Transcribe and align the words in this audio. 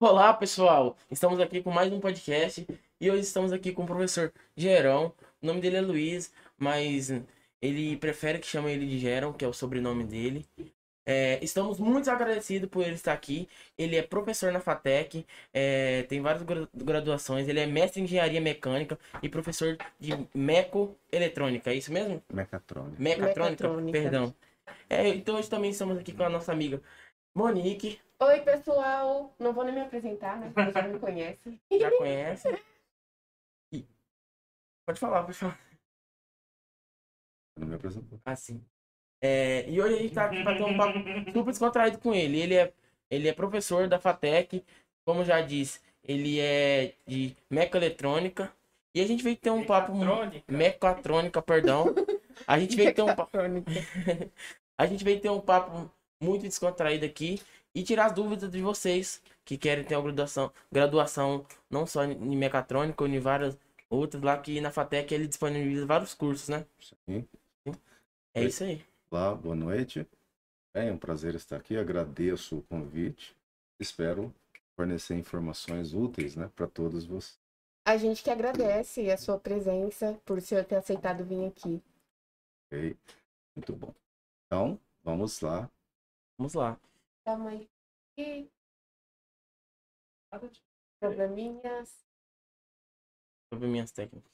Olá, 0.00 0.32
pessoal! 0.32 0.96
Estamos 1.10 1.40
aqui 1.40 1.60
com 1.60 1.72
mais 1.72 1.92
um 1.92 1.98
podcast 1.98 2.64
e 3.00 3.10
hoje 3.10 3.22
estamos 3.22 3.52
aqui 3.52 3.72
com 3.72 3.82
o 3.82 3.86
professor 3.86 4.32
Gerão. 4.56 5.12
O 5.42 5.46
nome 5.46 5.60
dele 5.60 5.76
é 5.76 5.80
Luiz, 5.80 6.32
mas 6.56 7.10
ele 7.60 7.96
prefere 7.96 8.38
que 8.38 8.46
chame 8.46 8.70
ele 8.70 8.86
de 8.86 8.96
Gerão, 8.96 9.32
que 9.32 9.44
é 9.44 9.48
o 9.48 9.52
sobrenome 9.52 10.04
dele. 10.04 10.46
É, 11.04 11.40
estamos 11.42 11.80
muito 11.80 12.08
agradecidos 12.12 12.70
por 12.70 12.84
ele 12.84 12.94
estar 12.94 13.12
aqui. 13.12 13.48
Ele 13.76 13.96
é 13.96 14.02
professor 14.02 14.52
na 14.52 14.60
FATEC, 14.60 15.26
é, 15.52 16.04
tem 16.04 16.20
várias 16.20 16.44
graduações. 16.72 17.48
Ele 17.48 17.58
é 17.58 17.66
mestre 17.66 18.00
em 18.00 18.04
engenharia 18.04 18.40
mecânica 18.40 18.96
e 19.20 19.28
professor 19.28 19.76
de 19.98 20.12
meco-eletrônica, 20.32 21.72
é 21.72 21.74
isso 21.74 21.92
mesmo? 21.92 22.22
Mecatrônica. 22.32 23.02
Mecatrônica, 23.02 23.50
Mecatrônica. 23.50 23.98
perdão. 24.00 24.32
É, 24.88 25.08
então 25.08 25.34
hoje 25.34 25.50
também 25.50 25.72
estamos 25.72 25.98
aqui 25.98 26.12
com 26.12 26.22
a 26.22 26.30
nossa 26.30 26.52
amiga 26.52 26.80
Monique. 27.34 27.98
Oi, 28.20 28.40
pessoal. 28.40 29.32
Não 29.38 29.52
vou 29.52 29.64
nem 29.64 29.72
me 29.72 29.80
apresentar, 29.80 30.38
né? 30.38 30.50
Você 30.50 30.72
já 30.72 30.88
me 30.88 30.98
conhece. 30.98 31.60
Já 31.70 31.90
conhece? 31.96 32.48
Pode 34.84 34.98
falar, 34.98 35.22
pode 35.22 35.36
falar. 35.36 35.60
Não 37.56 37.68
me 37.68 37.76
apresentou. 37.76 38.18
Ah, 38.24 38.34
sim. 38.34 38.60
É, 39.22 39.68
e 39.70 39.80
hoje 39.80 39.94
a 39.94 39.98
gente 39.98 40.14
tá 40.14 40.24
aqui 40.24 40.42
pra 40.42 40.56
ter 40.56 40.64
um 40.64 40.76
papo 40.76 40.98
super 41.32 41.50
descontraído 41.50 41.98
com 41.98 42.12
ele. 42.12 42.40
Ele 42.40 42.54
é, 42.54 42.72
ele 43.08 43.28
é 43.28 43.32
professor 43.32 43.86
da 43.86 44.00
FATEC, 44.00 44.64
como 45.04 45.24
já 45.24 45.40
disse, 45.40 45.80
ele 46.02 46.40
é 46.40 46.94
de 47.06 47.36
mecaeletrônica. 47.48 48.52
E 48.94 49.00
a 49.00 49.06
gente 49.06 49.22
veio 49.22 49.36
ter 49.36 49.50
um 49.50 49.64
papo. 49.64 49.92
Mecatrônica, 50.48 51.40
perdão. 51.40 51.94
A 52.46 52.58
gente 52.58 52.74
veio 52.74 52.92
ter 52.92 53.02
um 53.02 53.14
papo. 53.14 53.30
a 54.76 54.86
gente 54.86 55.04
veio 55.04 55.20
ter 55.20 55.30
um 55.30 55.40
papo 55.40 55.88
muito 56.20 56.42
descontraído 56.42 57.04
aqui 57.04 57.40
e 57.74 57.82
tirar 57.82 58.06
as 58.06 58.12
dúvidas 58.12 58.50
de 58.50 58.60
vocês 58.60 59.22
que 59.44 59.56
querem 59.56 59.84
ter 59.84 59.96
uma 59.96 60.02
graduação, 60.02 60.52
graduação 60.70 61.46
não 61.70 61.86
só 61.86 62.04
em 62.04 62.36
mecatrônica, 62.36 63.02
ou 63.02 63.08
em 63.08 63.18
várias 63.18 63.56
outras, 63.88 64.22
lá 64.22 64.38
que 64.38 64.60
na 64.60 64.70
FATEC 64.70 65.14
ele 65.14 65.26
disponibiliza 65.26 65.86
vários 65.86 66.14
cursos, 66.14 66.48
né? 66.48 66.66
Sim. 67.06 67.26
É 68.34 68.44
isso 68.44 68.64
aí. 68.64 68.84
Olá, 69.10 69.34
boa 69.34 69.54
noite. 69.54 70.06
É 70.74 70.92
um 70.92 70.98
prazer 70.98 71.34
estar 71.34 71.56
aqui, 71.56 71.76
agradeço 71.76 72.58
o 72.58 72.62
convite. 72.62 73.34
Espero 73.80 74.34
fornecer 74.76 75.16
informações 75.16 75.94
úteis 75.94 76.36
né, 76.36 76.50
para 76.54 76.66
todos 76.66 77.04
vocês. 77.04 77.38
A 77.84 77.96
gente 77.96 78.22
que 78.22 78.30
agradece 78.30 79.10
a 79.10 79.16
sua 79.16 79.38
presença, 79.38 80.20
por 80.24 80.38
o 80.38 80.40
senhor 80.40 80.64
ter 80.64 80.76
aceitado 80.76 81.24
vir 81.24 81.46
aqui. 81.46 81.82
Ok, 82.66 82.96
muito 83.56 83.72
bom. 83.72 83.94
Então, 84.46 84.78
vamos 85.02 85.40
lá 85.40 85.70
Vamos 86.38 86.54
lá. 86.54 86.78
Tamanho 87.28 87.68
aqui. 88.16 88.50
Probleminhas. 90.98 92.02
Probleminhas 93.50 93.92
técnicos. 93.92 94.32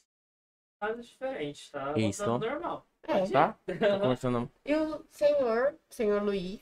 Nada 0.80 1.02
diferente, 1.02 1.72
tá? 1.72 1.92
Isso. 1.98 2.24
normal. 2.24 2.86
É. 3.02 3.28
Tá? 3.28 3.58
Tá 3.66 3.98
conversando. 3.98 4.48
E 4.64 4.76
o 4.76 5.04
senhor, 5.10 5.76
senhor 5.90 6.22
Luiz. 6.22 6.60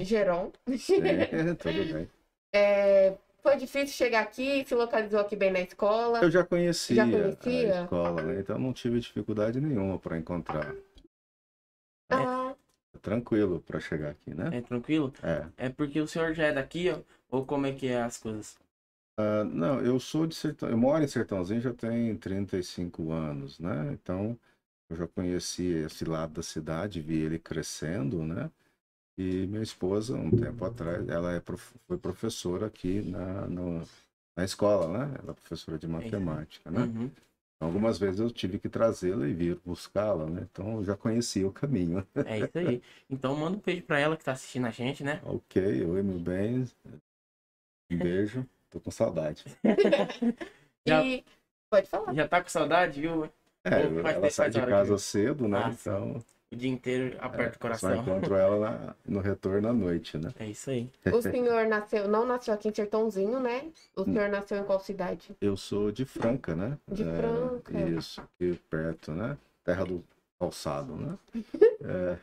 Geron, 0.00 0.52
É, 0.66 1.54
tudo 1.56 1.94
bem. 1.94 2.10
é, 2.54 3.16
foi 3.42 3.56
difícil 3.56 3.96
chegar 3.96 4.20
aqui, 4.22 4.66
se 4.66 4.74
localizou 4.74 5.20
aqui 5.20 5.34
bem 5.34 5.50
na 5.50 5.60
escola. 5.60 6.20
Eu 6.22 6.30
já 6.30 6.44
conhecia, 6.46 6.96
Já 6.96 7.10
conhecia? 7.10 7.80
a 7.80 7.82
escola, 7.84 8.22
né? 8.22 8.40
então 8.40 8.58
não 8.58 8.74
tive 8.74 9.00
dificuldade 9.00 9.62
nenhuma 9.62 9.98
para 9.98 10.18
encontrar. 10.18 10.74
Ah, 12.12 12.43
Tranquilo 13.04 13.60
para 13.60 13.78
chegar 13.78 14.10
aqui, 14.10 14.34
né? 14.34 14.48
É 14.56 14.60
tranquilo? 14.62 15.12
É. 15.22 15.66
É 15.66 15.68
porque 15.68 16.00
o 16.00 16.08
senhor 16.08 16.34
já 16.34 16.44
é 16.46 16.52
daqui, 16.52 16.90
ó? 16.90 17.00
Ou 17.30 17.44
como 17.44 17.66
é 17.66 17.72
que 17.72 17.86
é 17.86 18.02
as 18.02 18.16
coisas? 18.16 18.56
Ah, 19.16 19.44
não, 19.44 19.80
eu 19.80 20.00
sou 20.00 20.26
de 20.26 20.34
Sertão, 20.34 20.68
eu 20.68 20.76
moro 20.76 21.04
em 21.04 21.06
Sertãozinho 21.08 21.60
já 21.60 21.72
tem 21.72 22.16
35 22.16 23.12
anos, 23.12 23.58
né? 23.60 23.92
Então, 23.92 24.36
eu 24.90 24.96
já 24.96 25.06
conheci 25.06 25.64
esse 25.66 26.04
lado 26.04 26.32
da 26.34 26.42
cidade, 26.42 27.00
vi 27.00 27.18
ele 27.20 27.38
crescendo, 27.38 28.22
né? 28.24 28.50
E 29.18 29.46
minha 29.46 29.62
esposa, 29.62 30.16
um 30.16 30.30
tempo 30.32 30.64
atrás, 30.64 31.08
ela 31.08 31.32
é, 31.32 31.40
prof- 31.40 31.74
foi 31.86 31.98
professora 31.98 32.66
aqui 32.66 33.02
na, 33.02 33.46
no- 33.48 33.88
na 34.36 34.44
escola, 34.44 34.88
né? 35.06 35.16
Ela 35.22 35.32
é 35.32 35.34
professora 35.34 35.78
de 35.78 35.88
matemática, 35.88 36.70
né? 36.70 36.80
Uhum. 36.80 37.10
Algumas 37.60 37.98
vezes 37.98 38.20
eu 38.20 38.30
tive 38.30 38.58
que 38.58 38.68
trazê-la 38.68 39.26
e 39.26 39.32
vir 39.32 39.58
buscá-la, 39.64 40.26
né? 40.26 40.46
Então, 40.50 40.76
eu 40.78 40.84
já 40.84 40.96
conhecia 40.96 41.46
o 41.46 41.52
caminho. 41.52 42.06
É 42.26 42.38
isso 42.38 42.58
aí. 42.58 42.82
Então 43.08 43.34
manda 43.34 43.56
um 43.56 43.60
beijo 43.60 43.82
pra 43.82 43.98
ela 43.98 44.16
que 44.16 44.24
tá 44.24 44.32
assistindo 44.32 44.66
a 44.66 44.70
gente, 44.70 45.02
né? 45.02 45.20
Ok, 45.24 45.62
oi, 45.84 46.02
meu 46.02 46.18
bem. 46.18 46.66
Um 47.90 47.98
beijo. 47.98 48.46
Tô 48.70 48.80
com 48.80 48.90
saudade. 48.90 49.44
Já- 50.86 51.02
e 51.02 51.24
pode 51.70 51.88
falar. 51.88 52.12
Já 52.12 52.28
tá 52.28 52.42
com 52.42 52.48
saudade, 52.48 53.00
viu? 53.00 53.24
É, 53.64 53.88
Pô, 54.02 54.08
ela 54.08 54.30
sai 54.30 54.50
de 54.50 54.60
casa 54.60 54.98
cedo, 54.98 55.48
né? 55.48 55.58
Ah, 55.58 55.72
sim. 55.72 56.22
O 56.54 56.56
dia 56.56 56.70
inteiro 56.70 57.16
é, 57.16 57.18
aperta 57.20 57.50
o 57.50 57.54
só 57.54 57.58
coração. 57.88 57.94
encontro 58.02 58.36
ela 58.36 58.58
na- 58.60 58.94
no 59.04 59.18
retorno 59.20 59.68
à 59.68 59.72
noite, 59.72 60.16
né? 60.16 60.32
É 60.38 60.46
isso 60.46 60.70
aí. 60.70 60.88
O 61.12 61.20
senhor 61.20 61.66
nasceu, 61.66 62.06
não 62.06 62.24
nasceu 62.24 62.54
aqui 62.54 62.68
em 62.68 62.72
Sertãozinho, 62.74 63.40
né? 63.40 63.72
O 63.96 64.04
senhor 64.04 64.28
nasceu 64.28 64.58
em 64.58 64.64
qual 64.64 64.78
cidade? 64.78 65.34
Eu 65.40 65.56
sou 65.56 65.90
de 65.90 66.04
Franca, 66.04 66.54
né? 66.54 66.78
De 66.88 67.02
É, 67.02 67.16
Franca. 67.16 67.80
Isso, 67.90 68.20
aqui 68.20 68.56
perto, 68.70 69.10
né? 69.12 69.36
Terra 69.64 69.84
do 69.84 70.04
calçado, 70.38 70.94
né? 70.94 71.18
É, 71.86 72.18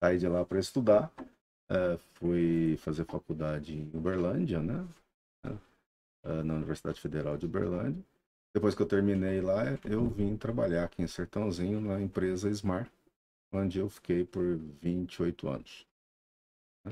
saí 0.00 0.18
de 0.18 0.28
lá 0.28 0.44
para 0.44 0.58
estudar. 0.60 1.10
É, 1.68 1.98
fui 2.14 2.76
fazer 2.78 3.04
faculdade 3.04 3.74
em 3.76 3.90
Uberlândia, 3.92 4.60
né? 4.60 4.86
É, 6.24 6.42
na 6.42 6.54
Universidade 6.54 7.00
Federal 7.00 7.36
de 7.36 7.44
Uberlândia. 7.46 8.02
Depois 8.54 8.74
que 8.74 8.80
eu 8.82 8.86
terminei 8.86 9.40
lá, 9.40 9.64
eu 9.84 10.06
vim 10.08 10.36
trabalhar 10.36 10.84
aqui 10.84 11.02
em 11.02 11.06
Sertãozinho, 11.06 11.80
na 11.80 12.00
empresa 12.00 12.48
Smart, 12.48 12.90
onde 13.56 13.78
eu 13.78 13.88
fiquei 13.88 14.24
por 14.24 14.58
28 14.80 15.48
anos. 15.48 15.86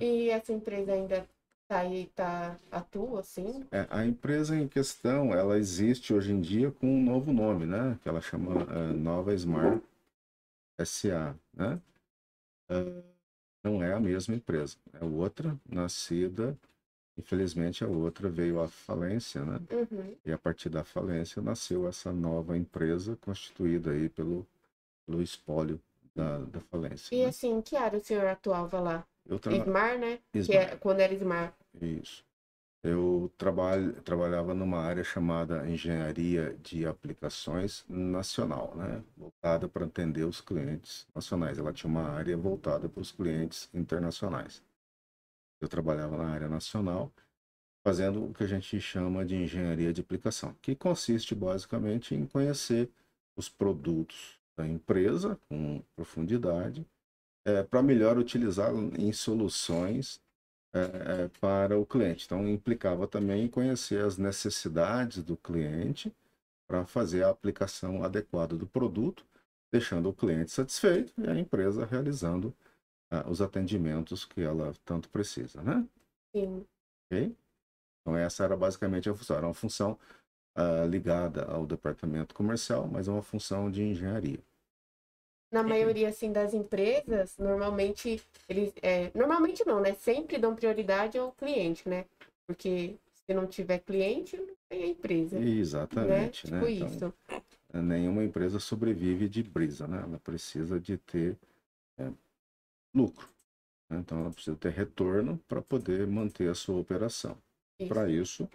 E 0.00 0.28
essa 0.30 0.52
empresa 0.52 0.92
ainda 0.92 1.28
tá 1.68 1.78
aí, 1.78 2.06
tá, 2.14 2.58
atua, 2.70 3.20
assim? 3.20 3.64
É, 3.70 3.86
a 3.90 4.04
empresa 4.04 4.56
em 4.56 4.68
questão, 4.68 5.32
ela 5.32 5.56
existe 5.58 6.12
hoje 6.12 6.32
em 6.32 6.40
dia 6.40 6.70
com 6.70 6.86
um 6.86 7.02
novo 7.02 7.32
nome, 7.32 7.66
né? 7.66 7.98
Que 8.02 8.08
ela 8.08 8.20
chama 8.20 8.62
é, 8.62 8.92
Nova 8.92 9.32
Smart 9.34 9.82
SA, 10.84 11.34
né? 11.52 11.80
É, 12.68 13.02
não 13.62 13.82
é 13.82 13.92
a 13.92 14.00
mesma 14.00 14.34
empresa, 14.34 14.76
é 14.92 15.04
outra, 15.04 15.58
nascida, 15.68 16.56
infelizmente 17.16 17.82
a 17.82 17.88
outra 17.88 18.28
veio 18.28 18.60
à 18.60 18.68
falência, 18.68 19.42
né? 19.44 19.58
Uhum. 19.70 20.16
E 20.24 20.32
a 20.32 20.38
partir 20.38 20.68
da 20.68 20.84
falência 20.84 21.40
nasceu 21.40 21.88
essa 21.88 22.12
nova 22.12 22.58
empresa 22.58 23.16
constituída 23.22 23.92
aí 23.92 24.08
pelo, 24.08 24.46
pelo 25.06 25.22
espólio 25.22 25.80
da, 26.14 26.38
da 26.38 26.60
falência. 26.60 27.14
E 27.14 27.22
né? 27.22 27.26
assim, 27.26 27.60
que 27.60 27.76
área 27.76 27.98
o 27.98 28.04
senhor 28.04 28.26
atuava 28.26 28.80
lá? 28.80 29.06
Eu 29.26 29.38
tra- 29.38 29.52
né? 29.98 30.18
É 30.32 30.76
quando 30.76 31.00
era 31.00 31.12
Ismar. 31.12 31.56
Isso. 31.80 32.24
Eu 32.82 33.32
trabalho, 33.38 33.94
trabalhava 34.02 34.52
numa 34.52 34.78
área 34.78 35.02
chamada 35.02 35.66
Engenharia 35.66 36.54
de 36.62 36.86
Aplicações 36.86 37.82
Nacional, 37.88 38.74
né? 38.76 39.02
Voltada 39.16 39.66
para 39.66 39.86
atender 39.86 40.24
os 40.24 40.42
clientes 40.42 41.06
nacionais. 41.14 41.58
Ela 41.58 41.72
tinha 41.72 41.90
uma 41.90 42.10
área 42.10 42.36
voltada 42.36 42.86
para 42.86 43.00
os 43.00 43.10
clientes 43.10 43.70
internacionais. 43.72 44.62
Eu 45.62 45.68
trabalhava 45.68 46.18
na 46.18 46.28
área 46.28 46.46
nacional, 46.46 47.10
fazendo 47.82 48.26
o 48.26 48.34
que 48.34 48.44
a 48.44 48.46
gente 48.46 48.78
chama 48.78 49.24
de 49.24 49.34
engenharia 49.34 49.90
de 49.90 50.02
aplicação, 50.02 50.54
que 50.60 50.76
consiste 50.76 51.34
basicamente 51.34 52.14
em 52.14 52.26
conhecer 52.26 52.90
os 53.34 53.48
produtos 53.48 54.38
da 54.56 54.66
empresa 54.66 55.38
com 55.48 55.82
profundidade, 55.96 56.86
para 57.68 57.82
melhor 57.82 58.16
utilizar 58.16 58.72
em 58.98 59.12
soluções 59.12 60.20
é, 60.74 61.28
para 61.40 61.78
o 61.78 61.86
cliente. 61.86 62.24
Então, 62.24 62.48
implicava 62.48 63.06
também 63.06 63.46
conhecer 63.46 64.04
as 64.04 64.18
necessidades 64.18 65.22
do 65.22 65.36
cliente 65.36 66.12
para 66.66 66.84
fazer 66.84 67.22
a 67.22 67.30
aplicação 67.30 68.02
adequada 68.02 68.56
do 68.56 68.66
produto, 68.66 69.24
deixando 69.72 70.08
o 70.08 70.14
cliente 70.14 70.50
satisfeito 70.50 71.12
e 71.18 71.28
a 71.28 71.38
empresa 71.38 71.84
realizando 71.84 72.52
ah, 73.10 73.28
os 73.28 73.40
atendimentos 73.40 74.24
que 74.24 74.40
ela 74.40 74.72
tanto 74.84 75.08
precisa, 75.08 75.62
né? 75.62 75.86
Sim. 76.34 76.66
Ok? 77.06 77.36
Então, 78.00 78.16
essa 78.16 78.44
era 78.44 78.56
basicamente 78.56 79.08
a 79.08 79.14
função. 79.14 79.36
Era 79.36 79.46
uma 79.46 79.54
função 79.54 79.98
ah, 80.54 80.84
ligada 80.86 81.44
ao 81.44 81.66
departamento 81.66 82.34
comercial, 82.34 82.86
mas 82.86 83.08
é 83.08 83.12
uma 83.12 83.22
função 83.22 83.70
de 83.70 83.82
engenharia. 83.82 84.40
Na 85.50 85.62
maioria, 85.62 86.08
assim, 86.08 86.32
das 86.32 86.52
empresas, 86.52 87.36
normalmente, 87.38 88.20
eles... 88.48 88.72
É, 88.82 89.10
normalmente 89.14 89.64
não, 89.64 89.80
né? 89.80 89.94
Sempre 89.94 90.36
dão 90.36 90.54
prioridade 90.56 91.16
ao 91.16 91.30
cliente, 91.32 91.88
né? 91.88 92.06
Porque 92.46 92.96
se 93.26 93.32
não 93.32 93.46
tiver 93.46 93.78
cliente, 93.78 94.36
não 94.36 94.54
tem 94.68 94.82
a 94.82 94.86
empresa. 94.88 95.38
Né? 95.38 95.48
Exatamente, 95.48 96.50
né? 96.50 96.58
Tipo 96.60 96.68
Então, 96.68 96.88
isso. 96.88 97.14
nenhuma 97.72 98.24
empresa 98.24 98.58
sobrevive 98.58 99.28
de 99.28 99.42
brisa, 99.42 99.86
né? 99.86 100.02
Ela 100.02 100.18
precisa 100.18 100.80
de 100.80 100.98
ter 100.98 101.36
é, 101.98 102.10
lucro. 102.94 103.28
né? 103.88 103.98
Então, 103.98 104.20
ela 104.20 104.30
precisa 104.30 104.56
ter 104.56 104.70
retorno 104.72 105.38
para 105.48 105.62
poder 105.62 106.06
manter 106.06 106.50
a 106.50 106.54
sua 106.54 106.80
operação. 106.80 107.36
Isso. 107.78 107.88
Para 107.88 108.08
isso, 108.08 108.48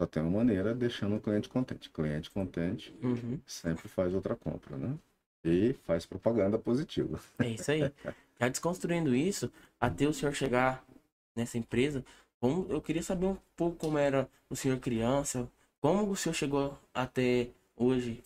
só 0.00 0.06
tem 0.06 0.22
uma 0.22 0.38
maneira 0.38 0.74
deixando 0.74 1.16
o 1.16 1.20
cliente 1.20 1.46
contente. 1.46 1.90
Cliente 1.90 2.30
contente 2.30 2.94
Uhum. 3.02 3.38
sempre 3.46 3.86
faz 3.86 4.14
outra 4.14 4.34
compra, 4.34 4.78
né? 4.78 4.98
E 5.44 5.74
faz 5.84 6.06
propaganda 6.06 6.58
positiva. 6.58 7.20
É 7.38 7.48
isso 7.48 7.70
aí. 7.70 7.92
Já 8.40 8.48
desconstruindo 8.48 9.14
isso, 9.14 9.52
até 9.78 10.06
o 10.06 10.12
senhor 10.14 10.34
chegar 10.34 10.82
nessa 11.36 11.58
empresa, 11.58 12.02
como, 12.40 12.66
eu 12.70 12.80
queria 12.80 13.02
saber 13.02 13.26
um 13.26 13.36
pouco 13.54 13.76
como 13.76 13.98
era 13.98 14.26
o 14.48 14.56
senhor 14.56 14.78
criança, 14.78 15.46
como 15.82 16.10
o 16.10 16.16
senhor 16.16 16.34
chegou 16.34 16.78
até 16.94 17.50
hoje, 17.76 18.22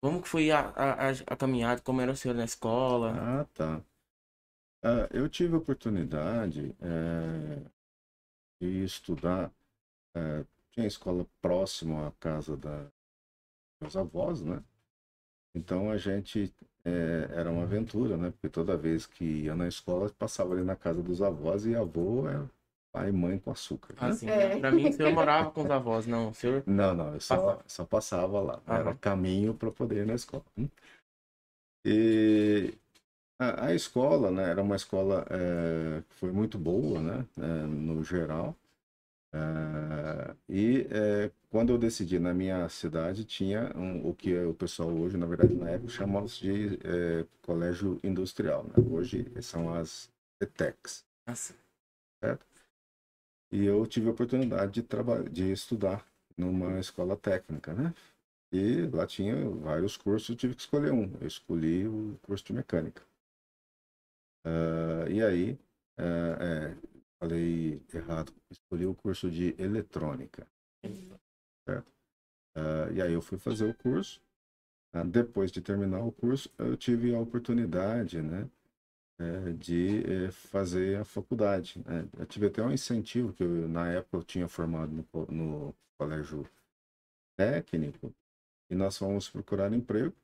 como 0.00 0.22
que 0.22 0.28
foi 0.28 0.52
a, 0.52 0.60
a, 0.60 1.10
a, 1.10 1.36
caminhada, 1.36 1.80
como 1.80 2.00
era 2.00 2.12
o 2.12 2.16
senhor 2.16 2.34
na 2.34 2.44
escola. 2.44 3.14
Ah, 3.18 3.46
tá. 3.52 3.82
Ah, 4.82 5.08
eu 5.10 5.28
tive 5.28 5.54
a 5.54 5.58
oportunidade 5.58 6.72
eh, 6.80 7.62
de 8.60 8.84
estudar. 8.84 9.50
Eh, 10.16 10.44
tinha 10.72 10.86
escola 10.86 11.26
próxima 11.42 12.08
à 12.08 12.12
casa 12.12 12.56
da 12.56 12.86
meus 13.80 13.96
avós, 13.96 14.42
né? 14.42 14.62
Então 15.54 15.90
a 15.90 15.96
gente 15.96 16.52
eh, 16.84 17.28
era 17.30 17.50
uma 17.50 17.62
aventura, 17.62 18.16
né? 18.16 18.30
Porque 18.30 18.48
toda 18.48 18.76
vez 18.76 19.06
que 19.06 19.24
ia 19.24 19.54
na 19.54 19.68
escola, 19.68 20.10
passava 20.18 20.54
ali 20.54 20.62
na 20.64 20.76
casa 20.76 21.02
dos 21.02 21.22
avós 21.22 21.66
e 21.66 21.74
avô 21.74 22.28
é 22.28 22.42
pai 22.92 23.08
e 23.10 23.12
mãe 23.12 23.38
com 23.38 23.50
açúcar. 23.50 23.94
né? 24.00 24.08
Assim, 24.10 24.26
É. 24.28 24.58
pra 24.58 24.70
mim 24.72 24.88
o 24.88 24.92
senhor 24.92 25.12
morava 25.12 25.50
com 25.50 25.62
os 25.62 25.70
avós, 25.70 26.06
não, 26.06 26.30
o 26.30 26.34
senhor... 26.34 26.62
Não, 26.66 26.94
não, 26.94 27.14
eu 27.14 27.20
só, 27.20 27.36
Passava. 27.36 27.64
só 27.66 27.84
passava 27.84 28.40
lá. 28.40 28.62
Era 28.66 28.84
Aham. 28.84 28.94
caminho 28.96 29.54
para 29.54 29.70
poder 29.70 30.02
ir 30.02 30.06
na 30.06 30.14
escola. 30.14 30.44
né? 30.56 30.68
E 31.84 32.74
a, 33.38 33.66
a 33.66 33.74
escola, 33.74 34.30
né, 34.30 34.50
era 34.50 34.62
uma 34.62 34.76
escola 34.76 35.24
eh, 35.30 36.02
que 36.08 36.14
foi 36.16 36.32
muito 36.32 36.58
boa, 36.58 37.00
né, 37.00 37.26
eh, 37.38 37.66
no 37.66 38.02
geral. 38.02 38.56
Eh, 39.36 40.34
e 40.48 40.86
eh, 40.90 41.30
quando 41.50 41.72
eu 41.72 41.78
decidi 41.78 42.18
na 42.18 42.32
minha 42.34 42.68
cidade, 42.68 43.24
tinha 43.24 43.72
um- 43.76 44.08
o 44.08 44.14
que 44.14 44.34
o 44.44 44.54
pessoal 44.54 44.90
hoje, 44.90 45.16
na 45.16 45.26
verdade, 45.26 45.54
na 45.54 45.70
época, 45.70 45.90
chamava-se 45.92 46.40
de 46.40 46.78
eh, 46.84 47.26
colégio 47.42 48.00
industrial. 48.02 48.64
né? 48.64 48.74
Hoje 48.90 49.26
são 49.42 49.74
as 49.74 50.10
ETECs. 50.40 51.04
Nossa, 51.26 51.54
E 53.50 53.64
eu 53.64 53.84
tive 53.88 54.06
a 54.06 54.12
oportunidade 54.12 54.70
de 54.72 54.82
trabalhar, 54.84 55.28
de 55.28 55.50
estudar 55.50 56.06
numa 56.36 56.78
escola 56.78 57.16
técnica, 57.16 57.74
né? 57.74 57.92
E 58.52 58.86
lá 58.92 59.06
tinha 59.06 59.48
vários 59.50 59.96
cursos, 59.96 60.28
eu 60.30 60.36
tive 60.36 60.54
que 60.54 60.62
escolher 60.62 60.92
um. 60.92 61.12
Eu 61.20 61.26
escolhi 61.28 61.86
o 61.88 62.18
curso 62.22 62.44
de 62.46 62.52
mecânica. 62.54 63.02
Ah, 64.44 65.04
e 65.08 65.22
aí, 65.22 65.58
ah, 65.98 66.36
é, 66.40 66.76
falei 67.20 67.82
errado, 67.92 68.32
escolhi 68.50 68.86
o 68.86 68.94
curso 68.94 69.30
de 69.30 69.54
eletrônica, 69.58 70.46
certo? 71.68 71.92
Ah, 72.56 72.88
e 72.92 73.00
aí 73.02 73.12
eu 73.12 73.22
fui 73.22 73.38
fazer 73.38 73.64
o 73.66 73.74
curso. 73.74 74.20
Ah, 74.94 75.04
depois 75.04 75.50
de 75.52 75.60
terminar 75.60 76.00
o 76.02 76.10
curso, 76.12 76.50
eu 76.58 76.76
tive 76.76 77.14
a 77.14 77.20
oportunidade, 77.20 78.20
né? 78.22 78.48
eh, 79.20 79.52
de 79.54 80.26
eh, 80.26 80.30
fazer 80.32 80.98
a 81.00 81.04
faculdade. 81.04 81.80
né? 81.86 82.08
Eu 82.18 82.26
tive 82.26 82.46
até 82.48 82.62
um 82.62 82.72
incentivo, 82.72 83.32
que 83.32 83.42
eu, 83.44 83.68
na 83.68 83.88
época 83.92 84.16
eu 84.18 84.24
tinha 84.24 84.48
formado 84.48 84.92
no, 84.92 85.06
no 85.30 85.74
colégio 85.98 86.44
técnico, 87.36 88.14
e 88.70 88.74
nós 88.76 88.98
fomos 88.98 89.28
procurar 89.30 89.72
emprego. 89.72 90.14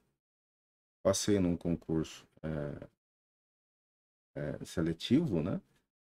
Passei 1.05 1.39
num 1.39 1.57
concurso 1.57 2.27
eh, 2.43 2.89
seletivo, 4.65 5.43
né? 5.43 5.61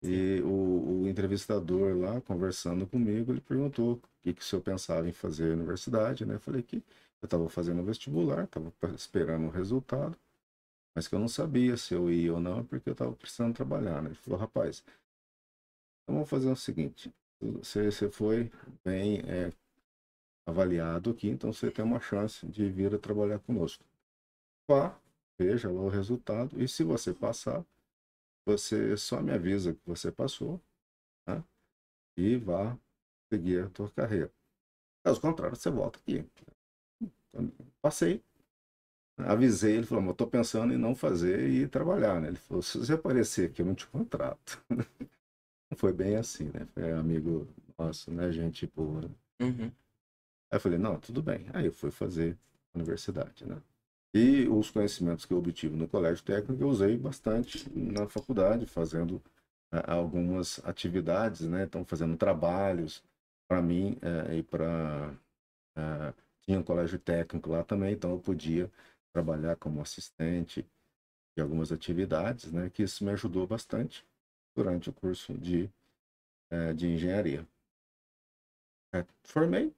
E 0.04 0.42
o, 0.42 1.04
o 1.04 1.08
entrevistador 1.08 1.98
lá, 1.98 2.22
conversando 2.22 2.86
comigo, 2.86 3.32
ele 3.32 3.42
perguntou 3.42 3.94
o 3.94 4.02
que, 4.22 4.34
que 4.34 4.44
se 4.46 4.56
eu 4.56 4.62
pensava 4.62 5.08
em 5.08 5.14
fazer 5.14 5.52
universidade, 5.52 6.26
né? 6.26 6.36
Eu 6.36 6.40
falei 6.40 6.62
que 6.62 6.78
eu 7.22 7.26
estava 7.26 7.50
fazendo 7.50 7.84
vestibular, 7.84 8.44
estava 8.44 8.72
esperando 8.94 9.48
o 9.48 9.50
resultado, 9.50 10.18
mas 10.94 11.08
que 11.08 11.16
eu 11.16 11.20
não 11.20 11.28
sabia 11.28 11.76
se 11.76 11.94
eu 11.94 12.10
ia 12.12 12.34
ou 12.34 12.40
não, 12.40 12.64
porque 12.64 12.90
eu 12.90 12.94
estava 12.94 13.14
precisando 13.14 13.56
trabalhar, 13.56 14.02
né? 14.02 14.10
Ele 14.10 14.16
falou, 14.16 14.40
rapaz, 14.40 14.84
então 16.04 16.16
vamos 16.16 16.30
fazer 16.30 16.50
o 16.50 16.56
seguinte, 16.56 17.12
você, 17.42 17.92
você 17.92 18.10
foi 18.10 18.52
bem 18.84 19.22
é, 19.26 19.52
avaliado 20.46 21.10
aqui, 21.10 21.30
então 21.30 21.52
você 21.52 21.72
tem 21.72 21.84
uma 21.84 22.00
chance 22.00 22.46
de 22.46 22.70
vir 22.70 22.94
a 22.94 23.00
trabalhar 23.00 23.40
conosco. 23.40 23.84
Vá, 24.68 24.98
veja 25.38 25.70
lá 25.70 25.82
o 25.82 25.90
resultado, 25.90 26.62
e 26.62 26.68
se 26.68 26.84
você 26.84 27.14
passar, 27.14 27.66
você 28.46 28.98
só 28.98 29.22
me 29.22 29.32
avisa 29.34 29.74
que 29.74 29.82
você 29.86 30.12
passou, 30.12 30.62
né? 31.28 31.44
E 32.18 32.38
vá 32.38 32.78
seguir 33.32 33.66
a 33.66 33.70
tua 33.70 33.90
carreira. 33.92 34.32
Caso 35.06 35.22
contrário, 35.22 35.56
você 35.58 35.70
volta 35.72 36.00
aqui. 36.00 36.26
Então, 37.34 37.52
Passei, 37.82 38.24
avisei, 39.18 39.78
ele 39.78 39.86
falou, 39.86 40.02
mas 40.04 40.12
eu 40.12 40.16
tô 40.16 40.28
pensando 40.28 40.74
em 40.74 40.78
não 40.78 40.96
fazer 40.96 41.50
e 41.50 41.68
trabalhar, 41.68 42.22
né? 42.22 42.30
Ele 42.30 42.38
falou, 42.38 42.62
se 42.64 42.78
você 42.80 42.94
aparecer 42.94 43.50
aqui, 43.50 43.62
eu 43.62 43.66
não 43.66 43.76
te 43.76 43.88
contrato. 43.88 44.64
Não 45.72 45.78
foi 45.78 45.94
bem 45.94 46.16
assim, 46.16 46.46
né? 46.54 46.66
Foi 46.74 46.92
amigo 46.92 47.48
nosso, 47.78 48.12
né? 48.12 48.32
Gente 48.32 48.68
boa. 48.68 49.10
uhum. 49.42 49.72
Aí 50.52 50.58
eu 50.58 50.60
falei, 50.60 50.78
não, 50.80 51.00
tudo 51.00 51.22
bem. 51.22 51.46
Aí 51.54 51.66
eu 51.68 51.72
fui 51.74 51.92
fazer 51.92 52.38
universidade, 52.74 53.46
né? 53.46 53.62
E 54.16 54.48
os 54.48 54.72
conhecimentos 54.72 55.26
que 55.26 55.34
eu 55.34 55.38
obtive 55.38 55.76
no 55.76 55.90
colégio 55.90 56.24
técnico 56.24 56.64
eu 56.64 56.70
usei 56.70 56.98
bastante 56.98 57.70
na 57.78 58.08
faculdade, 58.08 58.66
fazendo 58.66 59.22
ah, 59.70 59.94
algumas 59.94 60.66
atividades, 60.66 61.42
né? 61.42 61.64
Então, 61.64 61.84
fazendo 61.84 62.16
trabalhos 62.16 63.04
para 63.46 63.62
mim 63.62 63.98
eh, 64.02 64.38
e 64.38 64.44
para... 64.44 65.14
tinha 66.44 66.58
um 66.60 66.64
colégio 66.64 66.98
técnico 66.98 67.50
lá 67.50 67.62
também, 67.62 67.94
então 67.94 68.12
eu 68.12 68.20
podia 68.20 68.72
trabalhar 69.12 69.58
como 69.58 69.82
assistente 69.82 70.66
de 71.36 71.42
algumas 71.42 71.74
atividades, 71.74 72.54
né? 72.54 72.70
Que 72.70 72.84
isso 72.84 73.04
me 73.04 73.12
ajudou 73.12 73.46
bastante 73.46 74.06
durante 74.56 74.90
o 74.90 74.94
curso 74.94 75.34
de, 75.34 75.70
eh, 76.50 76.74
de 76.74 76.88
engenharia. 76.88 77.46
É, 78.94 79.06
formei, 79.26 79.74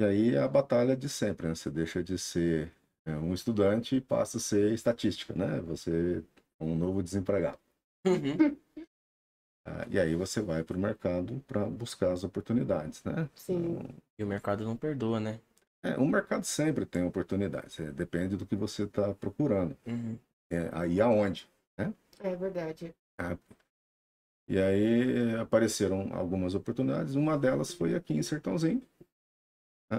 e 0.00 0.04
aí 0.04 0.36
a 0.36 0.48
batalha 0.48 0.96
de 0.96 1.10
sempre, 1.10 1.46
né? 1.48 1.54
Você 1.54 1.70
deixa 1.70 2.02
de 2.02 2.18
ser 2.18 2.72
um 3.16 3.32
estudante 3.32 4.00
passa 4.00 4.38
a 4.38 4.40
ser 4.40 4.72
estatística, 4.72 5.34
né? 5.34 5.60
Você 5.62 6.22
é 6.60 6.64
um 6.64 6.76
novo 6.76 7.02
desempregado. 7.02 7.58
Uhum. 8.06 8.56
Ah, 9.70 9.86
e 9.90 10.00
aí 10.00 10.14
você 10.14 10.40
vai 10.40 10.64
para 10.64 10.78
o 10.78 10.80
mercado 10.80 11.44
para 11.46 11.66
buscar 11.66 12.10
as 12.12 12.24
oportunidades, 12.24 13.04
né? 13.04 13.28
Sim. 13.34 13.72
Então, 13.72 13.94
E 14.18 14.24
o 14.24 14.26
mercado 14.26 14.64
não 14.64 14.74
perdoa, 14.74 15.20
né? 15.20 15.40
é, 15.82 15.94
o 15.98 16.06
mercado 16.06 16.44
sempre 16.44 16.86
tem 16.86 17.04
oportunidades, 17.04 17.78
é, 17.78 17.90
depende 17.92 18.34
do 18.34 18.46
que 18.46 18.56
você 18.56 18.84
está 18.84 19.12
procurando. 19.12 19.76
Uhum. 19.86 20.18
É, 20.50 20.70
aí 20.72 21.02
aonde? 21.02 21.46
É 22.20 22.34
verdade. 22.34 22.94
E 24.48 24.58
aí 24.58 25.34
eh, 25.34 25.40
apareceram 25.40 26.08
algumas 26.14 26.54
oportunidades, 26.54 27.14
uma 27.14 27.36
delas 27.36 27.72
foi 27.72 27.94
aqui 27.94 28.14
em 28.14 28.22
Sertãozinho, 28.22 28.82
né? 29.90 29.98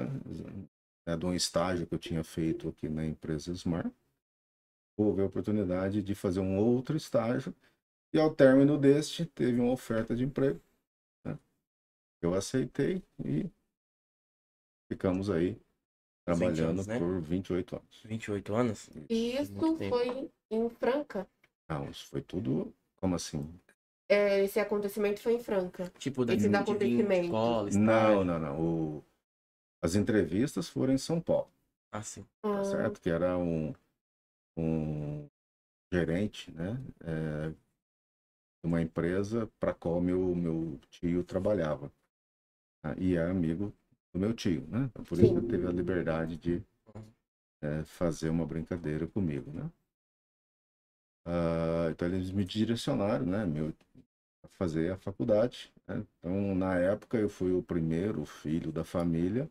É, 1.09 1.17
de 1.17 1.25
um 1.25 1.33
estágio 1.33 1.87
que 1.87 1.93
eu 1.93 1.99
tinha 1.99 2.23
feito 2.23 2.69
aqui 2.69 2.87
na 2.87 3.05
empresa 3.05 3.51
Smart. 3.51 3.91
Houve 4.97 5.21
a 5.21 5.25
oportunidade 5.25 6.01
de 6.03 6.13
fazer 6.13 6.39
um 6.41 6.57
outro 6.57 6.95
estágio, 6.97 7.55
e 8.13 8.19
ao 8.19 8.33
término 8.33 8.77
deste, 8.77 9.25
teve 9.25 9.59
uma 9.59 9.71
oferta 9.71 10.15
de 10.15 10.23
emprego. 10.23 10.59
né? 11.23 11.37
Eu 12.21 12.33
aceitei 12.33 13.01
e 13.23 13.49
ficamos 14.91 15.29
aí 15.29 15.57
trabalhando 16.25 16.69
anos, 16.71 16.87
né? 16.87 16.99
por 16.99 17.21
28 17.21 17.75
anos. 17.75 18.01
28 18.03 18.55
anos? 18.55 18.89
E 19.09 19.37
isso 19.37 19.53
foi 19.77 20.29
em 20.51 20.69
Franca. 20.69 21.27
Não, 21.67 21.89
isso 21.89 22.07
foi 22.07 22.21
tudo, 22.21 22.73
como 22.97 23.15
assim? 23.15 23.47
É, 24.09 24.43
esse 24.43 24.59
acontecimento 24.59 25.21
foi 25.21 25.33
em 25.35 25.43
Franca. 25.43 25.89
Tipo, 25.99 26.25
da 26.25 26.33
de 26.33 26.47
vir 26.47 26.55
acontecimentos. 26.55 27.25
escola, 27.25 27.69
estágio. 27.69 27.85
Não, 27.85 28.23
não, 28.25 28.39
não. 28.39 28.61
O- 28.61 29.03
As 29.81 29.95
entrevistas 29.95 30.67
foram 30.67 30.93
em 30.93 30.97
São 30.97 31.21
Paulo. 31.21 31.51
Assim. 31.91 32.25
Ah, 32.43 32.63
certo? 32.63 33.01
Que 33.01 33.09
era 33.09 33.37
um, 33.37 33.73
um 34.57 35.27
gerente, 35.91 36.51
né? 36.51 36.77
é, 37.01 37.49
de 37.49 37.57
uma 38.63 38.81
empresa 38.81 39.49
para 39.59 39.73
qual 39.73 40.01
meu, 40.01 40.35
meu 40.35 40.79
tio 40.89 41.23
trabalhava. 41.23 41.91
tá? 42.81 42.95
E 42.97 43.15
é 43.15 43.23
amigo 43.25 43.73
do 44.13 44.19
meu 44.19 44.33
tio, 44.33 44.67
né? 44.67 44.85
Então, 44.85 45.03
por 45.03 45.17
isso 45.17 45.27
Sim. 45.33 45.37
ele 45.37 45.47
teve 45.47 45.67
a 45.67 45.71
liberdade 45.71 46.37
de 46.37 46.63
é, 47.61 47.83
fazer 47.85 48.29
uma 48.29 48.45
brincadeira 48.45 49.07
comigo, 49.07 49.51
né? 49.51 49.69
Ah, 51.25 51.89
então 51.91 52.07
eles 52.07 52.31
me 52.31 52.43
direcionaram, 52.43 53.25
né? 53.25 53.45
Meu, 53.45 53.73
a 54.43 54.47
fazer 54.49 54.91
a 54.91 54.97
faculdade. 54.97 55.71
né? 55.87 56.05
Então, 56.19 56.55
na 56.55 56.75
época, 56.77 57.17
eu 57.17 57.29
fui 57.29 57.51
o 57.51 57.63
primeiro 57.63 58.25
filho 58.25 58.71
da 58.71 58.83
família 58.83 59.49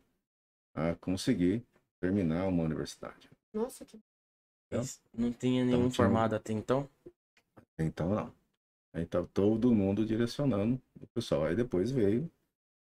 a 0.73 0.95
conseguir 0.95 1.63
terminar 1.99 2.47
uma 2.47 2.63
universidade. 2.63 3.29
Nossa, 3.53 3.85
que 3.85 3.99
Então. 4.67 4.83
Não 5.13 5.31
tinha 5.31 5.65
nenhum 5.65 5.89
tinha- 5.89 5.91
formado 5.91 6.35
até 6.35 6.53
então? 6.53 6.89
Então, 7.77 8.09
não. 8.09 8.33
Aí 8.93 9.05
tá 9.05 9.23
todo 9.33 9.73
mundo 9.73 10.05
direcionando 10.05 10.81
o 10.99 11.07
pessoal. 11.07 11.45
Aí 11.45 11.55
depois 11.55 11.91
veio 11.91 12.29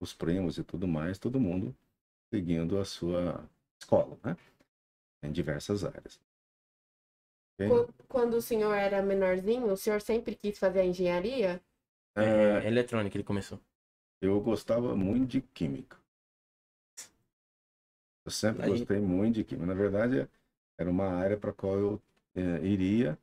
os 0.00 0.12
primos 0.12 0.58
e 0.58 0.64
tudo 0.64 0.86
mais, 0.88 1.18
todo 1.18 1.40
mundo 1.40 1.74
seguindo 2.32 2.78
a 2.78 2.84
sua 2.84 3.48
escola, 3.80 4.18
né? 4.24 4.36
Em 5.22 5.30
diversas 5.30 5.84
áreas. 5.84 6.20
Quando 8.08 8.34
o 8.34 8.42
senhor 8.42 8.74
era 8.74 9.00
menorzinho, 9.02 9.70
o 9.70 9.76
senhor 9.76 10.00
sempre 10.00 10.34
quis 10.34 10.58
fazer 10.58 10.80
a 10.80 10.84
engenharia? 10.84 11.62
É, 12.16 12.66
eletrônica 12.66 13.16
ele 13.16 13.24
começou. 13.24 13.60
Eu 14.20 14.40
gostava 14.40 14.96
muito 14.96 15.26
de 15.30 15.40
química. 15.40 16.01
Eu 18.24 18.30
sempre 18.30 18.62
Aí- 18.64 18.70
gostei 18.70 19.00
muito 19.00 19.36
de 19.36 19.44
química. 19.44 19.66
Na 19.66 19.74
verdade, 19.74 20.28
era 20.78 20.90
uma 20.90 21.06
área 21.08 21.36
para 21.36 21.50
a 21.50 21.52
qual 21.52 21.76
eu 21.78 22.02
eh, 22.34 22.60
iria, 22.66 23.18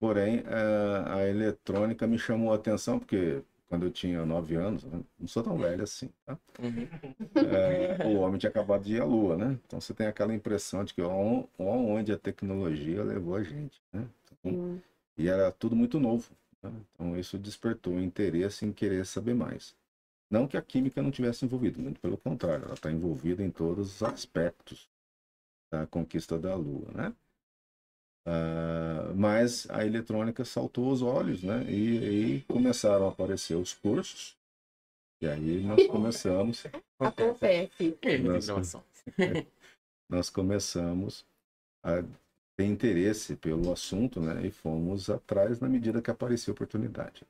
porém, 0.00 0.42
eh, 0.46 1.04
a 1.06 1.28
eletrônica 1.28 2.06
me 2.06 2.18
chamou 2.18 2.52
a 2.52 2.56
atenção, 2.56 2.98
porque 2.98 3.42
quando 3.68 3.86
eu 3.86 3.90
tinha 3.92 4.24
nove 4.26 4.56
anos, 4.56 4.84
não 4.84 5.04
sou 5.28 5.42
tão 5.42 5.58
velho 5.58 5.82
assim, 5.84 6.10
tá? 6.26 6.38
Uhum. 6.60 6.88
Eh, 7.36 8.06
o 8.06 8.18
homem 8.20 8.38
tinha 8.38 8.50
acabado 8.50 8.84
de 8.84 8.94
ir 8.96 9.00
à 9.02 9.04
Lua, 9.04 9.36
né? 9.36 9.58
Então 9.66 9.80
você 9.80 9.94
tem 9.94 10.06
aquela 10.06 10.34
impressão 10.34 10.84
de 10.84 10.94
que 10.94 11.02
on- 11.02 11.46
onde 11.58 12.12
a 12.12 12.18
tecnologia 12.18 13.02
levou 13.04 13.34
a 13.36 13.42
gente, 13.42 13.80
né? 13.92 14.06
Então, 14.40 14.52
Sim. 14.52 14.82
e 15.16 15.28
era 15.28 15.50
tudo 15.52 15.76
muito 15.76 15.98
novo. 16.00 16.30
né? 16.62 16.72
Então 16.94 17.16
isso 17.18 17.38
despertou 17.38 17.94
o 17.94 18.00
interesse 18.02 18.66
em 18.66 18.72
querer 18.72 19.06
saber 19.06 19.34
mais. 19.34 19.76
Não 20.30 20.46
que 20.46 20.56
a 20.56 20.62
química 20.62 21.02
não 21.02 21.10
tivesse 21.10 21.44
envolvida, 21.44 21.80
muito 21.80 22.00
pelo 22.00 22.18
contrário, 22.18 22.64
ela 22.64 22.74
está 22.74 22.90
envolvida 22.90 23.42
em 23.42 23.50
todos 23.50 23.96
os 23.96 24.02
aspectos 24.02 24.88
da 25.72 25.86
conquista 25.86 26.38
da 26.38 26.54
Lua, 26.54 26.90
né? 26.92 27.14
Ah, 28.26 29.14
mas 29.16 29.68
a 29.70 29.86
eletrônica 29.86 30.44
saltou 30.44 30.92
os 30.92 31.00
olhos, 31.00 31.42
né? 31.42 31.64
E 31.64 31.98
aí 31.98 32.42
começaram 32.42 33.06
a 33.06 33.08
aparecer 33.08 33.54
os 33.54 33.72
cursos. 33.72 34.36
E 35.22 35.26
aí 35.26 35.62
nós 35.62 35.86
começamos. 35.88 36.64
Erro 37.80 38.02
de 38.02 38.28
Nossa. 38.28 38.46
gravação. 38.46 38.84
nós 40.10 40.28
começamos 40.28 41.24
a 41.82 42.02
ter 42.56 42.66
interesse 42.66 43.34
pelo 43.34 43.72
assunto, 43.72 44.20
né? 44.20 44.46
E 44.46 44.50
fomos 44.50 45.08
atrás 45.08 45.58
na 45.58 45.68
medida 45.68 46.02
que 46.02 46.10
aparecia 46.10 46.50
a 46.50 46.54
oportunidade. 46.54 47.24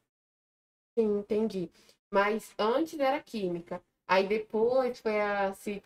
Sim, 0.98 1.18
entendi. 1.18 1.70
Mas 2.10 2.54
antes 2.58 2.98
era 2.98 3.20
química. 3.20 3.82
Aí 4.06 4.26
depois 4.26 5.00
foi 5.00 5.20
a 5.20 5.52
se 5.52 5.82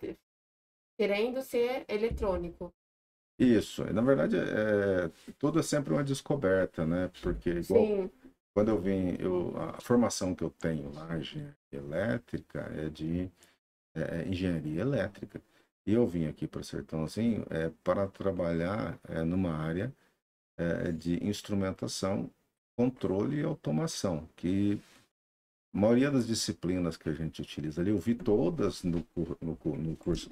querendo 0.97 1.43
ser 1.43 1.85
eletrônico. 1.89 2.73
Isso, 3.39 3.85
na 3.93 4.03
verdade, 4.03 4.37
é, 4.37 5.11
tudo 5.39 5.59
é 5.59 5.63
sempre 5.63 5.93
uma 5.93 6.05
descoberta, 6.05 6.87
né? 6.87 7.11
Porque 7.21 7.51
igual 7.51 7.85
Sim. 7.85 8.11
quando 8.55 8.69
eu 8.69 8.79
vim, 8.79 9.17
eu, 9.19 9.53
a 9.57 9.81
formação 9.81 10.35
que 10.35 10.45
eu 10.45 10.51
tenho 10.51 10.93
lá, 10.95 11.19
engenharia 11.19 11.57
elétrica, 11.73 12.61
é 12.77 12.89
de 12.89 13.31
é, 13.95 14.21
é 14.21 14.29
engenharia 14.29 14.81
elétrica. 14.81 15.41
E 15.85 15.93
eu 15.93 16.07
vim 16.07 16.27
aqui 16.27 16.47
para 16.47 16.61
o 16.61 16.65
Sertãozinho 16.65 17.45
é, 17.51 17.71
para 17.83 18.07
trabalhar 18.07 18.99
é, 19.09 19.23
numa 19.23 19.53
área 19.53 19.93
é, 20.57 20.93
de 20.93 21.25
instrumentação, 21.27 22.31
controle 22.77 23.41
e 23.41 23.45
automação, 23.45 24.29
que 24.37 24.81
a 25.75 25.79
maioria 25.79 26.11
das 26.11 26.27
disciplinas 26.27 26.97
que 26.97 27.09
a 27.09 27.13
gente 27.13 27.41
utiliza 27.43 27.81
ali, 27.81 27.91
eu 27.91 27.99
vi 27.99 28.15
todas 28.15 28.83
no, 28.83 29.07
no, 29.41 29.77
no 29.79 29.97
curso 29.97 30.29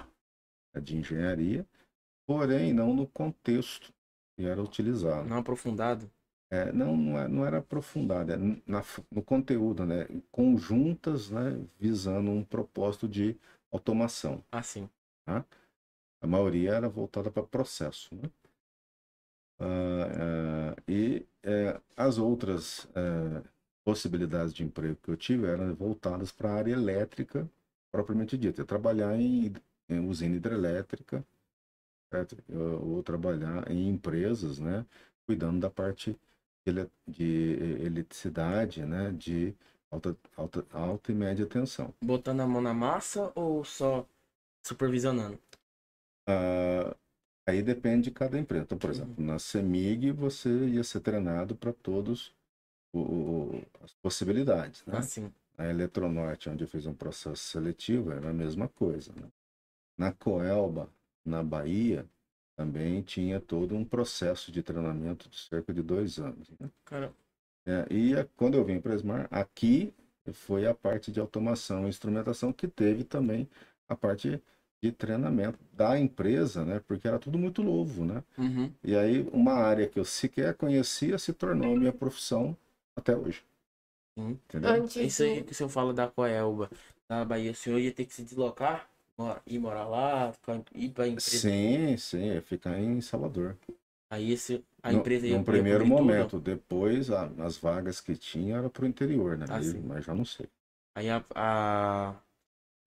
de 0.81 0.97
engenharia, 0.97 1.65
porém 2.25 2.73
não 2.73 2.93
no 2.93 3.07
contexto 3.07 3.93
que 4.35 4.45
era 4.45 4.61
utilizado. 4.61 5.27
Não 5.27 5.37
aprofundado. 5.37 6.09
É, 6.49 6.71
não, 6.71 6.97
não, 6.97 7.19
é- 7.19 7.27
não 7.27 7.45
era 7.45 7.59
aprofundada, 7.59 8.33
é 8.33 8.37
na, 8.37 8.83
no 9.09 9.23
conteúdo, 9.23 9.85
né? 9.85 10.05
Conjuntas, 10.31 11.29
né? 11.31 11.57
Visando 11.79 12.29
um 12.29 12.43
propósito 12.43 13.07
de 13.07 13.37
automação. 13.71 14.43
Assim. 14.51 14.89
A 16.21 16.27
maioria 16.27 16.73
era 16.73 16.89
voltada 16.89 17.31
para 17.31 17.43
processo, 17.43 18.13
né? 18.15 18.29
Ah, 19.59 20.73
ah, 20.75 20.81
e 20.87 21.25
eh, 21.43 21.79
as 21.95 22.17
outras 22.17 22.87
eh, 22.95 23.43
possibilidades 23.83 24.53
de 24.53 24.63
emprego 24.63 24.97
que 25.01 25.09
eu 25.11 25.17
tive 25.17 25.47
eram 25.47 25.73
voltadas 25.75 26.31
para 26.31 26.49
a 26.51 26.55
área 26.55 26.73
elétrica 26.73 27.49
propriamente 27.91 28.37
dita. 28.37 28.61
Eu 28.61 28.65
trabalhar 28.65 29.19
em, 29.19 29.53
em 29.89 29.99
usina 30.07 30.35
hidrelétrica, 30.35 31.25
ou 32.81 33.01
trabalhar 33.03 33.69
em 33.69 33.89
empresas, 33.89 34.59
né? 34.59 34.85
Cuidando 35.25 35.59
da 35.59 35.69
parte 35.69 36.17
de, 36.65 36.73
de 37.07 37.53
eletricidade, 37.83 38.85
né? 38.85 39.11
De 39.11 39.53
alta, 39.89 40.15
alta, 40.35 40.65
alta 40.71 41.11
e 41.11 41.15
média 41.15 41.45
tensão. 41.45 41.93
Botando 42.03 42.41
a 42.41 42.47
mão 42.47 42.61
na 42.61 42.73
massa 42.75 43.31
ou 43.35 43.63
só 43.65 44.05
supervisionando? 44.63 45.39
Ah, 46.27 46.95
aí 47.47 47.61
depende 47.63 48.05
de 48.05 48.11
cada 48.11 48.37
empresa. 48.39 48.63
Então, 48.65 48.77
por 48.77 48.89
Uhum. 48.89 48.95
exemplo, 48.95 49.23
na 49.25 49.39
CEMIG 49.39 50.11
você 50.11 50.49
ia 50.69 50.83
ser 50.83 51.01
treinado 51.01 51.55
para 51.55 51.73
todos 51.73 52.33
o- 52.93 52.99
o- 52.99 53.63
as 53.83 53.93
possibilidades, 54.01 54.83
né? 54.85 54.97
Assim. 54.99 55.31
A 55.57 55.67
Eletronorte, 55.67 56.49
onde 56.49 56.63
eu 56.63 56.67
fiz 56.67 56.85
um 56.85 56.93
processo 56.93 57.43
seletivo, 57.43 58.11
era 58.11 58.29
a 58.29 58.33
mesma 58.33 58.67
coisa. 58.67 59.11
né? 59.15 59.27
Na 59.97 60.11
Coelba, 60.11 60.89
na 61.25 61.43
Bahia, 61.43 62.05
também 62.55 63.01
tinha 63.01 63.39
todo 63.39 63.75
um 63.75 63.85
processo 63.85 64.51
de 64.51 64.61
treinamento 64.61 65.29
de 65.29 65.37
cerca 65.37 65.73
de 65.73 65.81
dois 65.81 66.17
anos. 66.19 66.49
né? 66.59 66.69
É, 67.65 67.85
e 67.93 68.15
a- 68.15 68.25
quando 68.35 68.55
eu 68.55 68.63
vim 68.63 68.79
para 68.79 68.93
Esmar, 68.95 69.27
aqui 69.29 69.93
foi 70.33 70.65
a 70.67 70.73
parte 70.73 71.11
de 71.11 71.19
automação 71.19 71.85
e 71.85 71.89
instrumentação 71.89 72.51
que 72.53 72.67
teve 72.67 73.03
também 73.03 73.47
a 73.87 73.95
parte 73.95 74.41
de 74.81 74.91
treinamento 74.91 75.59
da 75.73 75.97
empresa, 75.99 76.65
né? 76.65 76.79
Porque 76.87 77.07
era 77.07 77.19
tudo 77.19 77.37
muito 77.37 77.61
novo, 77.63 78.03
né? 78.05 78.23
uhum. 78.37 78.71
E 78.83 78.95
aí 78.95 79.21
uma 79.31 79.53
área 79.53 79.87
que 79.87 79.99
eu 79.99 80.05
sequer 80.05 80.55
conhecia 80.55 81.17
se 81.17 81.33
tornou 81.33 81.75
minha 81.75 81.93
profissão 81.93 82.57
até 82.95 83.15
hoje. 83.15 83.43
Sim. 84.17 84.31
Entendeu? 84.31 84.71
Antes 84.71 84.95
Isso 84.97 85.23
aí 85.23 85.43
que 85.43 85.51
o 85.51 85.55
senhor 85.55 85.69
fala 85.69 85.93
da 85.93 86.07
Coelba, 86.07 86.69
da 87.09 87.25
Bahia, 87.25 87.51
o 87.51 87.55
senhor 87.55 87.79
ia 87.79 87.91
ter 87.93 88.05
que 88.05 88.13
se 88.13 88.23
deslocar, 88.23 88.89
mora- 89.17 89.41
ir 89.47 89.59
morar 89.59 89.87
lá, 89.87 90.31
ficar- 90.33 90.61
ir 90.75 90.89
pra 90.89 91.07
empresa. 91.07 91.39
Sim, 91.39 91.97
sim, 91.97 92.29
é 92.29 92.41
ficar 92.41 92.77
em 92.79 92.99
Salvador. 93.01 93.57
Aí 94.09 94.31
esse, 94.31 94.63
a 94.83 94.91
No- 94.91 94.99
empresa 94.99 95.25
ia 95.25 95.33
num 95.33 95.39
ia 95.39 95.45
primeiro 95.45 95.79
cobrir 95.79 95.95
tudo. 95.95 96.01
momento, 96.03 96.39
depois 96.39 97.09
a- 97.09 97.31
as 97.39 97.57
vagas 97.57 98.01
que 98.01 98.15
tinha 98.15 98.57
era 98.57 98.69
para 98.69 98.83
o 98.83 98.87
interior, 98.87 99.37
né? 99.37 99.45
Ah, 99.49 99.59
mas 99.87 100.05
já 100.05 100.13
não 100.13 100.25
sei. 100.25 100.47
Aí 100.95 101.09
a, 101.09 101.23
a, 101.33 102.09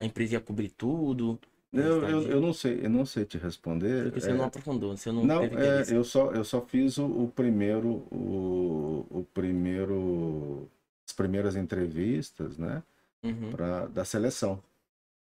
a 0.00 0.04
empresa 0.04 0.34
ia 0.34 0.40
cobrir 0.40 0.70
tudo. 0.70 1.40
Eu, 1.74 2.08
eu, 2.08 2.22
eu 2.30 2.40
não 2.40 2.52
sei, 2.52 2.84
eu 2.84 2.90
não 2.90 3.04
sei 3.04 3.24
te 3.24 3.38
responder. 3.38 4.04
Porque 4.04 4.20
você 4.20 4.30
é, 4.30 4.34
não 4.34 4.44
aprofundou, 4.44 4.96
você 4.96 5.10
não, 5.12 5.24
Não, 5.26 5.42
é, 5.42 5.84
eu 5.96 6.04
só, 6.04 6.32
eu 6.32 6.44
só 6.44 6.60
fiz 6.66 6.98
o, 6.98 7.06
o 7.24 7.28
primeiro, 7.32 8.06
o, 8.12 9.06
o 9.10 9.24
primeiro, 9.34 10.70
as 11.06 11.12
primeiras 11.14 11.56
entrevistas, 11.56 12.58
né, 12.58 12.82
Uhum. 13.24 13.50
pra, 13.50 13.86
da 13.88 14.04
seleção, 14.04 14.62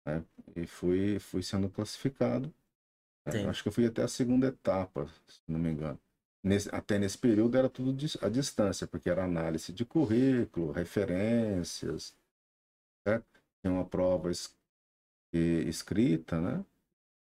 né, 0.06 0.24
e 0.56 0.66
fui, 0.66 1.18
fui 1.20 1.42
sendo 1.42 1.68
classificado. 1.70 2.52
né, 3.26 3.48
acho 3.48 3.62
que 3.62 3.68
eu 3.68 3.72
fui 3.72 3.86
até 3.86 4.02
a 4.02 4.08
segunda 4.08 4.48
etapa, 4.48 5.06
se 5.28 5.40
não 5.48 5.58
me 5.60 5.70
engano. 5.70 5.98
Nesse, 6.42 6.68
até 6.74 6.98
nesse 6.98 7.18
período 7.18 7.56
era 7.58 7.68
tudo 7.68 7.96
à 8.22 8.28
distância, 8.28 8.86
porque 8.86 9.10
era 9.10 9.24
análise 9.24 9.72
de 9.72 9.84
currículo, 9.84 10.72
referências, 10.72 12.14
certo? 13.06 13.26
Tinha 13.60 13.72
uma 13.72 13.84
prova 13.84 14.30
escrita, 15.33 16.40
né? 16.40 16.64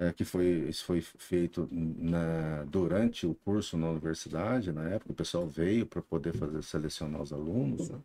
é, 0.03 0.13
que 0.13 0.25
foi, 0.25 0.69
isso 0.69 0.85
foi 0.85 1.01
feito 1.01 1.69
na, 1.71 2.65
durante 2.65 3.27
o 3.27 3.35
curso 3.35 3.77
na 3.77 3.89
universidade, 3.89 4.73
na 4.73 4.89
época, 4.89 5.13
o 5.13 5.17
pessoal 5.17 5.47
veio 5.47 5.87
para 5.87 6.03
poder 6.03 6.35
fazer 6.35 6.63
selecionar 6.63 7.23
os 7.23 7.33
alunos, 7.33 7.89
né? 7.89 8.01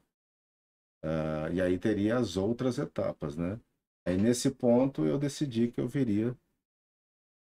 Ah, 1.03 1.49
e 1.51 1.61
aí 1.61 1.77
teria 1.77 2.17
as 2.17 2.37
outras 2.37 2.77
etapas, 2.77 3.35
né? 3.35 3.59
Aí 4.05 4.17
nesse 4.17 4.51
ponto 4.51 5.05
eu 5.05 5.17
decidi 5.17 5.69
que 5.69 5.79
eu 5.79 5.87
viria 5.87 6.35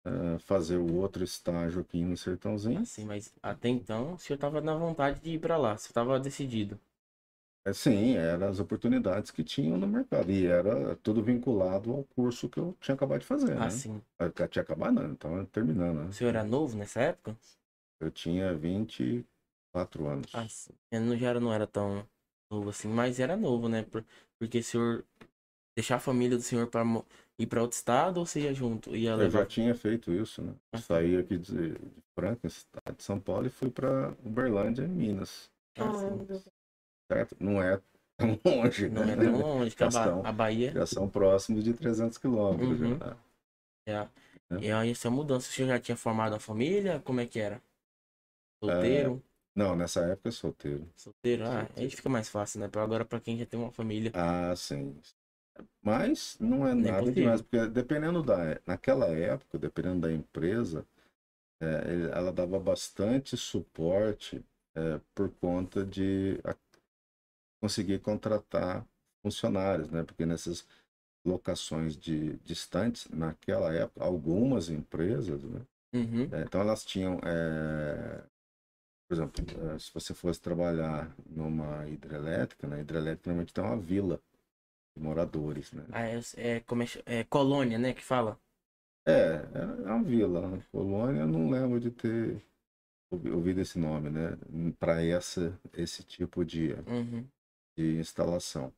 ah, 0.04 0.38
fazer 0.38 0.76
o 0.76 0.94
outro 0.94 1.22
estágio 1.22 1.80
aqui 1.80 2.02
no 2.02 2.16
Sertãozinho. 2.16 2.80
Assim, 2.80 3.04
mas 3.04 3.32
até 3.42 3.68
então 3.68 4.14
o 4.14 4.18
senhor 4.18 4.38
tava 4.38 4.60
na 4.60 4.74
vontade 4.74 5.20
de 5.20 5.30
ir 5.32 5.38
pra 5.38 5.56
lá, 5.56 5.76
você 5.76 5.92
tava 5.92 6.18
decidido. 6.18 6.78
É, 7.66 7.72
sim, 7.72 8.14
eram 8.14 8.48
as 8.48 8.60
oportunidades 8.60 9.32
que 9.32 9.42
tinham 9.42 9.76
no 9.76 9.88
mercado 9.88 10.30
e 10.30 10.46
era 10.46 10.94
tudo 10.96 11.20
vinculado 11.20 11.90
ao 11.90 12.04
curso 12.04 12.48
que 12.48 12.60
eu 12.60 12.76
tinha 12.80 12.94
acabado 12.94 13.20
de 13.22 13.26
fazer, 13.26 13.56
né? 13.56 13.66
Assim. 13.66 14.00
Eu 14.20 14.30
tinha 14.48 14.62
acabado, 14.62 14.94
não, 14.94 15.10
então 15.10 15.44
terminando, 15.46 16.04
né? 16.04 16.08
O 16.08 16.12
senhor 16.12 16.30
era 16.30 16.44
novo 16.44 16.76
nessa 16.76 17.00
época? 17.00 17.36
Eu 18.00 18.08
tinha 18.10 18.54
24 18.54 20.06
anos. 20.06 20.32
Assim. 20.32 20.70
Eu 20.92 21.00
não, 21.00 21.16
já 21.16 21.30
era, 21.30 21.40
não 21.40 21.52
era 21.52 21.66
tão 21.66 22.06
novo 22.48 22.70
assim, 22.70 22.86
mas 22.88 23.18
era 23.18 23.36
novo, 23.36 23.68
né? 23.68 23.82
Por- 23.82 24.04
Porque 24.38 24.58
o 24.58 24.62
senhor 24.62 25.04
deixar 25.76 25.96
a 25.96 26.00
família 26.00 26.36
do 26.36 26.42
senhor 26.42 26.68
pra 26.68 26.84
mo- 26.84 27.04
ir 27.38 27.46
pra 27.46 27.62
outro 27.62 27.76
estado 27.76 28.18
ou 28.18 28.26
você 28.26 28.42
ia 28.42 28.54
junto? 28.54 28.94
Ia 28.94 29.12
Eu 29.14 29.18
levar. 29.18 29.40
já 29.40 29.46
tinha 29.46 29.74
feito 29.74 30.12
isso, 30.12 30.40
né? 30.40 30.54
Ah, 30.72 30.78
Saí 30.78 31.16
aqui 31.16 31.36
de, 31.36 31.70
de 31.72 31.78
Franca, 32.14 32.46
estado 32.46 32.96
de 32.96 33.02
São 33.02 33.18
Paulo, 33.20 33.46
e 33.46 33.50
fui 33.50 33.70
para 33.70 34.10
Uberlândia, 34.24 34.84
em 34.84 34.88
Minas. 34.88 35.50
Ah, 35.78 35.92
certo? 37.10 37.36
Não 37.40 37.62
é 37.62 37.80
tão 38.16 38.38
longe, 38.44 38.88
Não 38.88 39.02
né? 39.02 39.12
é 39.12 39.16
tão 39.16 39.40
longe 39.40 39.76
que 39.76 39.84
a, 39.84 39.88
Ba- 39.88 40.28
a 40.28 40.32
Bahia. 40.32 40.72
Já 40.72 40.86
são 40.86 41.08
próximos 41.08 41.64
de 41.64 41.72
300 41.74 42.18
quilômetros. 42.18 42.80
Uhum. 42.80 42.98
já. 42.98 43.16
É. 43.86 44.08
É. 44.50 44.58
E 44.58 44.70
aí, 44.72 44.90
essa 44.90 45.10
mudança, 45.10 45.50
você 45.50 45.66
já 45.66 45.78
tinha 45.78 45.96
formado 45.96 46.34
a 46.34 46.40
família? 46.40 47.00
Como 47.04 47.20
é 47.20 47.26
que 47.26 47.38
era? 47.38 47.60
Solteiro? 48.62 49.22
Não, 49.54 49.74
nessa 49.74 50.00
época 50.02 50.30
solteiro. 50.30 50.86
Solteiro? 50.96 51.44
Ah, 51.44 51.50
solteiro. 51.66 51.80
aí 51.80 51.90
fica 51.90 52.08
mais 52.08 52.28
fácil, 52.28 52.60
né? 52.60 52.66
Agora, 52.76 53.04
pra 53.04 53.20
quem 53.20 53.38
já 53.38 53.46
tem 53.46 53.58
uma 53.58 53.70
família. 53.70 54.10
Ah, 54.14 54.54
sim. 54.56 54.94
Mas 55.82 56.36
não 56.40 56.66
é 56.66 56.74
Nem 56.74 56.84
nada 56.84 57.00
possível. 57.00 57.22
demais, 57.22 57.42
porque 57.42 57.66
dependendo 57.68 58.22
da. 58.22 58.60
Naquela 58.66 59.06
época, 59.08 59.58
dependendo 59.58 60.00
da 60.00 60.12
empresa, 60.12 60.86
é, 61.60 62.10
ela 62.16 62.32
dava 62.32 62.58
bastante 62.60 63.36
suporte 63.36 64.44
é, 64.74 65.00
por 65.14 65.30
conta 65.40 65.84
de 65.84 66.40
conseguir 67.66 67.98
contratar 68.00 68.86
funcionários, 69.22 69.90
né? 69.90 70.02
Porque 70.04 70.26
nessas 70.26 70.66
locações 71.24 71.96
de 71.96 72.36
distantes, 72.38 73.08
naquela 73.10 73.74
época, 73.74 74.04
algumas 74.04 74.70
empresas, 74.70 75.42
né? 75.44 75.60
Uhum. 75.94 76.28
É, 76.32 76.42
Então 76.42 76.60
elas 76.60 76.84
tinham, 76.84 77.18
é, 77.24 78.22
por 79.08 79.14
exemplo, 79.16 79.44
é, 79.74 79.78
se 79.78 79.92
você 79.94 80.14
fosse 80.14 80.40
trabalhar 80.40 81.14
numa 81.28 81.88
hidrelétrica, 81.88 82.66
na 82.66 82.80
hidrelétrica 82.80 83.30
normalmente 83.30 83.54
tem 83.54 83.64
uma 83.64 83.76
vila 83.76 84.20
de 84.96 85.02
moradores, 85.02 85.72
né? 85.72 85.84
Ah, 85.92 86.06
é, 86.08 86.20
é, 86.36 86.60
como 86.60 86.82
é, 86.82 86.86
é 87.06 87.24
colônia, 87.24 87.78
né? 87.78 87.92
Que 87.94 88.02
fala. 88.02 88.38
É, 89.06 89.40
é 89.60 89.92
uma 89.92 90.02
vila. 90.02 90.48
né? 90.48 90.62
Colônia, 90.72 91.20
eu 91.22 91.26
não 91.28 91.50
lembro 91.50 91.80
de 91.80 91.90
ter 91.90 92.42
ouvi- 93.10 93.30
ouvido 93.30 93.60
esse 93.60 93.78
nome, 93.78 94.10
né? 94.10 94.38
Para 94.78 95.02
essa 95.04 95.58
esse 95.74 96.04
tipo 96.04 96.44
de, 96.44 96.74
Uhum. 96.86 97.28
De 97.76 97.98
instalação. 97.98 98.72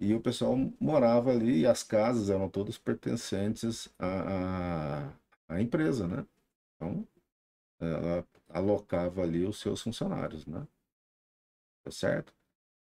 E 0.00 0.14
o 0.14 0.20
pessoal 0.20 0.56
morava 0.80 1.30
ali 1.32 1.60
e 1.62 1.66
as 1.66 1.82
casas 1.82 2.30
eram 2.30 2.48
todas 2.50 2.78
pertencentes 2.78 3.88
à, 3.98 5.08
à, 5.08 5.12
à 5.48 5.60
empresa, 5.62 6.06
né? 6.08 6.26
Então, 6.76 7.06
ela 7.80 8.26
alocava 8.50 9.22
ali 9.22 9.44
os 9.46 9.60
seus 9.60 9.82
funcionários, 9.82 10.46
né? 10.46 10.66
Tá 11.84 11.90
certo? 11.90 12.34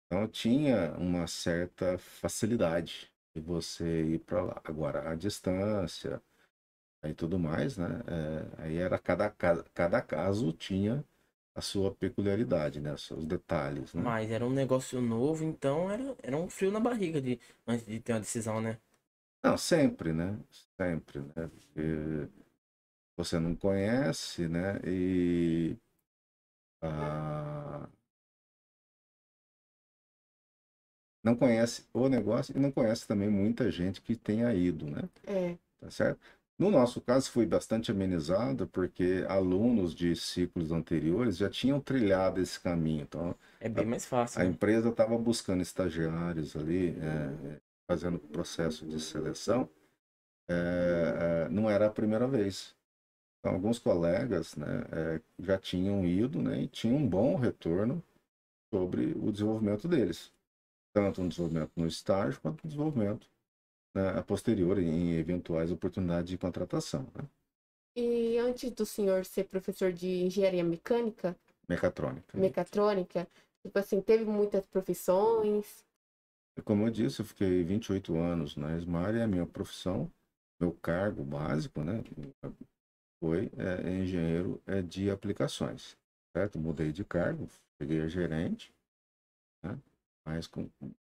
Então, 0.07 0.29
tinha 0.29 0.93
uma 0.99 1.27
certa 1.29 1.99
facilidade 1.99 3.13
de 3.35 3.41
você 3.43 4.05
ir 4.15 4.21
para 4.21 4.43
lá. 4.45 4.63
Agora, 4.65 5.11
a 5.11 5.15
distância 5.17 6.23
e 7.05 7.15
tudo 7.15 7.39
mais, 7.39 7.77
né? 7.79 7.87
É, 8.59 8.63
aí 8.65 8.77
era 8.79 8.99
cada, 8.99 9.31
ca- 9.31 9.65
cada 9.75 10.03
caso 10.03 10.53
tinha 10.53 11.05
a 11.55 11.61
sua 11.61 11.95
peculiaridade, 11.95 12.81
né? 12.81 12.93
Os 12.93 13.07
seus 13.07 13.25
detalhes, 13.25 13.95
né? 13.95 14.03
Mas 14.03 14.31
era 14.31 14.45
um 14.45 14.51
negócio 14.51 15.01
novo, 15.01 15.45
então 15.45 15.91
era, 15.91 16.17
era 16.23 16.37
um 16.37 16.49
frio 16.49 16.71
na 16.71 16.81
barriga 16.81 17.21
de, 17.21 17.39
antes 17.67 17.87
de 17.87 18.01
ter 18.01 18.13
uma 18.13 18.21
decisão, 18.21 18.61
né? 18.61 18.79
Não, 19.43 19.57
sempre, 19.57 20.13
né? 20.13 20.39
Sempre, 20.77 21.21
né? 21.21 21.49
Porque 21.49 22.29
você 23.17 23.39
não 23.39 23.55
conhece, 23.55 24.49
né? 24.49 24.81
E 24.85 25.77
ah, 26.83 27.89
não 31.23 31.35
conhece 31.35 31.87
o 31.93 32.09
negócio 32.09 32.57
e 32.57 32.61
não 32.61 32.71
conhece 32.71 33.07
também 33.07 33.31
muita 33.31 33.71
gente 33.71 34.01
que 34.01 34.15
tenha 34.15 34.53
ido, 34.55 34.87
né? 34.87 35.09
É. 35.27 35.57
Tá 35.81 35.91
certo? 35.91 36.21
No 36.59 36.71
nosso 36.71 37.01
caso 37.01 37.31
foi 37.31 37.45
bastante 37.47 37.91
amenizado 37.91 38.67
porque 38.69 39.25
alunos 39.29 39.95
de 39.95 40.15
ciclos 40.15 40.71
anteriores 40.71 41.37
já 41.37 41.51
tinham 41.51 41.81
trilhado 41.81 42.41
esse 42.41 42.61
caminho. 42.61 43.03
Então, 43.03 43.35
É 43.59 43.69
bem 43.69 43.85
mais 43.85 44.07
fácil. 44.07 44.41
a 44.41 44.45
né? 44.45 44.51
empresa 44.51 44.89
estava 44.89 45.19
buscando 45.19 45.63
estagiários 45.63 46.55
ali, 46.57 46.91
é, 46.91 47.61
fazendo 47.89 48.19
processo 48.21 48.87
de 48.87 49.01
seleção, 49.01 49.69
é, 50.49 51.47
é, 51.47 51.49
não 51.49 51.69
era 51.69 51.87
a 51.87 51.91
primeira 51.91 52.29
vez. 52.29 52.77
Então, 53.41 53.55
alguns 53.55 53.79
colegas 53.79 54.55
né, 54.57 54.85
é, 54.93 55.21
já 55.39 55.59
tinham 55.59 56.07
ido 56.07 56.41
né, 56.41 56.63
e 56.63 56.69
tinham 56.69 56.97
um 56.97 57.09
bom 57.09 57.37
retorno 57.37 58.03
sobre 58.73 59.13
o 59.17 59.33
desenvolvimento 59.33 59.89
deles, 59.89 60.33
tanto 60.93 61.23
no 61.23 61.29
desenvolvimento 61.29 61.73
no 61.77 61.87
estágio 61.87 62.41
quanto 62.41 62.65
no 62.65 62.71
desenvolvimento 62.71 63.29
a 63.95 64.23
posterior 64.23 64.79
em 64.79 65.13
eventuais 65.13 65.71
oportunidades 65.71 66.31
de 66.31 66.39
contratação. 66.39 67.07
Né? 67.15 67.25
E 67.97 68.39
antes 68.39 68.71
do 68.73 68.85
senhor 68.85 69.25
ser 69.25 69.45
professor 69.45 69.93
de 69.93 70.25
engenharia 70.25 70.65
mecânica, 70.65 71.37
Mecatrônica. 71.69 72.37
mecatrônica, 72.37 73.29
tipo 73.63 73.79
assim, 73.79 74.01
teve 74.01 74.25
muitas 74.25 74.67
profissões. 74.67 75.85
Como 76.65 76.87
eu 76.87 76.91
disse, 76.91 77.21
eu 77.21 77.25
fiquei 77.25 77.63
28 77.63 78.17
anos 78.17 78.57
na 78.57 78.77
Esmar 78.77 79.15
e 79.15 79.23
a 79.23 79.27
minha 79.27 79.47
profissão, 79.47 80.11
meu 80.61 80.73
cargo 80.73 81.25
básico, 81.25 81.83
né, 81.83 82.03
foi 83.21 83.51
é, 83.57 83.91
engenheiro 84.03 84.61
é, 84.67 84.83
de 84.83 85.11
aplicações, 85.11 85.97
certo? 86.37 86.59
Mudei 86.59 86.93
de 86.93 87.05
cargo, 87.05 87.49
cheguei 87.81 88.01
a 88.03 88.09
gerente, 88.09 88.73
né, 89.63 89.79
mas 90.25 90.47
com 90.47 90.69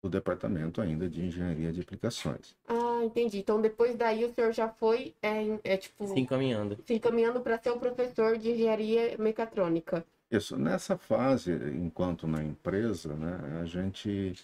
o 0.03 0.09
departamento 0.09 0.81
ainda 0.81 1.09
de 1.09 1.25
engenharia 1.25 1.73
de 1.73 1.81
aplicações. 1.81 2.55
Ah, 2.69 3.01
entendi. 3.05 3.39
Então 3.39 3.61
depois 3.61 3.97
daí 3.97 4.25
o 4.25 4.33
senhor 4.33 4.53
já 4.53 4.69
foi, 4.69 5.15
é, 5.23 5.59
é 5.65 5.77
tipo, 5.77 6.07
Se 6.07 6.19
encaminhando. 6.21 6.79
se 6.87 6.95
encaminhando 6.95 7.41
para 7.41 7.59
ser 7.59 7.71
um 7.73 7.79
professor 7.79 8.39
de 8.39 8.51
engenharia 8.51 9.17
mecatrônica. 9.19 10.05
Isso, 10.31 10.57
nessa 10.59 10.97
fase, 10.97 11.53
enquanto 11.53 12.27
na 12.27 12.45
empresa, 12.45 13.15
né, 13.15 13.61
a 13.61 13.65
gente 13.65 14.35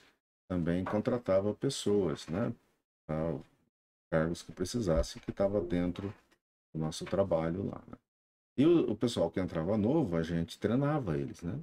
também 0.49 0.83
contratava 0.83 1.53
pessoas, 1.55 2.27
né, 2.27 2.53
cargos 4.11 4.43
que 4.43 4.53
precisasse, 4.53 5.21
que 5.21 5.31
estava 5.31 5.61
dentro 5.61 6.12
do 6.73 6.81
nosso 6.81 7.05
trabalho 7.05 7.67
lá. 7.67 7.81
né. 7.87 7.97
E 8.57 8.67
o, 8.67 8.93
o 8.93 8.97
pessoal 8.97 9.31
que 9.31 9.40
entrava 9.40 9.77
novo, 9.77 10.17
a 10.17 10.23
gente 10.23 10.59
treinava 10.59 11.19
eles, 11.19 11.43
né? 11.43 11.59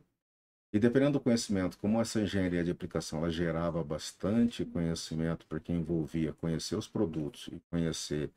E 0.73 0.79
dependendo 0.79 1.19
do 1.19 1.19
conhecimento, 1.19 1.77
como 1.77 1.99
essa 1.99 2.21
engenharia 2.21 2.63
de 2.63 2.71
aplicação 2.71 3.19
ela 3.19 3.29
gerava 3.29 3.84
bastante 3.84 4.63
conhecimento, 4.63 5.45
porque 5.47 5.71
envolvia 5.71 6.31
conhecer 6.34 6.75
os 6.75 6.88
produtos 6.88 7.49
e 7.51 7.60
conhecer 7.69 8.31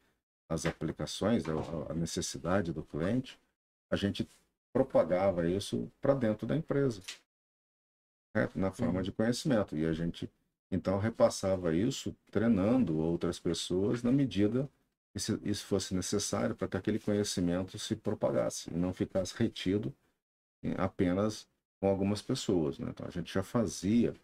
as 0.48 0.66
aplicações, 0.66 1.44
a, 1.48 1.92
a 1.92 1.94
necessidade 1.94 2.72
do 2.72 2.82
cliente, 2.82 3.38
a 3.88 3.96
gente 3.96 4.28
propagava 4.72 5.48
isso 5.48 5.88
para 6.00 6.14
dentro 6.14 6.44
da 6.46 6.56
empresa, 6.56 7.00
certo? 8.36 8.58
na 8.58 8.72
forma 8.72 9.00
de 9.00 9.12
conhecimento. 9.12 9.76
E 9.76 9.86
a 9.86 9.92
gente, 9.92 10.28
então, 10.72 10.98
repassava 10.98 11.74
isso 11.74 12.14
treinando 12.32 12.98
outras 12.98 13.38
pessoas 13.38 14.02
na 14.02 14.10
medida 14.10 14.68
que 15.12 15.18
isso 15.48 15.64
fosse 15.66 15.94
necessário 15.94 16.56
para 16.56 16.66
que 16.66 16.76
aquele 16.76 16.98
conhecimento 16.98 17.78
se 17.78 17.94
propagasse 17.94 18.68
e 18.74 18.76
não 18.76 18.92
ficasse 18.92 19.32
retido 19.36 19.94
apenas 20.76 21.46
com 21.84 21.90
algumas 21.90 22.22
pessoas. 22.22 22.78
Né? 22.78 22.86
Então, 22.88 23.06
a 23.06 23.10
gente 23.10 23.30
já 23.30 23.42
fazia 23.42 24.14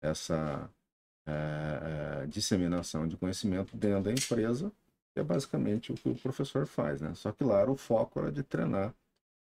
essa 0.00 0.70
eh, 1.26 2.22
eh, 2.22 2.26
disseminação 2.26 3.06
de 3.06 3.18
conhecimento 3.18 3.76
dentro 3.76 4.04
da 4.04 4.12
empresa, 4.12 4.72
que 5.12 5.20
é 5.20 5.22
basicamente 5.22 5.92
o 5.92 5.94
que 5.94 6.08
o 6.08 6.14
professor 6.14 6.66
faz. 6.66 7.02
Né? 7.02 7.14
Só 7.14 7.30
que, 7.30 7.44
claro, 7.44 7.72
o 7.72 7.76
foco 7.76 8.18
era 8.18 8.32
de 8.32 8.42
treinar 8.42 8.94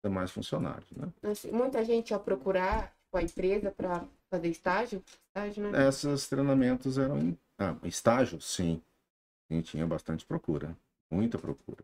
demais 0.01 0.31
funcionários. 0.31 0.89
Né? 0.91 1.11
Assim, 1.23 1.51
muita 1.51 1.83
gente 1.83 2.11
ia 2.11 2.19
procurar 2.19 2.95
tipo, 3.03 3.17
a 3.17 3.21
empresa 3.21 3.69
para 3.69 4.05
fazer 4.31 4.47
estágio. 4.47 5.03
Estágio, 5.27 5.69
né? 5.69 5.87
Esses 5.89 6.29
treinamentos 6.29 6.97
eram 6.97 7.19
em 7.19 7.37
ah, 7.59 7.75
estágio, 7.83 8.39
sim. 8.39 8.81
Sim, 9.51 9.61
tinha 9.61 9.85
bastante 9.85 10.25
procura, 10.25 10.73
muita 11.11 11.37
procura. 11.37 11.83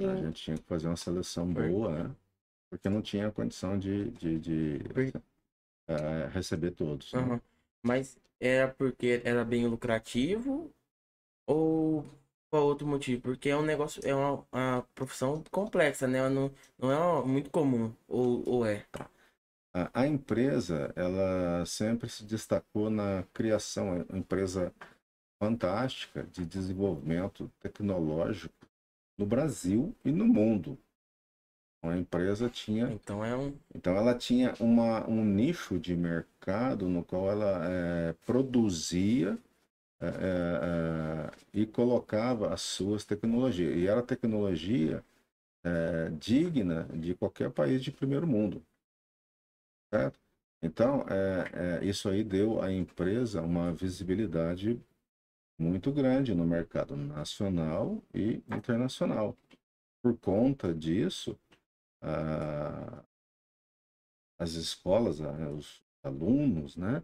A 0.00 0.16
Sim. 0.16 0.22
gente 0.22 0.42
tinha 0.42 0.56
que 0.56 0.64
fazer 0.64 0.88
uma 0.88 0.96
seleção 0.96 1.46
boa, 1.52 1.90
né? 1.90 2.14
Porque 2.70 2.88
não 2.88 3.02
tinha 3.02 3.30
condição 3.32 3.78
de, 3.78 4.10
de, 4.12 4.38
de, 4.40 4.78
eh, 5.88 6.28
receber 6.32 6.72
todos. 6.72 7.14
né? 7.14 7.28
Aham. 7.28 7.40
Mas 7.82 8.18
era 8.40 8.68
porque 8.74 9.22
era 9.24 9.44
bem 9.44 9.66
lucrativo 9.66 10.72
ou 11.46 12.04
qual 12.50 12.64
outro 12.66 12.86
motivo? 12.86 13.22
Porque 13.22 13.48
é 13.50 13.56
um 13.56 13.62
negócio, 13.62 14.02
é 14.06 14.14
uma, 14.14 14.46
uma 14.52 14.82
profissão 14.94 15.42
complexa, 15.52 16.06
né? 16.08 16.28
Não, 16.30 16.52
não 16.78 16.92
é 16.92 16.96
uma- 16.98 17.26
muito 17.26 17.50
comum, 17.50 17.94
ou, 18.08 18.48
ou 18.48 18.66
é? 18.66 18.86
A, 19.74 20.02
a 20.02 20.06
empresa, 20.06 20.92
ela 20.96 21.64
sempre 21.66 22.08
se 22.08 22.24
destacou 22.24 22.90
na 22.90 23.24
criação, 23.32 23.94
é 23.94 24.02
uma 24.08 24.18
empresa 24.18 24.72
fantástica 25.40 26.24
de 26.24 26.46
desenvolvimento 26.46 27.50
tecnológico 27.60 28.54
no 29.18 29.26
Brasil 29.26 29.94
e 30.04 30.12
no 30.12 30.26
mundo. 30.26 30.78
A 31.82 31.96
empresa 31.96 32.48
tinha 32.48 32.90
Então 32.92 33.24
é 33.24 33.36
um. 33.36 33.54
Então 33.74 33.96
ela 33.96 34.14
tinha 34.14 34.54
uma, 34.60 35.08
um 35.08 35.24
nicho 35.24 35.78
de 35.78 35.94
mercado 35.96 36.88
no 36.88 37.04
qual 37.04 37.30
ela 37.30 37.60
eh, 37.64 38.14
produzia 38.24 39.38
eh, 40.00 40.06
eh, 40.06 41.30
e 41.54 41.66
colocava 41.66 42.52
as 42.52 42.62
suas 42.62 43.04
tecnologias. 43.04 43.76
E 43.76 43.86
era 43.86 44.02
tecnologia 44.02 45.04
digna 46.18 46.84
de 46.94 47.12
qualquer 47.14 47.50
país 47.50 47.82
de 47.82 47.90
primeiro 47.90 48.26
mundo. 48.26 48.62
Certo? 49.92 50.18
Então, 50.62 51.04
é, 51.08 51.80
é, 51.82 51.84
isso 51.84 52.08
aí 52.08 52.24
deu 52.24 52.60
à 52.62 52.72
empresa 52.72 53.42
uma 53.42 53.72
visibilidade 53.72 54.80
muito 55.58 55.92
grande 55.92 56.34
no 56.34 56.44
mercado 56.46 56.96
nacional 56.96 58.02
e 58.14 58.42
internacional. 58.48 59.36
Por 60.02 60.16
conta 60.18 60.74
disso, 60.74 61.38
ah, 62.06 63.02
as 64.38 64.52
escolas, 64.52 65.20
ah, 65.20 65.50
os 65.50 65.82
alunos, 66.02 66.76
né, 66.76 67.02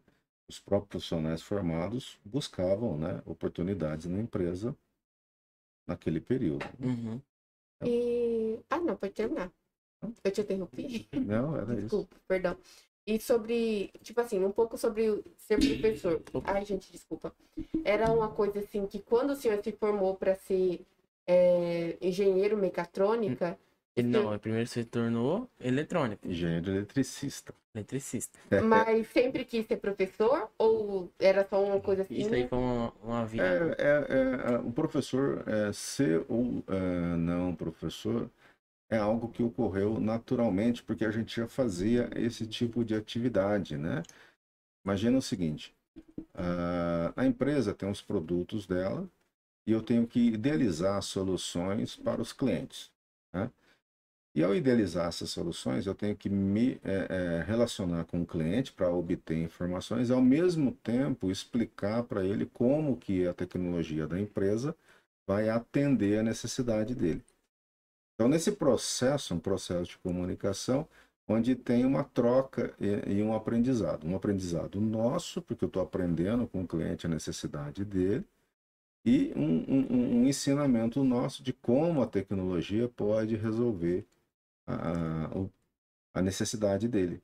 os 0.48 0.60
próprios 0.60 0.88
profissionais 0.88 1.42
formados 1.42 2.20
buscavam 2.24 2.96
né, 2.96 3.20
oportunidades 3.26 4.06
na 4.06 4.20
empresa 4.20 4.76
naquele 5.86 6.20
período. 6.20 6.64
Uhum. 6.78 7.20
E. 7.84 8.60
Ah, 8.70 8.78
não, 8.78 8.96
pode 8.96 9.12
terminar. 9.12 9.50
Eu 10.22 10.30
te 10.30 10.40
interrompi. 10.40 11.08
Não, 11.12 11.56
era 11.56 11.72
isso. 11.74 11.82
Desculpa, 11.82 12.16
perdão. 12.28 12.56
E 13.04 13.18
sobre, 13.18 13.90
tipo 14.02 14.20
assim, 14.20 14.44
um 14.44 14.52
pouco 14.52 14.78
sobre 14.78 15.24
ser 15.36 15.56
professor. 15.56 16.22
Ai, 16.44 16.64
gente, 16.64 16.90
desculpa. 16.92 17.34
Era 17.84 18.12
uma 18.12 18.28
coisa 18.28 18.60
assim 18.60 18.86
que 18.86 19.00
quando 19.00 19.30
o 19.30 19.36
senhor 19.36 19.60
se 19.62 19.72
formou 19.72 20.14
para 20.14 20.36
ser 20.36 20.84
é, 21.26 21.96
engenheiro 22.00 22.56
mecatrônica, 22.56 23.58
Ele 23.94 24.08
não, 24.08 24.38
primeiro 24.38 24.66
se 24.66 24.84
tornou 24.84 25.48
eletrônico, 25.60 26.26
Engenheiro 26.26 26.70
eletricista. 26.70 27.54
eletricista. 27.74 28.38
mas 28.64 29.06
sempre 29.08 29.44
quis 29.44 29.66
ser 29.66 29.76
professor? 29.76 30.50
Ou 30.56 31.10
era 31.18 31.46
só 31.46 31.62
uma 31.62 31.78
coisa 31.78 32.02
assim? 32.02 32.14
Isso 32.14 32.32
aí 32.32 32.48
foi 32.48 32.58
uma, 32.58 32.92
uma 33.02 33.26
vida. 33.26 33.44
É, 33.78 33.82
é, 33.82 34.54
é, 34.54 34.58
o 34.58 34.72
professor, 34.72 35.44
é, 35.46 35.72
ser 35.74 36.24
ou 36.26 36.64
é, 36.68 37.16
não 37.16 37.54
professor, 37.54 38.30
é 38.88 38.96
algo 38.96 39.28
que 39.28 39.42
ocorreu 39.42 40.00
naturalmente, 40.00 40.82
porque 40.82 41.04
a 41.04 41.10
gente 41.10 41.36
já 41.36 41.46
fazia 41.46 42.08
esse 42.16 42.46
tipo 42.46 42.82
de 42.82 42.94
atividade, 42.94 43.76
né? 43.76 44.02
Imagina 44.84 45.18
o 45.18 45.22
seguinte, 45.22 45.74
a, 46.34 47.12
a 47.14 47.26
empresa 47.26 47.74
tem 47.74 47.90
os 47.90 48.00
produtos 48.00 48.66
dela 48.66 49.06
e 49.66 49.72
eu 49.72 49.82
tenho 49.82 50.06
que 50.06 50.28
idealizar 50.28 51.00
soluções 51.02 51.94
para 51.94 52.22
os 52.22 52.32
clientes, 52.32 52.90
né? 53.32 53.50
E 54.34 54.42
ao 54.42 54.54
idealizar 54.54 55.08
essas 55.08 55.28
soluções, 55.28 55.86
eu 55.86 55.94
tenho 55.94 56.16
que 56.16 56.30
me 56.30 56.80
é, 56.82 57.06
é, 57.10 57.44
relacionar 57.46 58.04
com 58.06 58.22
o 58.22 58.26
cliente 58.26 58.72
para 58.72 58.90
obter 58.90 59.36
informações 59.36 60.08
e, 60.08 60.12
ao 60.12 60.22
mesmo 60.22 60.72
tempo, 60.72 61.30
explicar 61.30 62.02
para 62.04 62.24
ele 62.24 62.46
como 62.46 62.96
que 62.96 63.26
a 63.26 63.34
tecnologia 63.34 64.06
da 64.06 64.18
empresa 64.18 64.74
vai 65.26 65.50
atender 65.50 66.18
a 66.18 66.22
necessidade 66.22 66.94
dele. 66.94 67.22
Então, 68.14 68.26
nesse 68.26 68.52
processo, 68.52 69.34
um 69.34 69.38
processo 69.38 69.90
de 69.90 69.98
comunicação, 69.98 70.88
onde 71.28 71.54
tem 71.54 71.84
uma 71.84 72.02
troca 72.02 72.74
e, 72.80 73.18
e 73.18 73.22
um 73.22 73.34
aprendizado. 73.34 74.06
Um 74.06 74.16
aprendizado 74.16 74.80
nosso, 74.80 75.42
porque 75.42 75.64
eu 75.64 75.68
estou 75.68 75.82
aprendendo 75.82 76.46
com 76.46 76.62
o 76.62 76.66
cliente 76.66 77.04
a 77.04 77.10
necessidade 77.10 77.84
dele, 77.84 78.24
e 79.04 79.32
um, 79.36 79.64
um, 79.68 80.20
um 80.20 80.26
ensinamento 80.26 81.02
nosso 81.04 81.42
de 81.42 81.52
como 81.52 82.00
a 82.00 82.06
tecnologia 82.06 82.88
pode 82.88 83.36
resolver 83.36 84.06
a, 84.74 86.18
a 86.18 86.22
necessidade 86.22 86.88
dele. 86.88 87.22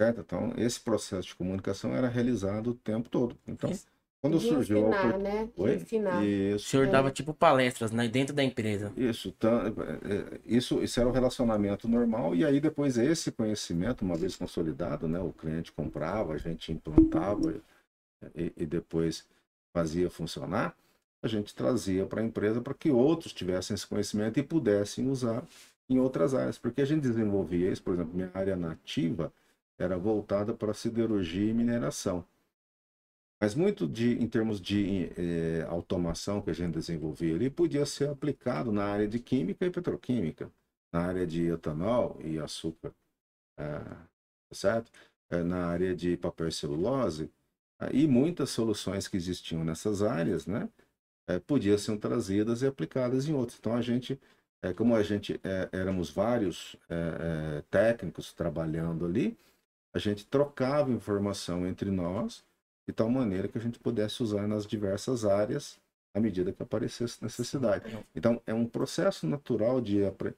Certo? 0.00 0.20
Então, 0.20 0.52
esse 0.58 0.78
processo 0.80 1.28
de 1.28 1.34
comunicação 1.34 1.94
era 1.94 2.06
realizado 2.08 2.70
o 2.70 2.74
tempo 2.74 3.08
todo. 3.08 3.34
Então, 3.48 3.70
Isso. 3.70 3.86
quando 4.20 4.38
de 4.38 4.46
surgiu 4.46 4.76
a 4.76 4.80
ensinar, 4.90 4.98
oportunidade. 5.06 5.44
né? 5.46 5.50
Oi? 5.56 5.74
ensinar. 5.76 6.22
O 6.22 6.24
Isso. 6.24 6.68
senhor 6.68 6.86
É. 6.86 6.90
dava 6.90 7.10
tipo 7.10 7.32
palestras 7.32 7.90
né, 7.92 8.06
dentro 8.06 8.34
da 8.34 8.44
empresa. 8.44 8.92
Isso, 8.94 9.32
tan- 9.32 9.68
é, 10.04 10.40
isso, 10.44 10.82
isso 10.82 11.00
era 11.00 11.08
o 11.08 11.12
relacionamento 11.12 11.88
normal, 11.88 12.34
e 12.34 12.44
aí 12.44 12.60
depois 12.60 12.98
esse 12.98 13.32
conhecimento, 13.32 14.02
uma 14.04 14.16
vez 14.16 14.36
consolidado, 14.36 15.08
né, 15.08 15.18
o 15.18 15.32
cliente 15.32 15.72
comprava, 15.72 16.34
a 16.34 16.38
gente 16.38 16.70
implantava 16.72 17.54
e, 18.34 18.52
e 18.54 18.66
depois 18.66 19.26
fazia 19.74 20.10
funcionar, 20.10 20.76
a 21.22 21.28
gente 21.28 21.54
trazia 21.54 22.04
para 22.04 22.20
a 22.20 22.24
empresa 22.24 22.60
para 22.60 22.74
que 22.74 22.90
outros 22.90 23.32
tivessem 23.32 23.74
esse 23.74 23.86
conhecimento 23.86 24.38
e 24.38 24.42
pudessem 24.42 25.08
usar 25.08 25.42
em 25.88 25.98
outras 25.98 26.34
áreas, 26.34 26.58
porque 26.58 26.82
a 26.82 26.84
gente 26.84 27.02
desenvolvia 27.02 27.70
isso, 27.70 27.82
por 27.82 27.94
exemplo, 27.94 28.14
minha 28.14 28.30
área 28.34 28.56
nativa 28.56 29.32
era 29.78 29.96
voltada 29.98 30.54
para 30.54 30.74
siderurgia 30.74 31.50
e 31.50 31.54
mineração. 31.54 32.24
Mas 33.40 33.54
muito 33.54 33.86
de, 33.86 34.12
em 34.22 34.26
termos 34.28 34.60
de 34.60 35.10
eh, 35.16 35.66
automação 35.68 36.40
que 36.40 36.50
a 36.50 36.54
gente 36.54 36.74
desenvolvia 36.74 37.34
ali, 37.34 37.50
podia 37.50 37.84
ser 37.84 38.08
aplicado 38.08 38.72
na 38.72 38.84
área 38.84 39.06
de 39.06 39.18
química 39.18 39.66
e 39.66 39.70
petroquímica, 39.70 40.50
na 40.92 41.02
área 41.02 41.26
de 41.26 41.46
etanol 41.48 42.18
e 42.24 42.38
açúcar, 42.38 42.94
ah, 43.58 44.06
certo? 44.52 44.90
Eh, 45.30 45.42
na 45.42 45.66
área 45.68 45.94
de 45.94 46.16
papel 46.16 46.48
e 46.48 46.52
celulose, 46.52 47.30
ah, 47.78 47.90
e 47.92 48.06
muitas 48.08 48.50
soluções 48.50 49.08
que 49.08 49.16
existiam 49.16 49.64
nessas 49.64 50.02
áreas, 50.02 50.46
né, 50.46 50.68
eh, 51.28 51.38
podiam 51.40 51.78
ser 51.78 51.98
trazidas 51.98 52.62
e 52.62 52.66
aplicadas 52.66 53.28
em 53.28 53.34
outras. 53.34 53.58
Então 53.58 53.74
a 53.74 53.82
gente, 53.82 54.20
eh, 54.62 54.72
como 54.74 54.94
a 54.94 55.02
gente 55.02 55.40
eh, 55.44 55.68
éramos 55.72 56.10
vários 56.10 56.76
eh, 56.88 57.58
eh, 57.58 57.62
técnicos 57.70 58.32
trabalhando 58.32 59.04
ali, 59.06 59.36
a 59.94 59.98
gente 59.98 60.26
trocava 60.26 60.90
informação 60.90 61.66
entre 61.66 61.90
nós 61.90 62.44
de 62.86 62.92
tal 62.94 63.08
maneira 63.10 63.48
que 63.48 63.58
a 63.58 63.60
gente 63.60 63.78
pudesse 63.78 64.22
usar 64.22 64.46
nas 64.46 64.66
diversas 64.66 65.24
áreas 65.24 65.78
à 66.14 66.20
medida 66.20 66.52
que 66.52 66.62
aparecesse 66.62 67.22
necessidade. 67.22 67.84
Então, 68.14 68.40
é 68.46 68.54
um 68.54 68.66
processo 68.66 69.26
natural 69.26 69.80
de, 69.80 70.04
apre- 70.04 70.34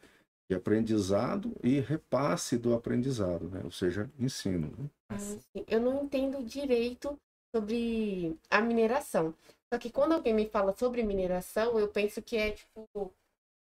de 0.50 0.56
aprendizado 0.56 1.52
e 1.62 1.78
repasse 1.80 2.58
do 2.58 2.74
aprendizado, 2.74 3.48
né? 3.48 3.60
ou 3.64 3.70
seja, 3.70 4.10
ensino. 4.18 4.72
né? 4.78 4.88
Assim, 5.10 5.40
eu 5.66 5.80
não 5.80 6.04
entendo 6.04 6.42
direito 6.44 7.18
sobre 7.54 8.36
a 8.50 8.60
mineração. 8.60 9.34
Só 9.72 9.78
que 9.78 9.90
quando 9.90 10.12
alguém 10.12 10.34
me 10.34 10.46
fala 10.48 10.74
sobre 10.76 11.02
mineração, 11.02 11.78
eu 11.78 11.88
penso 11.88 12.22
que 12.22 12.36
é 12.36 12.52
tipo. 12.52 13.12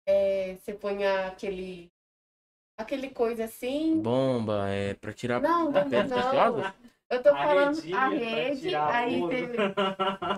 É, 0.05 0.55
você 0.59 0.73
põe 0.73 1.05
aquele. 1.05 1.91
Aquele 2.77 3.09
coisa 3.09 3.45
assim. 3.45 4.01
Bomba, 4.01 4.67
é 4.69 4.93
pra 4.95 5.13
tirar 5.13 5.41
Não, 5.41 5.71
não, 5.71 5.89
pedras 5.89 6.09
não. 6.09 6.17
preciosas? 6.19 6.73
Eu 7.09 7.23
tô 7.23 7.29
A 7.29 7.37
falando 7.37 7.79
a 7.95 8.09
rede, 8.09 8.75
aí 8.75 9.21
ouro. 9.21 9.37
você. 9.37 9.47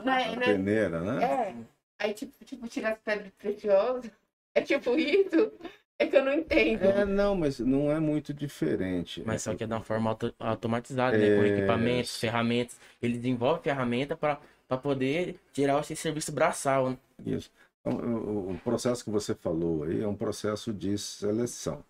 Né, 0.04 0.36
né, 0.36 0.46
Peneira, 0.46 1.00
né? 1.02 1.24
é. 1.26 1.56
Aí 2.00 2.14
tipo, 2.14 2.46
tipo, 2.46 2.68
tirar 2.68 2.92
as 2.94 3.00
pedras 3.00 3.32
preciosas. 3.40 4.12
É 4.54 4.62
tipo 4.62 4.96
isso? 5.00 5.52
É 5.98 6.06
que 6.06 6.16
eu 6.16 6.24
não 6.24 6.34
entendo. 6.34 6.84
É, 6.86 7.06
não, 7.06 7.36
mas 7.36 7.58
não 7.60 7.92
é 7.92 8.00
muito 8.00 8.32
diferente. 8.32 9.24
Mas 9.26 9.42
só 9.42 9.56
que 9.56 9.64
é 9.64 9.68
de 9.68 9.74
uma 9.74 9.82
forma 9.82 10.12
auto- 10.12 10.36
automatizada, 10.40 11.18
né? 11.18 11.36
Com 11.36 11.44
É. 11.44 11.48
equipamentos, 11.48 12.18
ferramentas. 12.20 12.80
Ele 13.02 13.18
desenvolve 13.18 13.64
ferramenta 13.64 14.16
para 14.16 14.38
poder 14.80 15.40
tirar 15.52 15.80
esse 15.82 15.96
serviço 15.96 16.32
braçal. 16.32 16.92
né? 16.92 16.98
Isso. 17.26 17.50
Então, 17.88 18.00
o, 18.00 18.52
o 18.52 18.60
processo 18.60 19.04
que 19.04 19.10
você 19.10 19.34
falou 19.34 19.84
aí 19.84 20.02
é 20.02 20.08
um 20.08 20.16
processo 20.16 20.74
de 20.74 20.98
seleção. 20.98 21.84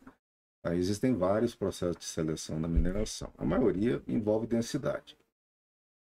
Tá? 0.62 0.76
Existem 0.76 1.14
vários 1.16 1.56
processos 1.56 1.98
de 1.98 2.06
seleção 2.06 2.60
na 2.60 2.68
mineração. 2.68 3.32
A 3.38 3.46
maioria 3.46 4.02
envolve 4.08 4.48
densidade. 4.48 5.18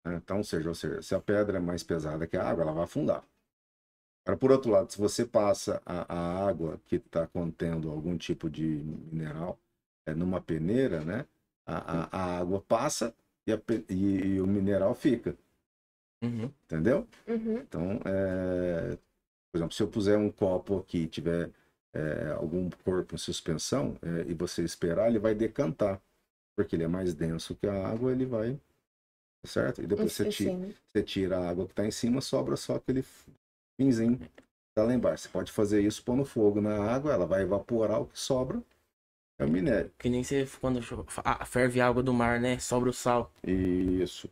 né? 0.05 0.15
Então, 0.15 0.43
seja, 0.43 0.69
ou 0.69 0.75
seja, 0.75 1.01
se 1.01 1.15
a 1.15 1.19
pedra 1.19 1.57
é 1.57 1.61
mais 1.61 1.83
pesada 1.83 2.27
que 2.27 2.37
a 2.37 2.47
água, 2.47 2.63
ela 2.63 2.73
vai 2.73 2.83
afundar. 2.85 3.23
Agora, 4.25 4.37
por 4.37 4.51
outro 4.51 4.71
lado, 4.71 4.91
se 4.91 4.97
você 4.99 5.25
passa 5.25 5.81
a, 5.85 6.13
a 6.15 6.47
água 6.47 6.79
que 6.87 6.97
está 6.97 7.27
contendo 7.27 7.89
algum 7.91 8.17
tipo 8.17 8.49
de 8.49 8.65
mineral 8.65 9.59
é, 10.05 10.13
numa 10.13 10.39
peneira, 10.39 11.03
né? 11.03 11.25
A, 11.65 12.17
a, 12.17 12.21
a 12.37 12.39
água 12.39 12.61
passa 12.61 13.13
e, 13.47 13.51
e- 13.89 14.27
e 14.35 14.41
o 14.41 14.47
mineral 14.47 14.93
fica. 14.93 15.35
Uhum. 16.23 16.51
Entendeu? 16.65 17.07
Uhum. 17.27 17.57
Então, 17.57 17.99
é, 18.05 18.97
por 19.51 19.57
exemplo, 19.57 19.73
se 19.73 19.83
eu 19.83 19.87
puser 19.87 20.17
um 20.17 20.31
copo 20.31 20.79
aqui 20.79 20.99
e 20.99 21.07
tiver 21.07 21.49
é, 21.93 22.31
algum 22.37 22.69
corpo 22.83 23.15
em 23.15 23.17
suspensão 23.17 23.97
é, 24.01 24.29
e 24.29 24.33
você 24.33 24.63
esperar, 24.63 25.09
ele 25.09 25.19
vai 25.19 25.35
decantar, 25.35 26.01
porque 26.55 26.75
ele 26.75 26.83
é 26.83 26.87
mais 26.87 27.13
denso 27.13 27.55
que 27.55 27.67
a 27.67 27.87
água, 27.87 28.11
ele 28.11 28.25
vai, 28.25 28.59
certo? 29.45 29.81
E 29.81 29.87
depois 29.87 30.13
você 30.13 30.29
tira, 30.29 30.51
Sim. 30.51 30.75
você 30.87 31.03
tira 31.03 31.37
a 31.37 31.49
água 31.49 31.65
que 31.65 31.73
está 31.73 31.85
em 31.85 31.91
cima, 31.91 32.21
sobra 32.21 32.55
só 32.55 32.75
aquele 32.75 33.03
finzinho 33.79 34.19
tá 34.73 34.83
lá 34.83 34.93
embaixo. 34.93 35.23
Você 35.23 35.29
pode 35.29 35.51
fazer 35.51 35.81
isso 35.81 36.03
pondo 36.03 36.23
fogo 36.23 36.61
na 36.61 36.91
água, 36.91 37.13
ela 37.13 37.25
vai 37.25 37.41
evaporar 37.41 38.01
o 38.01 38.05
que 38.05 38.19
sobra 38.19 38.63
é 39.41 39.45
o 39.45 39.49
minério. 39.49 39.91
Que 39.97 40.09
nem 40.09 40.23
você 40.23 40.47
quando 40.59 40.79
ferve 41.45 41.81
a 41.81 41.87
água 41.87 42.03
do 42.03 42.13
mar, 42.13 42.39
né? 42.39 42.59
Sobra 42.59 42.89
o 42.89 42.93
sal. 42.93 43.31
Isso. 43.43 44.29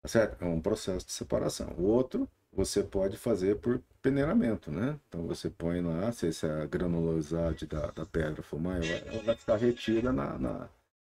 Tá 0.00 0.08
certo? 0.08 0.42
É 0.42 0.46
um 0.46 0.60
processo 0.60 1.04
de 1.04 1.12
separação. 1.12 1.74
O 1.76 1.82
outro, 1.82 2.28
você 2.54 2.82
pode 2.82 3.16
fazer 3.16 3.56
por 3.60 3.80
peneiramento, 4.02 4.70
né? 4.70 4.98
Então 5.08 5.26
você 5.26 5.50
põe 5.50 5.80
lá, 5.82 6.12
se 6.12 6.32
se 6.32 6.46
a 6.46 6.66
granulosidade 6.66 7.66
da, 7.66 7.88
da 7.90 8.06
pedra 8.06 8.42
for 8.42 8.60
maior, 8.60 9.02
ela 9.06 9.22
vai 9.22 9.36
ficar 9.36 9.56
retida 9.56 10.12
na, 10.12 10.38
na, 10.38 10.68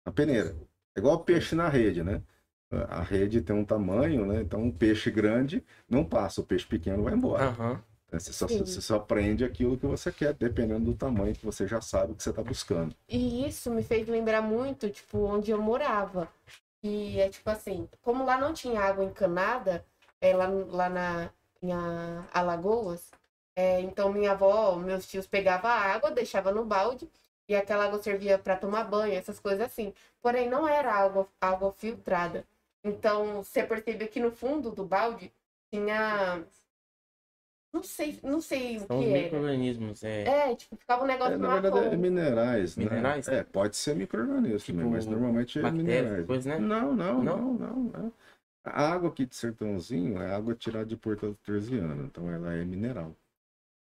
na 0.06 0.12
peneira. 0.12 0.54
É 0.96 1.00
igual 1.00 1.24
peixe 1.24 1.54
na 1.54 1.68
rede, 1.68 2.02
né? 2.02 2.22
A 2.88 3.02
rede 3.02 3.40
tem 3.40 3.54
um 3.54 3.64
tamanho, 3.64 4.26
né? 4.26 4.40
Então 4.42 4.60
um 4.62 4.72
peixe 4.72 5.10
grande 5.10 5.64
não 5.88 6.04
passa, 6.04 6.40
o 6.40 6.44
peixe 6.44 6.66
pequeno 6.66 7.04
vai 7.04 7.14
embora. 7.14 7.44
Aham. 7.44 7.82
Você, 8.12 8.32
só, 8.32 8.46
Sim. 8.46 8.58
você 8.60 8.80
só 8.80 8.98
prende 9.00 9.44
aquilo 9.44 9.76
que 9.76 9.86
você 9.86 10.12
quer, 10.12 10.34
dependendo 10.34 10.84
do 10.84 10.94
tamanho 10.94 11.34
que 11.34 11.44
você 11.44 11.66
já 11.66 11.80
sabe 11.80 12.12
o 12.12 12.14
que 12.14 12.22
você 12.22 12.30
está 12.30 12.42
buscando. 12.42 12.94
E 13.08 13.46
isso 13.46 13.70
me 13.72 13.82
fez 13.82 14.06
lembrar 14.06 14.40
muito, 14.40 14.88
tipo, 14.88 15.18
onde 15.18 15.50
eu 15.50 15.60
morava. 15.60 16.28
que 16.80 17.18
é 17.18 17.28
tipo 17.28 17.48
assim, 17.50 17.88
como 18.02 18.24
lá 18.24 18.38
não 18.38 18.52
tinha 18.52 18.80
água 18.80 19.04
encanada, 19.04 19.84
é, 20.26 20.34
lá, 20.36 20.46
lá 20.48 20.88
na, 20.88 21.30
em 21.62 21.70
Alagoas, 22.32 23.10
é, 23.56 23.80
então 23.80 24.12
minha 24.12 24.32
avó, 24.32 24.76
meus 24.76 25.06
tios 25.06 25.26
pegavam 25.26 25.70
a 25.70 25.74
água, 25.74 26.10
deixava 26.10 26.52
no 26.52 26.64
balde, 26.64 27.08
e 27.48 27.54
aquela 27.54 27.84
água 27.84 28.02
servia 28.02 28.38
para 28.38 28.56
tomar 28.56 28.84
banho, 28.84 29.14
essas 29.14 29.38
coisas 29.38 29.60
assim. 29.66 29.92
Porém, 30.22 30.48
não 30.48 30.66
era 30.66 30.92
água, 30.92 31.28
água 31.40 31.72
filtrada. 31.72 32.44
Então, 32.82 33.42
você 33.42 33.62
percebeu 33.64 34.08
que 34.08 34.20
no 34.20 34.30
fundo 34.30 34.70
do 34.70 34.84
balde 34.84 35.32
tinha. 35.70 36.44
Não 37.72 37.82
sei, 37.82 38.20
não 38.22 38.40
sei 38.40 38.76
o 38.78 38.86
São 38.86 38.98
os 38.98 39.04
que 39.04 39.10
era. 39.10 39.22
micro-organismos. 39.24 40.04
É, 40.04 40.24
É, 40.50 40.54
tipo, 40.56 40.76
ficava 40.76 41.02
um 41.02 41.06
negócio 41.06 41.34
É, 41.34 41.38
na 41.38 41.48
verdade, 41.60 41.94
é 41.94 41.96
minerais, 41.96 42.76
né? 42.76 42.84
Minerais? 42.84 43.28
É, 43.28 43.42
pode 43.42 43.76
ser 43.76 43.96
micro-organismo 43.96 44.58
Tipo, 44.60 44.78
também, 44.78 44.92
mas 44.92 45.06
normalmente 45.06 45.58
é 45.58 45.62
bactérias, 45.62 45.82
minerais. 45.82 46.26
coisa, 46.26 46.48
né? 46.50 46.58
Não, 46.58 46.94
não, 46.94 47.22
Não? 47.24 47.36
não, 47.36 47.54
não, 47.54 47.76
não. 47.76 48.12
A 48.64 48.92
água 48.92 49.10
aqui 49.10 49.26
de 49.26 49.34
Sertãozinho 49.36 50.20
é 50.20 50.34
água 50.34 50.54
tirada 50.54 50.86
de 50.86 50.96
Porto 50.96 51.26
Artesiano, 51.26 52.04
então 52.06 52.30
ela 52.30 52.54
é 52.54 52.64
mineral. 52.64 53.14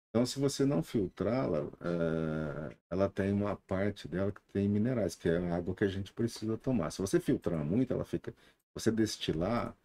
Então, 0.09 0.25
se 0.25 0.39
você 0.39 0.65
não 0.65 0.81
filtrá-la, 0.83 1.59
eh, 1.81 2.75
ela 2.89 3.09
tem 3.09 3.31
uma 3.31 3.55
parte 3.55 4.07
dela 4.07 4.31
que 4.31 4.41
tem 4.53 4.67
minerais, 4.67 5.15
que 5.15 5.29
é 5.29 5.37
a 5.37 5.55
água 5.55 5.75
que 5.75 5.83
a 5.83 5.87
gente 5.87 6.11
precisa 6.13 6.57
tomar. 6.57 6.91
Se 6.91 7.01
você 7.01 7.19
filtrar 7.19 7.63
muito, 7.63 7.93
ela 7.93 8.05
fica. 8.05 8.33
Você 8.73 8.91
destilar, 8.91 9.75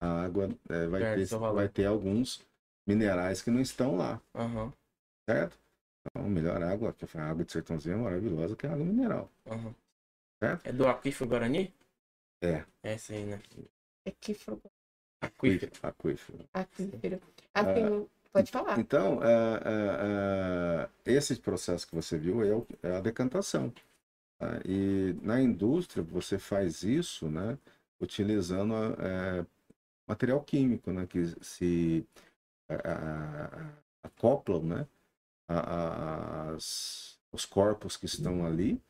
a 0.00 0.24
água 0.24 0.48
eh, 0.70 0.86
vai, 0.88 1.02
Perde 1.02 1.28
ter, 1.28 1.38
vai 1.38 1.68
ter 1.68 1.86
alguns 1.86 2.44
minerais 2.86 3.42
que 3.42 3.50
não 3.50 3.60
estão 3.60 3.96
lá, 3.96 4.20
aham, 4.34 4.72
certo? 5.28 5.58
Então, 6.06 6.28
melhor 6.28 6.62
água, 6.62 6.92
que 6.92 7.06
a 7.18 7.24
água 7.30 7.44
de 7.44 7.52
Sertãozinho 7.52 7.94
é 7.94 7.98
maravilhosa, 7.98 8.56
que 8.56 8.66
é 8.66 8.70
a 8.70 8.72
água 8.74 8.84
mineral. 8.84 9.30
aham. 9.46 9.74
Certo? 10.42 10.66
É 10.68 10.72
do 10.72 10.86
aquífero 10.88 11.30
Guarani? 11.30 11.72
É. 12.42 12.64
É 12.82 12.92
essa 12.94 13.12
aí, 13.12 13.24
né? 13.24 13.40
É 14.06 14.10
que 14.12 14.32
fro- 14.34 14.62
Aquífero. 15.20 15.72
Aquífero. 15.82 16.48
aquífero. 16.54 17.20
Assim, 17.54 18.08
pode 18.32 18.50
falar. 18.52 18.78
Então, 18.78 19.20
é, 19.22 20.88
é, 21.06 21.10
é, 21.10 21.12
esse 21.12 21.36
processo 21.36 21.86
que 21.86 21.94
você 21.94 22.16
viu 22.16 22.42
é, 22.44 22.54
o- 22.54 22.66
é 22.82 22.96
a 22.96 23.00
decantação. 23.00 23.72
tá? 24.38 24.60
E 24.64 25.14
na 25.22 25.40
indústria 25.40 26.02
você 26.04 26.38
faz 26.38 26.82
isso, 26.82 27.28
né, 27.28 27.58
utilizando 28.00 28.74
é, 29.00 29.44
material 30.06 30.42
químico, 30.44 30.92
né, 30.92 31.06
que 31.06 31.26
se 31.44 32.06
acoplam, 34.02 34.62
né, 34.62 34.86
as- 35.48 37.18
os 37.32 37.44
corpos 37.44 37.96
que 37.96 38.06
estão 38.06 38.44
ali, 38.46 38.80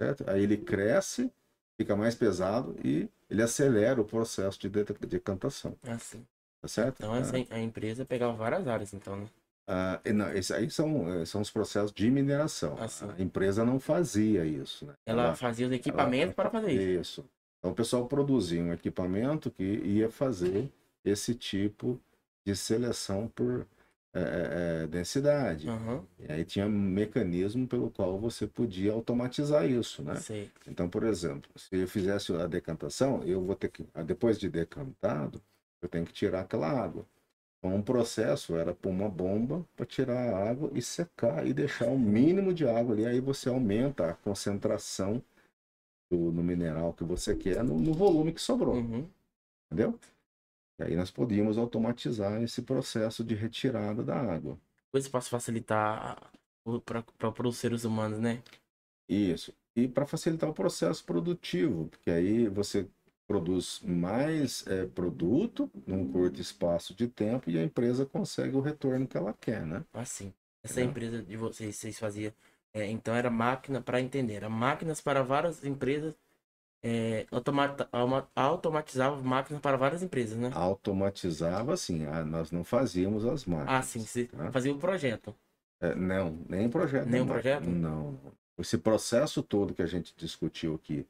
certo? 0.00 0.28
Aí 0.28 0.42
ele 0.42 0.56
cresce, 0.56 1.32
fica 1.76 1.96
mais 1.96 2.14
pesado 2.14 2.74
e 2.84 3.08
ele 3.30 3.42
acelera 3.42 4.00
o 4.00 4.04
processo 4.04 4.58
de 4.60 4.68
de- 4.68 4.84
decantação, 5.06 5.76
Assim. 5.82 6.24
tá 6.60 6.68
certo? 6.68 6.96
Então 6.98 7.14
essa, 7.14 7.36
a 7.50 7.60
empresa 7.60 8.04
pegava 8.04 8.32
várias 8.34 8.66
áreas, 8.66 8.92
então, 8.92 9.16
né? 9.16 9.26
Ah, 9.70 10.00
não, 10.14 10.32
esses 10.32 10.50
aí 10.50 10.70
são, 10.70 11.20
eh, 11.20 11.26
são 11.26 11.42
os 11.42 11.50
processos 11.50 11.92
de 11.92 12.10
mineração. 12.10 12.74
Ah, 12.80 12.88
sim. 12.88 13.06
a 13.18 13.20
empresa 13.22 13.64
não 13.66 13.78
fazia 13.78 14.44
isso. 14.46 14.86
Né? 14.86 14.94
Ela 15.04 15.34
fazia 15.34 15.66
os 15.66 15.72
equipamentos 15.72 16.34
para 16.34 16.48
fazer 16.50 16.72
isso. 16.72 17.20
Isso. 17.20 17.30
Então 17.58 17.72
o 17.72 17.74
pessoal 17.74 18.06
produzia 18.06 18.62
um 18.62 18.72
equipamento 18.72 19.50
que 19.50 19.62
ia 19.62 20.10
fazer 20.10 20.70
esse 21.04 21.34
tipo 21.34 22.00
de 22.46 22.56
seleção 22.56 23.28
por 23.28 23.66
eh, 24.14 24.82
eh, 24.84 24.86
densidade. 24.88 25.68
Aham, 25.68 26.04
E 26.18 26.32
aí 26.32 26.44
tinha 26.44 26.66
um 26.66 26.70
mecanismo 26.70 27.66
pelo 27.68 27.90
qual 27.90 28.18
você 28.18 28.46
podia 28.46 28.92
automatizar 28.92 29.64
isso, 29.70 30.02
né? 30.02 30.16
sei. 30.16 30.50
Então, 30.66 30.88
por 30.88 31.04
exemplo, 31.04 31.50
se 31.56 31.76
eu 31.76 31.88
fizesse 31.88 32.32
a 32.34 32.46
decantação, 32.46 33.22
eu 33.24 33.40
vou 33.42 33.54
ter 33.54 33.70
que, 33.70 33.86
ah, 33.94 34.02
depois 34.02 34.38
de 34.38 34.48
decantado, 34.50 35.40
eu 35.80 35.88
tenho 35.88 36.04
que 36.04 36.12
tirar 36.12 36.40
aquela 36.40 36.68
água. 36.68 37.06
Então, 37.58 37.76
um 37.76 37.82
processo 37.82 38.56
era 38.56 38.74
pôr 38.74 38.90
uma 38.90 39.08
bomba 39.08 39.64
para 39.76 39.86
tirar 39.86 40.34
a 40.34 40.50
água 40.50 40.70
e 40.74 40.82
secar 40.82 41.46
e 41.46 41.52
deixar 41.54 41.86
o 41.86 41.98
mínimo 41.98 42.52
de 42.54 42.66
água 42.68 42.94
ali. 42.94 43.06
Aí 43.06 43.20
você 43.20 43.48
aumenta 43.48 44.10
a 44.10 44.14
concentração 44.14 45.22
do, 46.10 46.32
no 46.32 46.42
mineral 46.42 46.92
que 46.94 47.04
você 47.04 47.34
quer 47.36 47.62
no, 47.64 47.78
no 47.78 47.92
volume 47.92 48.32
que 48.32 48.40
sobrou, 48.40 48.76
Uhum. 48.76 49.08
entendeu? 49.66 49.98
E 50.78 50.84
aí 50.84 50.96
nós 50.96 51.10
podíamos 51.10 51.58
automatizar 51.58 52.42
esse 52.42 52.62
processo 52.62 53.24
de 53.24 53.34
retirada 53.34 54.02
da 54.04 54.16
água. 54.16 54.58
Coisa 54.92 55.08
para 55.10 55.20
facilitar 55.22 56.30
para 57.18 57.48
os 57.48 57.56
seres 57.56 57.84
humanos, 57.84 58.18
né? 58.20 58.42
Isso. 59.08 59.52
E 59.76 59.86
para 59.88 60.06
facilitar 60.06 60.48
o 60.50 60.54
processo 60.54 61.04
produtivo, 61.04 61.88
porque 61.88 62.10
aí 62.10 62.48
você 62.48 62.88
produz 63.26 63.80
mais 63.84 64.66
eh, 64.66 64.86
produto 64.86 65.70
num 65.86 66.10
curto 66.10 66.40
espaço 66.40 66.94
de 66.94 67.06
tempo 67.08 67.50
e 67.50 67.58
a 67.58 67.62
empresa 67.62 68.06
consegue 68.06 68.56
o 68.56 68.60
retorno 68.60 69.06
que 69.06 69.16
ela 69.16 69.32
quer, 69.34 69.64
né? 69.66 69.84
Assim. 69.92 70.32
Essa 70.62 70.80
Entendeu? 70.80 70.90
empresa 70.90 71.22
de 71.22 71.36
vocês, 71.36 71.76
vocês 71.76 71.98
faziam. 71.98 72.32
é, 72.72 72.86
então 72.86 73.14
era 73.14 73.30
máquina 73.30 73.80
para 73.80 74.00
entender. 74.00 74.34
Era 74.34 74.48
máquinas 74.50 75.00
para 75.00 75.22
várias 75.22 75.64
empresas. 75.64 76.14
É, 76.82 77.26
automata, 77.32 77.88
automatizava 78.36 79.20
máquinas 79.20 79.60
para 79.60 79.76
várias 79.76 80.02
empresas, 80.02 80.38
né? 80.38 80.50
Automatizava, 80.54 81.74
assim, 81.74 82.06
ah, 82.06 82.24
nós 82.24 82.52
não 82.52 82.62
fazíamos 82.62 83.24
as 83.24 83.44
máquinas. 83.44 83.74
Ah, 83.74 83.82
sim. 83.82 84.00
Você 84.00 84.26
tá? 84.26 84.52
fazia 84.52 84.72
o 84.72 84.78
projeto. 84.78 85.34
É, 85.80 85.94
não, 85.94 86.38
nem 86.48 86.68
projeto. 86.68 87.08
Nem 87.08 87.20
um 87.20 87.26
projeto? 87.26 87.68
Não. 87.68 88.18
Esse 88.58 88.78
processo 88.78 89.42
todo 89.42 89.74
que 89.74 89.82
a 89.82 89.86
gente 89.86 90.14
discutiu 90.16 90.74
aqui 90.74 91.06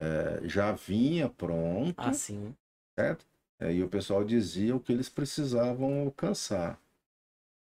eh, 0.00 0.40
já 0.44 0.72
vinha 0.72 1.28
pronto, 1.28 1.94
Ah, 1.98 2.12
sim. 2.12 2.54
certo? 2.98 3.24
Eh, 3.60 3.74
e 3.74 3.82
o 3.84 3.88
pessoal 3.88 4.24
dizia 4.24 4.74
o 4.74 4.80
que 4.80 4.92
eles 4.92 5.08
precisavam 5.08 6.00
alcançar, 6.02 6.80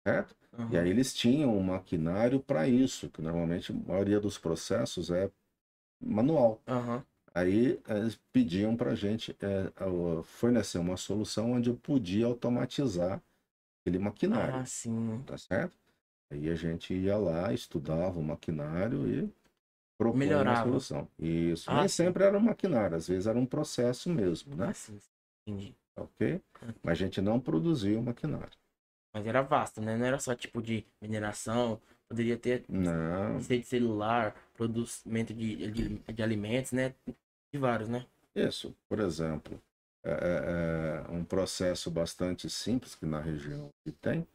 certo? 0.06 0.36
Aham. 0.54 0.74
E 0.74 0.78
aí 0.78 0.90
eles 0.90 1.14
tinham 1.14 1.58
um 1.58 1.64
maquinário 1.64 2.40
para 2.40 2.68
isso, 2.68 3.10
que 3.10 3.22
normalmente 3.22 3.72
a 3.72 3.76
maioria 3.76 4.20
dos 4.20 4.38
processos 4.38 5.10
é 5.10 5.32
manual. 6.02 6.62
Aham. 6.68 7.04
Aí 7.34 7.80
eles 7.88 8.16
pediam 8.32 8.76
para 8.78 8.92
a 8.92 8.96
gente 8.96 9.36
eh, 9.42 9.72
a- 9.76 10.24
fornecer 10.24 10.78
uma 10.80 10.98
solução 10.98 11.54
onde 11.54 11.70
eu 11.70 11.78
podia 11.78 12.26
automatizar 12.28 13.22
aquele 13.82 14.00
maquinário, 14.00 14.60
Ah, 14.60 14.66
sim. 14.66 15.24
tá 15.26 15.38
certo? 15.38 15.78
Aí 16.32 16.50
a 16.50 16.56
gente 16.56 16.94
ia 16.94 17.18
lá, 17.18 17.54
estudava 17.54 18.20
o 18.20 18.24
maquinário 18.24 19.08
e 19.10 19.34
propunha 19.98 20.42
Melhorava. 20.42 20.70
uma 20.70 20.80
solução. 20.82 21.10
Isso. 21.20 21.72
Ah, 21.72 21.74
Nem 21.74 21.88
sim. 21.88 22.06
sempre 22.06 22.24
era 22.26 22.38
um 22.38 22.42
maquinário, 22.42 22.98
às 22.98 23.08
vezes 23.10 23.28
era 23.28 23.40
um 23.40 23.46
processo 23.48 24.10
mesmo, 24.10 24.56
né? 24.56 24.70
Ah, 24.70 24.74
sim. 24.74 25.00
Entendi. 25.46 25.76
Ok? 25.96 26.40
Mas 26.84 26.92
a 26.92 26.96
gente 27.06 27.20
não 27.20 27.40
produzia 27.40 28.00
o 28.00 28.04
maquinário. 28.04 28.56
Mas 29.14 29.26
era 29.26 29.42
vasto, 29.42 29.82
né? 29.82 29.96
Não 29.98 30.06
era 30.06 30.20
só 30.20 30.36
tipo 30.36 30.62
de 30.62 30.86
mineração. 31.02 31.82
Poderia 32.14 32.38
ter 32.38 32.64
Não. 32.70 33.40
de 33.40 33.64
celular, 33.64 34.36
produzimento 34.54 35.34
de, 35.34 35.72
de, 35.72 35.98
de 36.14 36.22
alimentos, 36.22 36.72
né? 36.72 36.94
De 37.52 37.58
vários, 37.60 37.90
né? 37.90 38.06
Isso, 38.36 38.76
por 38.88 39.00
exemplo, 39.00 39.60
é, 40.06 40.12
é- 40.12 41.06
é 41.08 41.12
um 41.12 41.26
processo 41.26 41.90
bastante 41.90 42.48
simples 42.52 42.94
que 42.94 43.04
na 43.08 43.20
região 43.20 43.72
que 43.84 43.92
tem, 43.92 44.28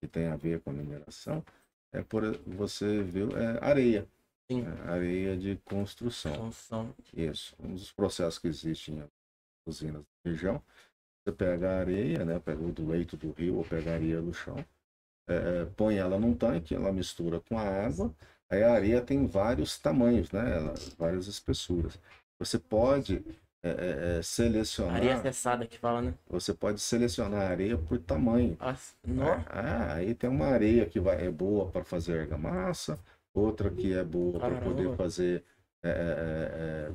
que 0.00 0.06
tem 0.06 0.28
a 0.28 0.36
ver 0.36 0.60
com 0.60 0.70
a 0.70 0.72
mineração, 0.72 1.44
é 1.92 2.00
por 2.00 2.22
você 2.46 3.02
viu 3.02 3.36
é 3.36 3.58
areia, 3.60 4.06
Sim. 4.48 4.62
é 4.62 4.88
areia 4.88 5.36
de 5.36 5.56
construção. 5.64 6.52
São. 6.52 6.94
Isso, 7.12 7.56
um 7.58 7.74
dos 7.74 7.90
processos 7.90 8.38
que 8.38 8.46
existem 8.46 8.98
em 9.00 9.04
usinas 9.66 10.02
da 10.02 10.30
região, 10.30 10.62
você 11.24 11.32
pega 11.32 11.70
a 11.72 11.80
areia, 11.80 12.24
né, 12.24 12.38
pega 12.38 12.62
do 12.70 12.88
leito 12.88 13.16
do 13.16 13.32
rio 13.32 13.56
ou 13.56 13.64
pega 13.64 13.90
a 13.90 13.94
areia 13.94 14.22
do 14.22 14.32
chão, 14.32 14.64
é, 15.28 15.34
é, 15.62 15.64
põe 15.76 15.96
ela 15.96 16.18
num 16.18 16.34
tanque, 16.34 16.74
ela 16.74 16.92
mistura 16.92 17.40
com 17.40 17.58
a 17.58 17.62
água, 17.62 18.14
aí 18.48 18.62
a 18.62 18.72
areia 18.72 19.00
tem 19.00 19.26
vários 19.26 19.78
tamanhos, 19.78 20.30
né, 20.30 20.56
ela- 20.56 20.74
várias 20.98 21.26
espessuras. 21.26 21.98
Você 22.38 22.58
pode 22.58 23.24
é, 23.62 23.68
é, 23.68 24.18
é, 24.18 24.22
selecionar, 24.22 24.96
Areia 24.96 25.14
acessada 25.14 25.66
que 25.66 25.76
fala, 25.78 26.00
né? 26.00 26.14
você 26.28 26.54
pode 26.54 26.80
selecionar 26.80 27.40
a 27.42 27.48
areia 27.48 27.76
por 27.76 27.98
tamanho. 27.98 28.56
Ah, 28.60 28.76
no... 29.04 29.24
Ah, 29.24 29.94
aí 29.94 30.14
tem 30.14 30.30
uma 30.30 30.46
areia 30.46 30.86
que 30.86 31.00
vai, 31.00 31.26
é 31.26 31.30
boa 31.30 31.68
para 31.70 31.82
fazer 31.82 32.20
argamassa, 32.20 32.98
outra 33.34 33.68
que 33.70 33.92
é 33.92 34.04
boa 34.04 34.38
para 34.38 34.60
poder 34.60 34.94
fazer 34.96 35.42
é, 35.82 35.88
é, 35.90 36.92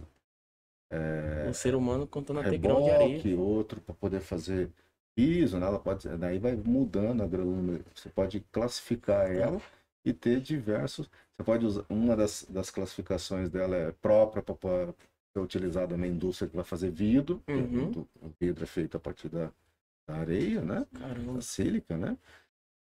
é, 0.92 1.46
é, 1.46 1.50
O 1.50 1.54
ser 1.54 1.76
humano 1.76 2.08
contando 2.08 2.40
até 2.40 2.58
grão 2.58 2.82
de 2.82 2.90
areia. 2.90 3.40
outro 3.40 3.82
para 3.82 3.96
poder 3.96 4.22
fazer 4.22 4.70
piso, 5.16 5.58
né? 5.60 5.68
Ela 5.68 5.80
pode, 5.80 6.08
daí 6.18 6.40
vai 6.40 6.56
mudando 6.56 7.22
a 7.22 7.28
granular. 7.28 7.80
Você 7.96 8.10
pode 8.10 8.40
classificar 8.52 9.32
ela 9.32 9.62
e 10.06 10.14
ter 10.14 10.42
diversos. 10.42 11.10
Você 11.36 11.44
pode 11.44 11.66
usar 11.66 11.86
uma 11.90 12.16
das, 12.16 12.46
das 12.50 12.70
classificações 12.70 13.50
dela 13.50 13.76
é 13.76 13.92
própria 13.92 14.42
para 14.42 14.56
ser 15.34 15.40
utilizada 15.40 15.96
na 15.98 16.08
indústria 16.08 16.50
que 16.50 16.56
vai 16.56 16.66
fazer 16.66 16.92
vidro. 16.92 17.42
porque 17.46 17.78
Uhum. 17.78 18.06
O 18.22 18.32
vidro 18.40 18.64
é 18.64 18.68
feito 18.68 18.98
a 18.98 19.00
partir 19.00 19.30
da, 19.30 19.52
da 20.08 20.16
areia, 20.16 20.62
né? 20.62 20.86
Caramba. 20.94 21.34
Da 21.34 21.42
sílica, 21.42 21.98
né? 21.98 22.18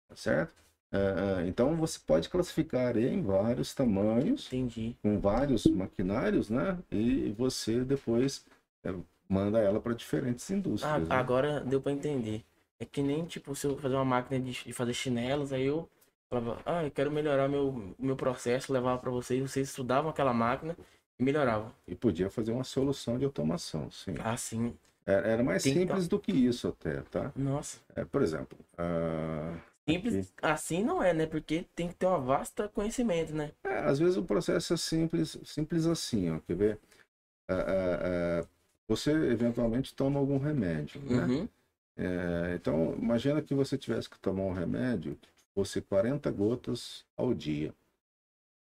Tá 0.08 0.16
certo? 0.16 0.54
É, 0.90 1.42
é, 1.42 1.46
então 1.46 1.76
você 1.76 1.98
pode 1.98 2.30
classificar 2.30 2.86
a 2.86 2.88
areia 2.88 3.10
em 3.10 3.22
vários 3.22 3.74
tamanhos 3.74 4.46
Entendi. 4.46 4.96
com 5.02 5.20
vários 5.20 5.66
maquinários, 5.66 6.48
né? 6.48 6.78
E 6.90 7.30
você 7.36 7.84
depois 7.84 8.46
manda 9.28 9.58
ela 9.58 9.80
para 9.80 9.94
diferentes 9.94 10.50
Ah, 10.50 10.54
indústrias. 10.54 11.08
né? 11.08 11.16
agora 11.16 11.60
deu 11.60 11.80
pra 11.80 11.92
entender. 11.92 12.44
É 12.80 12.84
que 12.84 13.02
nem, 13.02 13.24
tipo, 13.24 13.54
se 13.54 13.66
eu 13.66 13.76
fazer 13.76 13.94
uma 13.96 14.04
máquina 14.04 14.40
de, 14.40 14.52
de 14.64 14.72
fazer 14.72 14.94
chinelos, 14.94 15.52
aí 15.52 15.64
eu 15.66 15.88
falava, 16.30 16.58
ah, 16.64 16.84
eu 16.84 16.90
quero 16.90 17.10
melhorar 17.10 17.48
meu, 17.48 17.94
meu 17.98 18.16
processo, 18.16 18.72
levava 18.72 18.98
pra 18.98 19.10
vocês, 19.10 19.40
vocês 19.42 19.68
estudavam 19.68 20.10
aquela 20.10 20.32
máquina 20.32 20.76
e 21.18 21.22
melhoravam. 21.24 21.72
E 21.86 21.94
podia 21.94 22.30
fazer 22.30 22.52
uma 22.52 22.64
solução 22.64 23.18
de 23.18 23.24
automação, 23.24 23.90
sim. 23.90 24.14
Ah, 24.22 24.36
sim. 24.36 24.76
Era, 25.04 25.26
era 25.26 25.42
mais 25.42 25.62
Tem 25.62 25.72
que 25.72 25.78
simples 25.80 26.06
do 26.06 26.18
que 26.18 26.32
isso 26.32 26.68
até, 26.68 27.00
tá? 27.02 27.32
Nossa. 27.34 27.80
É, 27.96 28.04
por 28.04 28.22
exemplo, 28.22 28.58
ah, 28.76 29.54
Simples 29.88 30.34
assim 30.42 30.84
não 30.84 31.02
é, 31.02 31.14
né? 31.14 31.26
Porque 31.26 31.64
tem 31.74 31.88
que 31.88 31.94
ter 31.94 32.06
uma 32.06 32.20
vasta 32.20 32.68
conhecimento, 32.68 33.34
né? 33.34 33.52
é, 33.64 33.78
às 33.78 33.98
vezes 33.98 34.18
o 34.18 34.22
processo 34.22 34.74
é 34.74 34.76
simples, 34.76 35.38
simples 35.44 35.86
assim, 35.86 36.30
ó, 36.30 36.38
quer 36.40 36.54
ver? 36.54 36.78
Ah, 37.48 37.54
ah, 37.54 38.40
ah, 38.42 38.46
você 38.88 39.12
eventualmente 39.12 39.94
toma 39.94 40.18
algum 40.18 40.38
remédio, 40.38 41.00
né? 41.02 41.26
Uhum. 41.26 41.48
É, 41.96 42.54
então, 42.54 42.94
imagina 42.94 43.42
que 43.42 43.54
você 43.54 43.76
tivesse 43.76 44.08
que 44.08 44.18
tomar 44.18 44.44
um 44.44 44.52
remédio 44.52 45.16
que 45.16 45.28
fosse 45.54 45.80
40 45.82 46.30
gotas 46.30 47.04
ao 47.16 47.34
dia. 47.34 47.74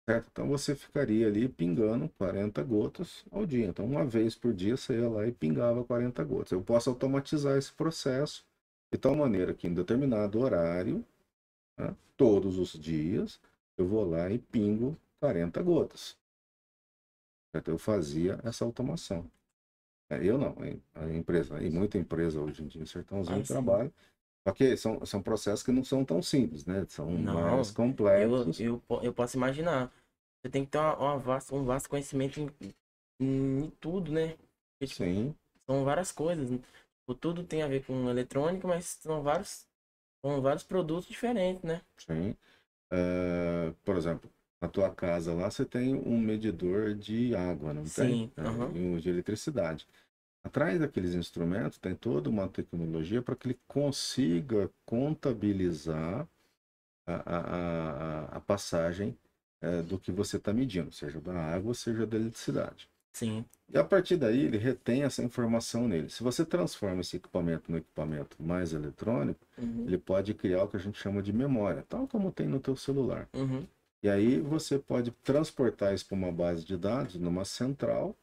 Certo? 0.08 0.28
Então 0.30 0.48
você 0.48 0.76
ficaria 0.76 1.26
ali 1.26 1.48
pingando 1.48 2.08
40 2.10 2.62
gotas 2.62 3.24
ao 3.32 3.44
dia. 3.44 3.66
Então, 3.66 3.84
uma 3.84 4.04
vez 4.04 4.36
por 4.36 4.54
dia 4.54 4.76
você 4.76 5.00
ia 5.00 5.08
lá 5.08 5.26
e 5.26 5.32
pingava 5.32 5.82
40 5.82 6.22
gotas. 6.22 6.52
Eu 6.52 6.62
posso 6.62 6.88
automatizar 6.88 7.58
esse 7.58 7.72
processo 7.72 8.46
de 8.92 8.98
tal 8.98 9.16
maneira 9.16 9.52
que 9.52 9.66
em 9.66 9.74
determinado 9.74 10.38
horário, 10.38 11.04
né, 11.76 11.94
todos 12.16 12.56
os 12.56 12.72
dias, 12.72 13.40
eu 13.76 13.84
vou 13.84 14.08
lá 14.08 14.30
e 14.30 14.38
pingo 14.38 14.96
40 15.18 15.60
gotas. 15.64 16.16
Certo? 17.52 17.68
Eu 17.68 17.78
fazia 17.78 18.38
essa 18.44 18.64
automação. 18.64 19.28
É, 20.08 20.24
Eu 20.24 20.38
não, 20.38 20.54
a 20.94 21.12
empresa, 21.14 21.60
e 21.62 21.70
muita 21.70 21.98
empresa 21.98 22.40
hoje 22.40 22.62
em 22.62 22.68
dia 22.68 22.82
em 22.82 22.86
Sertãozinho 22.86 23.42
Ah, 23.42 23.44
trabalha. 23.44 23.92
Só 24.46 24.54
que 24.54 24.76
são, 24.76 25.04
são 25.06 25.22
processos 25.22 25.62
que 25.64 25.72
não 25.72 25.84
são 25.84 26.04
tão 26.04 26.22
simples, 26.22 26.66
né? 26.66 26.86
São 26.88 27.10
Não, 27.12 27.32
mais 27.32 27.70
Eu, 28.14 28.50
complexos. 28.50 28.58
eu, 28.58 28.80
po- 28.80 29.00
eu 29.02 29.12
posso 29.12 29.36
imaginar. 29.36 29.92
Você 30.42 30.50
tem 30.50 30.64
que 30.64 30.70
ter 30.70 30.78
uma, 30.78 30.96
uma 30.96 31.18
vasta, 31.18 31.54
um 31.54 31.64
vasto 31.64 31.88
conhecimento 31.88 32.40
em, 32.40 32.50
em, 33.20 33.70
tudo, 33.80 34.12
né? 34.12 34.36
Porque, 34.78 34.86
tipo, 34.94 35.04
Sim, 35.04 35.36
são 35.66 35.84
várias 35.84 36.12
coisas. 36.12 36.48
Tipo, 36.50 37.14
tudo 37.14 37.44
tem 37.44 37.62
a 37.62 37.68
ver 37.68 37.84
com 37.84 38.08
eletrônica, 38.10 38.66
mas 38.68 38.86
são 38.86 39.22
vários, 39.22 39.66
são 40.24 40.42
vários 40.42 40.64
produtos 40.64 41.08
diferentes, 41.08 41.62
né? 41.64 41.82
sim. 41.98 42.36
É, 42.92 43.72
por 43.84 43.96
exemplo, 43.96 44.30
na 44.66 44.68
tua 44.68 44.90
casa 44.90 45.32
lá 45.32 45.48
você 45.50 45.64
tem 45.64 45.94
um 45.94 46.18
medidor 46.18 46.94
de 46.94 47.34
água, 47.34 47.72
não 47.72 47.86
Sim, 47.86 48.02
tem? 48.02 48.32
É, 48.36 48.42
aham. 48.42 48.72
E 48.74 48.78
um 48.80 48.98
de 48.98 49.08
eletricidade. 49.08 49.86
Atrás 50.44 50.78
daqueles 50.78 51.14
instrumentos 51.14 51.78
tem 51.78 51.94
toda 51.94 52.28
uma 52.28 52.48
tecnologia 52.48 53.22
para 53.22 53.34
que 53.34 53.48
ele 53.48 53.58
consiga 53.66 54.70
contabilizar 54.84 56.26
a, 57.06 57.14
a, 57.14 57.38
a, 57.38 58.24
a 58.36 58.40
passagem 58.40 59.16
é, 59.60 59.82
do 59.82 59.98
que 59.98 60.12
você 60.12 60.36
está 60.36 60.52
medindo, 60.52 60.92
seja 60.92 61.20
da 61.20 61.34
água, 61.34 61.74
seja 61.74 62.06
da 62.06 62.16
eletricidade. 62.16 62.88
Sim. 63.12 63.44
E 63.72 63.78
a 63.78 63.82
partir 63.84 64.16
daí 64.16 64.44
ele 64.44 64.58
retém 64.58 65.02
essa 65.02 65.22
informação 65.22 65.88
nele. 65.88 66.08
Se 66.08 66.22
você 66.22 66.44
transforma 66.44 67.00
esse 67.00 67.16
equipamento 67.16 67.70
num 67.70 67.78
equipamento 67.78 68.36
mais 68.42 68.72
eletrônico, 68.72 69.40
Uhum. 69.58 69.84
ele 69.86 69.98
pode 69.98 70.34
criar 70.34 70.64
o 70.64 70.68
que 70.68 70.76
a 70.76 70.80
gente 70.80 70.98
chama 70.98 71.22
de 71.22 71.32
memória, 71.32 71.84
tal 71.88 72.06
como 72.06 72.30
tem 72.30 72.46
no 72.46 72.60
teu 72.60 72.76
celular. 72.76 73.28
Uhum. 73.34 73.66
E 74.06 74.08
aí 74.08 74.38
você 74.38 74.78
pode 74.78 75.10
transportar 75.10 75.92
isso 75.92 76.06
para 76.06 76.14
uma 76.14 76.30
base 76.30 76.64
de 76.64 76.76
dados 76.76 77.16
numa 77.16 77.44
central, 77.44 78.14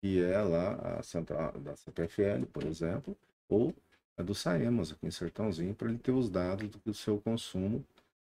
que 0.00 0.22
é 0.22 0.40
lá 0.40 0.74
a 0.96 1.02
central 1.02 1.58
da 1.58 1.74
CPFL, 1.74 2.46
por 2.52 2.62
exemplo, 2.62 3.16
ou 3.48 3.74
a 4.16 4.22
do 4.22 4.32
Saemas, 4.32 4.92
aqui 4.92 5.08
em 5.08 5.10
Sertãozinho, 5.10 5.74
para 5.74 5.88
ele 5.88 5.98
ter 5.98 6.12
os 6.12 6.30
dados 6.30 6.68
do 6.68 6.94
seu 6.94 7.20
consumo. 7.20 7.84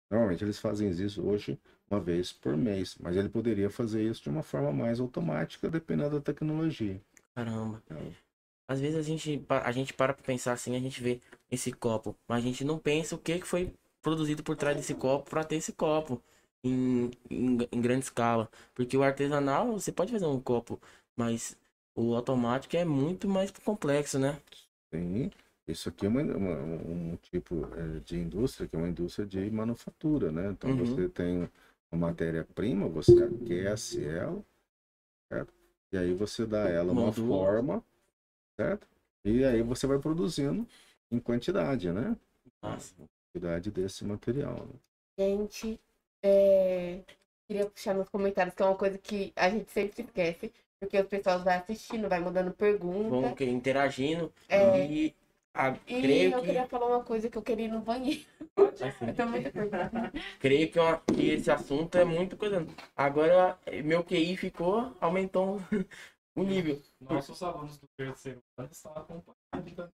Normalmente 0.09 0.45
eles 0.45 0.61
fazem 0.61 0.89
isso 0.89 1.21
hoje 1.21 1.59
uma 1.91 1.99
vez 1.99 2.33
por 2.33 2.57
mês, 2.57 2.97
mas 3.01 3.17
ele 3.17 3.29
poderia 3.29 3.69
fazer 3.69 4.05
isso 4.05 4.23
de 4.23 4.29
uma 4.29 4.45
forma 4.45 4.71
mais 4.71 5.01
automática, 5.01 5.69
dependendo 5.69 6.11
da 6.11 6.21
tecnologia. 6.21 7.01
Caramba. 7.35 7.83
É. 7.91 8.13
Às 8.69 8.79
vezes 8.79 8.97
a 8.97 9.03
gente, 9.03 9.45
a 9.49 9.73
gente 9.73 9.93
para 9.93 10.15
pra 10.15 10.23
pensar 10.23 10.53
assim, 10.53 10.77
a 10.77 10.81
gente 10.81 11.03
vê 11.03 11.21
esse 11.51 11.73
copo, 11.73 12.15
mas 12.29 12.39
a 12.39 12.47
gente 12.47 12.63
não 12.63 12.79
pensa 12.79 13.17
o 13.17 13.19
que 13.19 13.41
que 13.41 13.49
foi 13.49 13.75
produzido 14.01 14.45
por 14.45 14.55
trás 14.55 14.77
desse 14.77 14.95
copo 14.95 15.29
para 15.29 15.43
ter 15.43 15.57
esse 15.57 15.73
copo 15.73 16.23
em, 16.65 17.11
em, 17.31 17.59
em 17.73 17.81
grande 17.81 18.05
escala. 18.05 18.51
Porque 18.75 18.97
o 18.97 19.03
artesanal, 19.03 19.73
você 19.73 19.93
pode 19.93 20.13
fazer 20.13 20.27
um 20.27 20.41
copo, 20.41 20.81
mas 21.17 21.57
o 21.95 22.15
automático 22.15 22.77
é 22.77 22.85
muito 22.85 23.29
mais 23.29 23.51
complexo, 23.51 24.19
né? 24.19 24.41
Sim, 24.93 25.31
isso 25.67 25.89
aqui 25.89 26.07
é 26.07 26.09
uma- 26.09 26.23
uma- 26.23 26.57
um 26.57 27.17
tipo 27.17 27.65
eh, 27.75 28.01
de 28.01 28.17
indústria 28.19 28.67
que 28.69 28.75
é 28.77 28.79
uma 28.79 28.89
indústria 28.89 29.27
de 29.27 29.51
manufatura, 29.51 30.33
né? 30.33 30.51
Então 30.51 30.71
Uhum. 30.71 30.85
você 30.85 31.09
tem 31.09 31.49
uma 31.93 32.09
matéria-prima, 32.09 32.89
você 32.89 33.13
aquece 33.23 34.05
ela, 34.05 34.43
certo? 35.33 35.53
E 35.93 35.99
aí 35.99 36.15
você 36.15 36.47
dá 36.47 36.69
ela 36.69 36.93
uma 36.93 37.13
Moldura. 37.13 37.29
forma, 37.29 37.85
certo? 38.57 38.87
E 39.25 39.45
aí 39.45 39.63
você 39.63 39.87
vai 39.87 39.99
produzindo 39.99 40.67
em 41.11 41.21
quantidade, 41.21 41.93
né? 41.93 42.17
Nossa. 42.63 42.95
Quantidade 43.33 43.71
desse 43.71 44.05
material. 44.05 44.67
né? 44.67 44.75
Gente, 45.19 45.79
é, 46.23 47.01
queria 47.49 47.67
puxar 47.71 47.95
nos 47.95 48.09
comentários, 48.09 48.55
que 48.55 48.63
é 48.63 48.67
uma 48.67 48.75
coisa 48.77 48.99
que 48.99 49.33
a 49.37 49.49
gente 49.49 49.71
sempre 49.71 50.03
esquece, 50.03 50.53
porque 50.81 50.99
o 50.99 51.05
pessoal 51.05 51.43
vai 51.43 51.57
assistindo, 51.59 52.09
vai 52.09 52.21
mandando 52.21 52.53
pergunta. 52.53 53.09
Vamos 53.11 53.35
que- 53.37 53.45
interagindo 53.45 54.33
É. 54.49 54.87
e 54.87 55.15
a, 55.55 55.71
E 55.87 56.01
creio 56.01 56.33
eu 56.33 56.41
que 56.41 56.47
queria 56.47 56.67
falar 56.67 56.87
uma 56.87 57.03
coisa 57.05 57.29
que 57.29 57.37
eu 57.39 57.43
queria 57.43 57.67
ir 57.67 57.69
no 57.69 57.81
banheiro. 57.81 58.25
assim, 58.57 59.07
Eu 59.09 59.15
tô 59.17 59.27
muito 59.27 59.51
creio 60.39 60.71
que, 60.71 60.79
uma- 60.79 60.99
que 61.15 61.31
esse 61.31 61.51
assunto 61.51 61.97
é 61.97 62.05
muito 62.05 62.37
coisa. 62.37 62.65
Agora 62.97 63.59
meu 63.85 64.05
QI 64.05 64.37
ficou 64.37 64.93
aumentou 65.01 65.61
o 66.37 66.43
nível. 66.45 66.81
Nossos 67.01 67.43
alunos 67.43 67.79
do 67.79 67.89
terceiro 67.97 68.41
ano 68.57 68.69
estão 68.71 68.93
acompanhando 68.93 69.93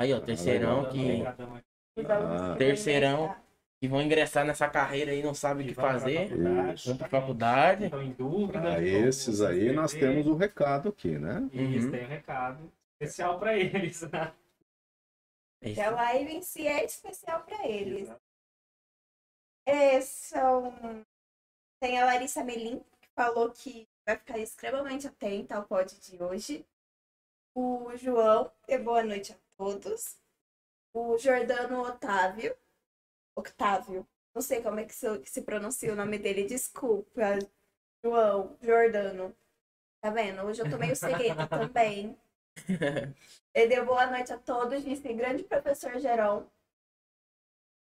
Aí 0.00 0.12
ó, 0.12 0.20
terceirão 0.20 0.90
que. 0.90 1.22
Ah. 2.08 2.54
Terceirão. 2.58 3.34
Que 3.80 3.86
vão 3.88 4.02
ingressar 4.02 4.44
nessa 4.44 4.68
carreira 4.68 5.12
aí 5.12 5.22
não 5.22 5.34
sabem 5.34 5.64
o 5.66 5.68
que 5.68 5.74
fazer, 5.74 6.28
vão 6.84 6.96
pra 6.96 7.08
faculdade. 7.08 7.84
Estão 7.84 8.02
em 8.02 8.12
dúvida. 8.12 8.82
Esses 8.82 9.40
aí 9.40 9.72
nós 9.72 9.92
temos 9.92 10.26
o 10.26 10.34
recado 10.34 10.88
aqui, 10.88 11.16
né? 11.18 11.48
E 11.52 11.60
eles 11.60 11.84
Uhum. 11.84 11.90
têm 11.92 12.04
um 12.04 12.08
recado 12.08 12.72
especial 13.00 13.38
para 13.38 13.56
eles. 13.56 14.02
né? 14.02 14.34
É 15.62 15.70
isso. 15.70 15.74
Que 15.74 15.80
a 15.80 15.90
live 15.90 16.32
em 16.34 16.42
si 16.42 16.66
é 16.66 16.84
especial 16.84 17.42
para 17.44 17.66
eles. 17.68 18.08
É, 19.66 20.00
são... 20.00 21.04
Tem 21.80 22.00
a 22.00 22.04
Larissa 22.06 22.42
Melim, 22.42 22.80
que 23.00 23.08
falou 23.14 23.50
que 23.52 23.88
vai 24.04 24.16
ficar 24.16 24.38
extremamente 24.38 25.06
atenta 25.06 25.56
ao 25.56 25.64
pod 25.64 25.96
de 26.00 26.20
hoje. 26.22 26.66
O 27.54 27.96
João, 27.96 28.50
e 28.66 28.76
boa 28.78 29.02
noite 29.04 29.32
a 29.32 29.36
todos. 29.56 30.16
O 30.94 31.16
Jordano 31.18 31.82
Otávio. 31.82 32.56
Octávio. 33.38 34.06
Não 34.34 34.42
sei 34.42 34.62
como 34.62 34.80
é 34.80 34.84
que 34.84 34.94
se, 34.94 35.18
que 35.18 35.30
se 35.30 35.42
pronuncia 35.42 35.92
o 35.92 35.96
nome 35.96 36.18
dele, 36.18 36.44
desculpa. 36.44 37.38
João, 38.02 38.56
Jordano. 38.60 39.36
Tá 40.00 40.10
vendo? 40.10 40.42
Hoje 40.42 40.62
eu 40.62 40.70
tô 40.70 40.78
meio 40.78 40.94
cegueta 40.94 41.46
também. 41.48 42.16
Ele 43.54 43.66
deu 43.68 43.84
boa 43.84 44.06
noite 44.06 44.32
a 44.32 44.38
todos, 44.38 44.84
disse 44.84 45.12
grande 45.12 45.42
professor 45.44 45.98
Geron. 45.98 46.46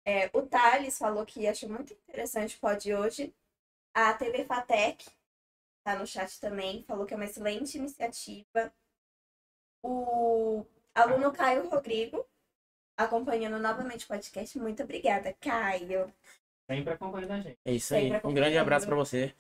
É, 0.04 0.30
o 0.32 0.42
Thales 0.42 0.96
falou 0.96 1.26
que 1.26 1.46
achou 1.46 1.68
muito 1.68 1.92
interessante 1.92 2.56
o 2.56 2.60
pod 2.60 2.94
hoje. 2.94 3.34
A 3.92 4.14
TV 4.14 4.44
Fatec 4.44 5.04
tá 5.84 5.98
no 5.98 6.06
chat 6.06 6.38
também, 6.40 6.84
falou 6.84 7.04
que 7.04 7.14
é 7.14 7.16
uma 7.16 7.24
excelente 7.24 7.76
iniciativa. 7.76 8.72
O 9.82 10.64
aluno 10.94 11.32
Caio 11.32 11.68
Rodrigo, 11.68 12.26
acompanhando 12.98 13.58
novamente 13.58 14.04
o 14.04 14.08
podcast. 14.08 14.58
Muito 14.58 14.82
obrigada, 14.82 15.32
Caio. 15.40 16.12
Sempre 16.70 16.92
acompanhando 16.92 17.30
a 17.30 17.40
gente. 17.40 17.58
É 17.64 17.72
isso 17.72 17.94
aí. 17.94 18.10
Um 18.24 18.34
grande 18.34 18.58
abraço 18.58 18.86
pra 18.86 18.96
você. 18.96 19.34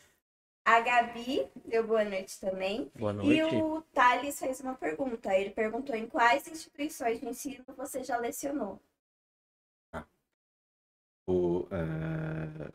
A 0.64 0.80
Gabi 0.80 1.48
deu 1.64 1.86
boa 1.86 2.04
noite 2.04 2.38
também. 2.38 2.90
Boa 2.94 3.12
E 3.12 3.40
noite. 3.42 3.56
o 3.56 3.82
Thales 3.92 4.38
fez 4.38 4.60
uma 4.60 4.74
pergunta. 4.74 5.34
Ele 5.34 5.50
perguntou 5.50 5.96
em 5.96 6.06
quais 6.06 6.46
instituições 6.46 7.20
de 7.20 7.26
ensino 7.26 7.64
você 7.76 8.02
já 8.04 8.16
lecionou. 8.18 8.80
O, 11.26 11.66
eh, 11.70 12.72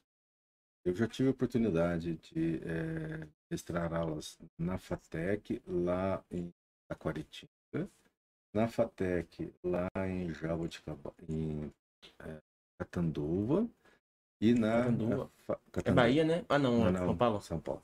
eu 0.86 0.94
já 0.94 1.08
tive 1.08 1.30
a 1.30 1.32
oportunidade 1.32 2.18
de 2.18 2.62
extrair 3.50 3.92
aulas 3.94 4.38
na 4.60 4.78
FATEC, 4.78 5.60
lá 5.66 6.24
em 6.30 6.54
Taquaritinga, 6.88 7.90
na 8.54 8.68
FATEC, 8.68 9.54
lá 9.64 9.90
em 10.08 10.34
Jaboticaba, 10.34 11.14
em 11.28 11.72
eh, 12.20 12.42
Catanduva, 12.80 13.68
e 14.42 14.54
na... 14.54 14.84
Catanduva. 14.86 15.32
É 15.50 15.56
Catanduva. 15.72 15.92
Bahia, 15.94 16.24
né? 16.24 16.46
Ah 16.50 16.60
não, 16.60 16.88
é 16.88 16.92
não, 16.92 17.00
São 17.06 17.18
Paulo. 17.18 17.42
São 17.42 17.60
Paulo. 17.60 17.84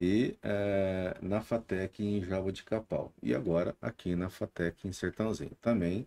e 0.00 0.36
eh, 0.42 1.18
na 1.22 1.40
FATEC 1.40 2.02
em 2.04 2.22
Jaboticabal. 2.22 3.12
E 3.22 3.34
agora 3.34 3.76
aqui 3.80 4.14
na 4.16 4.28
FATEC 4.30 4.86
em 4.88 4.92
Sertãozinho. 4.92 5.54
Também 5.60 6.06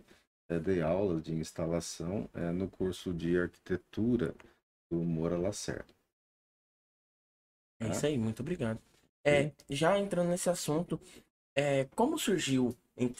eh, 0.49 0.59
dei 0.59 0.81
aulas 0.81 1.23
de 1.23 1.33
instalação 1.33 2.29
eh, 2.33 2.51
no 2.51 2.69
curso 2.69 3.13
de 3.13 3.37
arquitetura 3.39 4.35
do 4.91 4.97
Moura 5.03 5.37
Lacerda. 5.37 5.93
É 7.81 7.87
Tá? 7.87 7.91
isso 7.91 8.05
aí, 8.05 8.17
muito 8.17 8.41
obrigado. 8.41 8.79
É, 9.25 9.51
já 9.69 9.97
entrando 9.99 10.29
nesse 10.29 10.49
assunto, 10.49 10.99
é, 11.55 11.85
como 11.95 12.17
surgiu 12.17 12.75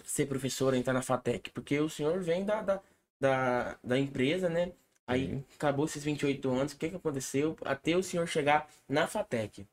ser 0.05 0.25
professor, 0.27 0.73
entrar 0.73 0.93
na 0.93 1.01
FATEC? 1.01 1.51
Porque 1.51 1.79
o 1.79 1.89
senhor 1.89 2.21
vem 2.21 2.45
da, 2.45 2.61
da, 2.61 2.81
da, 3.19 3.79
da 3.83 3.97
empresa, 3.99 4.49
né? 4.49 4.71
Aí 5.07 5.27
Sim. 5.27 5.45
acabou 5.55 5.85
esses 5.85 6.03
28 6.03 6.49
anos, 6.51 6.73
o 6.73 6.77
que, 6.77 6.89
que 6.89 6.95
aconteceu 6.95 7.55
até 7.65 7.95
o 7.97 8.03
senhor 8.03 8.27
chegar 8.27 8.69
na 8.87 9.07
FATEC? 9.07 9.67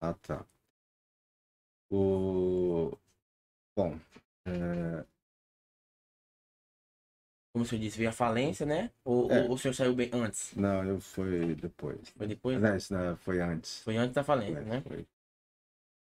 Ah, 0.00 0.14
tá. 0.14 0.44
O... 1.90 2.90
Bom, 3.76 3.98
eh, 4.46 5.04
Como 7.52 7.64
o 7.64 7.68
senhor 7.68 7.80
disse, 7.82 7.98
veio 7.98 8.10
a 8.10 8.12
falência, 8.12 8.64
né? 8.66 8.90
Ou, 9.04 9.30
É. 9.30 9.40
ou 9.42 9.52
o 9.52 9.58
senhor 9.58 9.74
saiu 9.74 9.94
bem 9.94 10.10
antes? 10.12 10.54
não, 10.54 10.84
eu 10.84 11.00
fui 11.00 11.54
depois. 11.54 12.14
Foi 12.16 12.26
depois? 12.26 12.60
Não, 12.60 12.76
isso 12.76 12.92
não, 12.92 13.16
foi 13.16 13.40
antes. 13.40 13.82
Foi 13.82 13.96
antes 13.96 14.14
da 14.14 14.22
falência, 14.24 14.62
Foi, 14.62 14.64
né? 14.64 14.80
foi. 14.82 15.06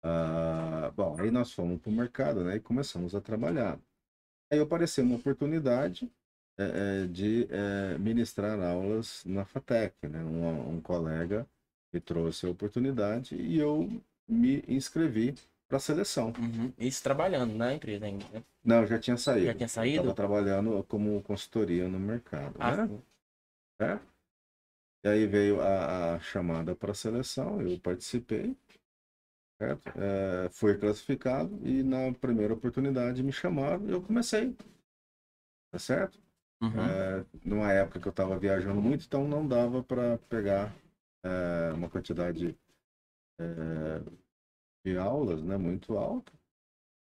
Ah, 0.02 0.90
bom, 0.96 1.16
aí 1.20 1.30
nós 1.30 1.52
fomos 1.52 1.80
para 1.80 1.90
o 1.90 1.92
mercado, 1.92 2.44
né? 2.44 2.56
E 2.56 2.60
começamos 2.60 3.14
a 3.14 3.20
trabalhar. 3.20 3.78
Aí 4.50 4.60
apareceu 4.60 5.04
uma 5.04 5.16
oportunidade 5.16 6.10
eh, 6.58 7.06
de 7.06 7.46
eh, 7.50 7.98
ministrar 7.98 8.60
aulas 8.60 9.24
na 9.24 9.44
FATEC, 9.44 10.08
né? 10.08 10.22
Um, 10.24 10.76
um 10.76 10.80
colega 10.80 11.46
me 11.92 12.00
trouxe 12.00 12.46
a 12.46 12.50
oportunidade 12.50 13.36
e 13.36 13.58
eu 13.58 13.88
me 14.28 14.62
inscrevi 14.68 15.34
para 15.68 15.76
a 15.78 15.80
seleção. 15.80 16.32
Uhum. 16.38 16.72
Isso 16.78 17.02
trabalhando 17.02 17.54
na 17.54 17.74
empresa 17.74 18.06
ainda, 18.06 18.26
né? 18.32 18.42
Não, 18.64 18.82
eu 18.82 18.86
já 18.86 18.98
tinha 18.98 19.16
saído. 19.16 19.46
Já 19.46 19.54
tinha 19.54 19.68
saído? 19.68 19.98
Estava 20.10 20.14
trabalhando 20.14 20.84
como 20.84 21.22
consultoria 21.22 21.88
no 21.88 21.98
mercado, 21.98 22.54
Ah, 22.58 22.76
né? 22.86 23.00
certo? 23.80 24.06
E 25.04 25.08
aí 25.08 25.26
veio 25.26 25.60
a, 25.60 26.14
a 26.14 26.20
chamada 26.20 26.76
para 26.76 26.92
a 26.92 26.94
seleção, 26.94 27.60
eu 27.60 27.78
participei, 27.80 28.56
certo? 29.62 29.92
É, 29.96 30.48
fui 30.50 30.76
classificado 30.76 31.56
e 31.62 31.82
na 31.82 32.12
primeira 32.12 32.54
oportunidade 32.54 33.22
me 33.22 33.32
chamaram 33.32 33.86
e 33.86 33.92
eu 33.92 34.02
comecei, 34.02 34.56
tá 35.70 35.78
certo? 35.78 36.18
Uhum. 36.60 36.80
É, 36.80 37.24
numa 37.44 37.72
época 37.72 38.00
que 38.00 38.08
eu 38.08 38.10
estava 38.10 38.38
viajando 38.38 38.80
muito, 38.80 39.04
então 39.06 39.26
não 39.26 39.46
dava 39.46 39.82
para 39.82 40.18
pegar 40.28 40.74
é, 41.24 41.72
uma 41.74 41.88
quantidade 41.88 42.56
é, 43.40 44.02
de 44.84 44.96
aulas, 44.96 45.42
né, 45.42 45.56
muito 45.56 45.96
alta. 45.96 46.32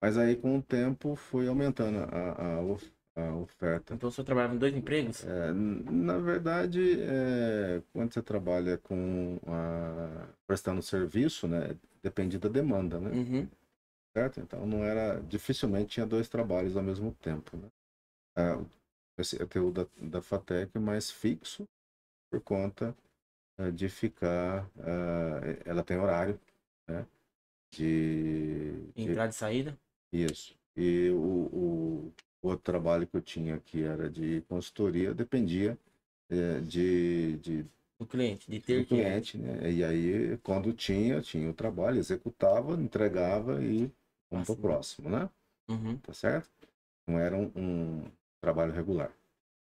Mas 0.01 0.19
aí 0.19 0.37
com 0.37 0.59
o 0.59 0.63
tempo 0.63 1.17
foi 1.17 1.49
aumentando 1.49 1.99
a, 1.99 2.05
a, 2.05 3.23
a 3.23 3.37
oferta. 3.37 3.95
Então 3.95 4.11
senhor 4.11 4.27
trabalhava 4.27 4.55
em 4.55 4.59
dois 4.59 4.75
empregos? 4.75 5.25
É, 5.25 5.53
na 5.53 6.19
verdade, 6.19 7.01
é, 7.01 7.83
quando 7.93 8.13
você 8.13 8.23
trabalha 8.23 8.77
com 8.79 9.41
a, 9.47 10.29
prestando 10.47 10.83
serviço, 10.83 11.49
né, 11.49 11.75
depende 12.05 12.39
da 12.39 12.49
demanda, 12.51 13.01
né, 13.01 13.11
Uhum. 13.11 13.49
certo? 14.17 14.41
Então 14.41 14.67
não 14.67 14.85
era, 14.85 15.21
dificilmente 15.23 15.89
tinha 15.95 16.07
dois 16.07 16.29
trabalhos 16.29 16.77
ao 16.77 16.83
mesmo 16.85 17.13
tempo, 17.17 17.57
né. 17.57 17.69
É, 18.37 18.65
esse 19.19 19.37
o 19.43 19.71
da, 19.73 19.87
da 20.01 20.21
FATEC 20.23 20.79
mais 20.79 21.11
fixo 21.11 21.67
por 22.31 22.41
conta 22.43 22.97
é, 23.59 23.71
de 23.71 23.89
ficar, 23.89 24.71
é, 24.79 25.63
ela 25.71 25.83
tem 25.85 25.99
horário, 25.99 26.39
né, 26.89 27.07
de, 27.73 28.73
de 28.95 29.03
Entrada 29.03 29.31
e 29.31 29.35
saída? 29.35 29.79
isso. 30.13 30.57
E 30.77 31.11
o, 31.11 32.11
o 32.43 32.49
outro 32.49 32.65
trabalho 32.65 33.07
que 33.07 33.17
eu 33.17 33.23
tinha 33.23 33.59
que 33.61 33.83
era 33.83 34.11
de 34.11 34.43
consultoria 34.43 35.15
dependia 35.15 35.79
eh, 36.31 36.61
de, 36.61 37.39
de 37.39 37.67
Do 37.99 38.07
cliente, 38.07 38.51
de 38.51 38.59
do 38.59 38.65
ter 38.67 38.85
que. 38.87 38.89
cliente, 38.89 39.39
né? 39.39 39.71
E 39.71 39.85
aí, 39.85 40.37
quando 40.39 40.73
tinha, 40.73 41.21
tinha 41.21 41.49
o 41.51 41.55
trabalho, 41.55 41.99
executava, 41.99 42.75
entregava 42.75 43.63
e 43.63 43.91
vamos 44.31 44.47
para 44.47 44.53
o 44.53 44.55
Assim. 44.55 44.63
próximo, 44.63 45.11
né? 45.11 45.31
Uhum. 45.69 45.97
Tá 45.99 46.13
certo? 46.13 46.51
Não 47.07 47.19
era 47.19 47.37
um, 47.37 47.51
um 47.55 48.11
trabalho 48.41 48.73
regular. 48.73 49.13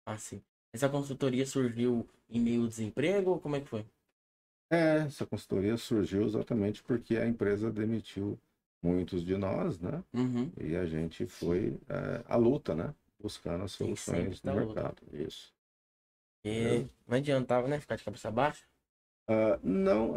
Assim. 0.05 0.41
Essa 0.73 0.87
consultoria 0.89 1.45
surgiu 1.45 2.07
em 2.29 2.39
meio 2.39 2.61
ao 2.61 2.67
desemprego 2.67 3.31
ou 3.31 3.39
como 3.39 3.55
é 3.55 3.61
que 3.61 3.67
foi? 3.67 3.85
É, 4.69 4.99
essa 4.99 5.25
consultoria 5.25 5.75
surgiu 5.77 6.23
exatamente 6.23 6.81
porque 6.83 7.17
a 7.17 7.27
empresa 7.27 7.69
demitiu 7.71 8.39
muitos 8.81 9.23
de 9.23 9.35
nós, 9.35 9.79
né? 9.79 10.03
Uhum. 10.13 10.49
E 10.61 10.75
a 10.75 10.85
gente 10.85 11.25
foi 11.25 11.77
eh, 11.89 12.23
à 12.25 12.37
luta, 12.37 12.73
né? 12.73 12.93
Buscando 13.21 13.63
as 13.65 13.73
soluções 13.73 14.41
no 14.41 14.51
tá 14.51 14.53
luta. 14.53 14.81
mercado. 14.81 15.01
Isso. 15.13 15.53
E 16.45 16.85
não 17.07 17.17
adiantava, 17.17 17.67
né? 17.67 17.79
Ficar 17.79 17.95
de 17.97 18.03
cabeça 18.03 18.31
baixa. 18.31 18.65
Ah, 19.27 19.59
não, 19.63 20.15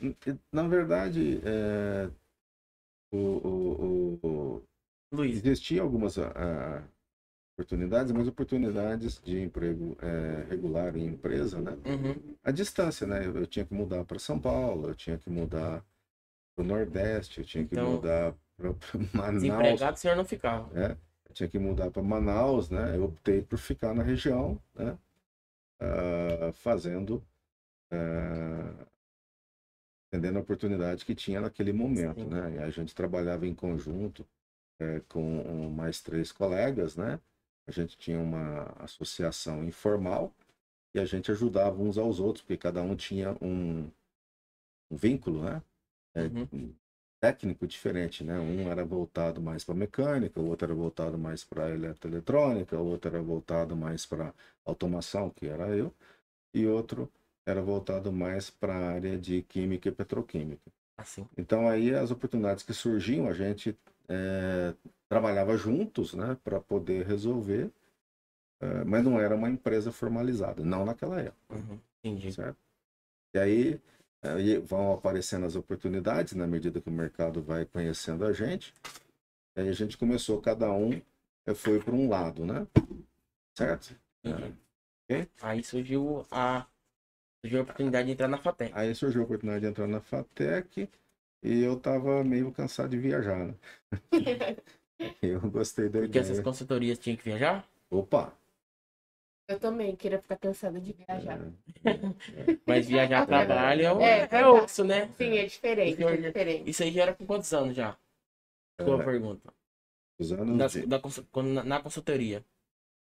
n- 0.00 0.16
na 0.52 0.66
verdade, 0.68 1.40
é, 1.44 2.10
o, 3.12 3.16
o, 3.18 4.18
o, 4.22 4.56
o- 4.56 4.62
Luiz, 5.12 5.36
existiam 5.44 5.84
algumas 5.84 6.18
ah, 6.18 6.82
oportunidades, 7.54 8.12
mas 8.12 8.28
oportunidades 8.28 9.20
de 9.22 9.40
emprego 9.40 9.96
eh, 10.02 10.46
regular 10.50 10.96
em 10.96 11.06
empresa, 11.06 11.60
né? 11.60 11.78
uhum. 11.84 12.36
A 12.44 12.50
distância, 12.52 13.06
né? 13.06 13.26
Eu, 13.26 13.36
eu 13.38 13.46
tinha 13.46 13.64
que 13.66 13.74
mudar 13.74 14.04
para 14.04 14.18
São 14.18 14.40
Paulo, 14.40 14.90
eu 14.90 14.94
tinha 14.96 15.18
que 15.18 15.30
mudar 15.30 15.84
para 16.56 16.64
o 16.64 16.68
Nordeste, 16.68 17.40
eu 17.40 17.46
tinha 17.46 17.64
que 17.66 17.76
Então, 17.76 17.76
mudar 17.76 18.34
para 18.56 18.74
Manaus, 19.14 19.82
desempregado 19.82 19.96
o 19.96 20.00
senhor 20.00 20.16
não 20.16 20.24
ficava. 20.24 20.70
né? 20.70 20.96
Eu 21.28 21.34
tinha 21.34 21.48
que 21.48 21.58
mudar 21.58 21.90
para 21.90 22.02
Manaus, 22.02 22.70
né? 22.70 22.96
Eu 22.96 23.04
optei 23.06 23.42
por 23.42 23.58
ficar 23.58 23.94
na 23.94 24.02
região, 24.02 24.60
né? 24.74 24.98
Ah, 25.78 26.52
fazendo, 26.54 27.22
ah, 27.90 28.86
entendendo 30.08 30.38
a 30.38 30.40
oportunidade 30.40 31.04
que 31.04 31.14
tinha 31.14 31.40
naquele 31.40 31.72
momento, 31.72 32.20
Sim. 32.20 32.28
né? 32.28 32.54
E 32.54 32.58
a 32.58 32.70
gente 32.70 32.94
trabalhava 32.94 33.46
em 33.46 33.54
conjunto 33.54 34.26
eh, 34.80 35.00
com 35.08 35.68
mais 35.70 36.00
três 36.00 36.32
colegas, 36.32 36.96
né? 36.96 37.20
A 37.66 37.72
gente 37.72 37.98
tinha 37.98 38.18
uma 38.18 38.64
associação 38.78 39.64
informal 39.64 40.32
e 40.94 41.00
a 41.00 41.04
gente 41.04 41.30
ajudava 41.30 41.82
uns 41.82 41.98
aos 41.98 42.20
outros, 42.20 42.42
porque 42.42 42.56
cada 42.56 42.82
um 42.82 42.96
tinha 42.96 43.36
um, 43.42 43.90
um 44.90 44.96
vínculo, 44.96 45.44
né? 45.44 45.62
Uhum. 46.14 46.74
Técnico 47.20 47.66
diferente, 47.66 48.22
né? 48.24 48.38
Um 48.38 48.70
era 48.70 48.84
voltado 48.84 49.40
mais 49.40 49.64
para 49.64 49.74
mecânica, 49.74 50.40
o 50.40 50.46
outro 50.48 50.66
era 50.66 50.74
voltado 50.74 51.18
mais 51.18 51.44
para 51.44 51.70
eletroeletrônica, 51.70 52.78
o 52.78 52.86
outro 52.86 53.10
era 53.10 53.22
voltado 53.22 53.76
mais 53.76 54.06
para 54.06 54.34
automação, 54.64 55.30
que 55.30 55.46
era 55.46 55.68
eu, 55.76 55.92
e 56.54 56.66
outro 56.66 57.10
era 57.46 57.62
voltado 57.62 58.12
mais 58.12 58.50
para 58.50 58.74
a 58.74 58.90
área 58.92 59.18
de 59.18 59.42
química 59.42 59.88
e 59.88 59.92
petroquímica. 59.92 60.70
Assim. 60.98 61.26
Então 61.36 61.68
aí 61.68 61.94
as 61.94 62.10
oportunidades 62.10 62.62
que 62.64 62.72
surgiam, 62.74 63.28
a 63.28 63.32
gente 63.32 63.76
eh, 64.08 64.74
trabalhava 65.08 65.56
juntos, 65.56 66.14
né, 66.14 66.36
para 66.44 66.60
poder 66.60 67.06
resolver, 67.06 67.70
eh, 68.60 68.84
mas 68.84 69.04
não 69.04 69.20
era 69.20 69.34
uma 69.34 69.50
empresa 69.50 69.92
formalizada, 69.92 70.64
não 70.64 70.84
naquela 70.84 71.20
época 71.20 71.36
Uhum. 71.54 71.80
Entendi. 72.04 72.32
certo? 72.32 72.58
E 73.34 73.38
aí, 73.38 73.80
aí 74.22 74.58
vão 74.58 74.92
aparecendo 74.92 75.46
as 75.46 75.56
oportunidades 75.56 76.34
na 76.34 76.46
medida 76.46 76.80
que 76.80 76.88
o 76.88 76.92
mercado 76.92 77.42
vai 77.42 77.64
conhecendo 77.64 78.24
a 78.24 78.32
gente. 78.32 78.72
Aí 79.54 79.68
a 79.68 79.72
gente 79.72 79.96
começou, 79.96 80.40
cada 80.40 80.70
um 80.72 81.00
eh, 81.46 81.54
foi 81.54 81.80
para 81.80 81.94
um 81.94 82.08
lado, 82.08 82.44
né? 82.44 82.66
Certo? 83.54 83.96
Ok. 84.24 85.28
Aí 85.40 85.62
surgiu 85.62 86.26
a, 86.30 86.66
surgiu 87.40 87.60
a 87.60 87.62
oportunidade 87.62 88.06
de 88.06 88.12
entrar 88.12 88.28
na 88.28 88.38
FATEC. 88.38 88.72
Aí 88.74 88.94
surgiu 88.94 89.22
a 89.22 89.24
oportunidade 89.24 89.62
de 89.64 89.70
entrar 89.70 89.86
na 89.86 90.00
FATEC 90.00 90.88
e 91.42 91.62
eu 91.62 91.78
tava 91.78 92.22
meio 92.24 92.52
cansado 92.52 92.90
de 92.90 92.98
viajar, 92.98 93.46
né? 93.46 93.54
Eu 95.22 95.40
gostei 95.50 95.88
da 95.88 96.00
Porque 96.00 96.18
essas 96.18 96.30
ideia. 96.30 96.44
consultorias 96.44 96.98
tinham 96.98 97.16
que 97.16 97.24
viajar, 97.24 97.68
Opa! 97.90 98.32
Eu 99.48 99.60
também 99.60 99.94
queria 99.94 100.20
ficar 100.20 100.36
cansada 100.36 100.80
de 100.80 100.92
viajar. 100.92 101.38
é, 101.84 102.56
mas 102.66 102.86
viajar 102.86 103.26
trabalho 103.26 103.82
é, 103.82 103.92
um- 103.92 104.00
É, 104.02 104.28
é 104.40 104.46
osso, 104.46 104.84
né? 104.84 105.08
Sim, 105.16 105.38
é 105.38 105.46
diferente, 105.46 106.02
é 106.02 106.16
diferente. 106.16 106.70
Isso 106.70 106.82
aí 106.82 106.92
já 106.92 107.02
era 107.02 107.14
com 107.14 107.26
quantos 107.26 107.52
anos 107.52 107.76
já? 107.76 107.96
Sua 108.82 108.98
É, 109.00 109.04
pergunta. 109.04 109.52
os 110.18 110.32
anos 110.32 110.58
Da, 110.58 110.66
de 110.66 110.86
da 110.86 111.00
na, 111.42 111.64
na 111.64 111.80
consultoria. 111.80 112.44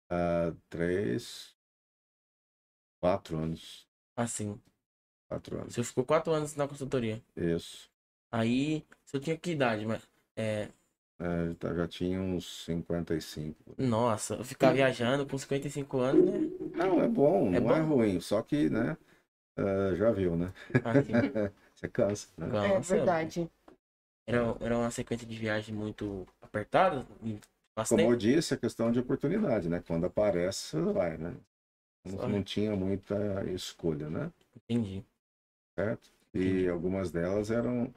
ah, 0.09 0.53
três, 0.69 1.55
quatro 2.99 3.37
anos. 3.37 3.87
Assim. 4.15 4.59
Quatro 5.29 5.59
anos. 5.59 5.73
Você 5.75 5.83
ficou 5.83 6.05
quatro 6.05 6.33
anos 6.33 6.55
na 6.55 6.67
consultoria. 6.67 7.21
Isso. 7.35 7.89
Aí, 8.31 8.85
você 9.05 9.19
tinha 9.19 9.37
que 9.37 9.51
idade, 9.51 9.85
mas. 9.85 10.07
É, 10.35 10.69
É, 11.19 11.53
tá- 11.55 11.73
já 11.73 11.87
tinha 11.87 12.21
uns 12.21 12.65
55. 12.65 13.75
nossa, 13.77 14.35
eu 14.35 14.43
ficar 14.43 14.71
viajando 14.71 15.25
com 15.25 15.37
55 15.37 15.99
anos, 15.99 16.25
né? 16.25 16.43
Não, 16.75 17.01
é 17.01 17.07
bom, 17.07 17.49
É 17.51 17.59
não 17.59 17.71
é 17.71 17.79
bom? 17.79 17.95
ruim. 17.95 18.19
Só 18.19 18.41
que, 18.41 18.69
né? 18.69 18.97
Ah, 19.57 19.95
já 19.95 20.11
viu, 20.11 20.35
né? 20.35 20.53
Assim, 20.83 21.13
Você 21.75 21.87
cansa, 21.89 22.27
né? 22.37 22.47
É 22.47 22.51
cansa. 22.69 22.95
verdade. 22.97 23.51
Era, 24.27 24.55
era 24.61 24.77
uma 24.77 24.91
sequência 24.91 25.27
de 25.27 25.35
viagem 25.37 25.73
muito 25.75 26.27
apertada. 26.41 27.05
Bastante. 27.75 28.01
Como 28.01 28.11
eu 28.13 28.17
disse, 28.17 28.53
é 28.53 28.57
questão 28.57 28.91
de 28.91 28.99
oportunidade, 28.99 29.69
né? 29.69 29.81
Quando 29.85 30.05
aparece, 30.05 30.77
vai, 30.93 31.17
né? 31.17 31.35
Não, 32.05 32.29
não 32.29 32.43
tinha 32.43 32.75
muita 32.75 33.15
escolha, 33.51 34.09
né? 34.09 34.31
Entendi. 34.55 35.03
Certo? 35.75 36.11
E 36.33 36.39
Entendi. 36.39 36.69
algumas 36.69 37.11
delas 37.11 37.51
eram 37.51 37.93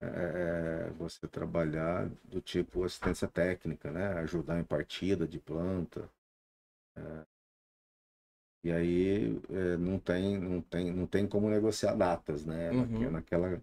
é, 0.00 0.90
você 0.98 1.26
trabalhar 1.28 2.08
do 2.24 2.40
tipo 2.40 2.84
assistência 2.84 3.28
técnica, 3.28 3.90
né? 3.90 4.14
Ajudar 4.20 4.58
em 4.60 4.64
partida 4.64 5.26
de 5.26 5.38
planta. 5.40 6.08
É, 6.96 7.26
e 8.64 8.72
aí 8.72 9.40
é, 9.50 9.76
não 9.76 9.98
tem, 9.98 10.38
não 10.38 10.60
tem, 10.62 10.92
não 10.92 11.06
tem 11.06 11.26
como 11.26 11.50
negociar 11.50 11.94
datas, 11.94 12.44
né? 12.46 12.70
Uhum. 12.70 13.10
Naque- 13.10 13.10
Naquela, 13.10 13.62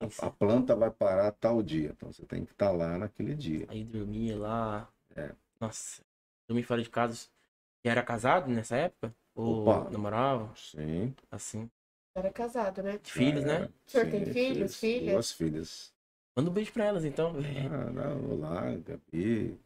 Isso. 0.00 0.24
a 0.24 0.30
planta 0.30 0.74
vai 0.76 0.90
parar 0.90 1.32
tal 1.32 1.62
dia, 1.62 1.90
então 1.90 2.12
você 2.12 2.24
tem 2.26 2.44
que 2.44 2.52
estar 2.52 2.70
lá 2.70 2.98
naquele 2.98 3.34
dia. 3.34 3.66
Aí 3.68 3.84
dormia 3.84 4.38
lá. 4.38 4.88
É. 5.16 5.32
Nossa. 5.60 6.02
Dormia 6.48 6.66
fora 6.66 6.82
de 6.82 6.90
casa. 6.90 7.28
E 7.84 7.88
era 7.88 8.02
casado 8.02 8.48
nessa 8.48 8.76
época? 8.76 9.14
Ou 9.34 9.62
Opa. 9.62 9.90
namorava? 9.90 10.54
Sim. 10.56 11.14
Assim. 11.30 11.70
Era 12.18 12.32
casado, 12.32 12.82
né? 12.82 12.98
Filhos, 13.04 13.44
né? 13.44 13.68
O 13.86 13.90
senhor 13.90 14.10
tem 14.10 14.24
filhos, 14.26 14.76
filhas? 14.76 15.12
Duas 15.12 15.32
filhas. 15.32 15.92
Manda 16.34 16.50
um 16.50 16.52
beijo 16.52 16.72
pra 16.72 16.84
elas, 16.84 17.04
então. 17.04 17.32
Ah, 17.70 17.90
não, 17.90 18.30
olá, 18.32 18.62
Gabi, 18.84 19.56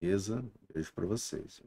Isa, 0.00 0.42
beijo 0.72 0.90
pra 0.94 1.04
vocês. 1.04 1.62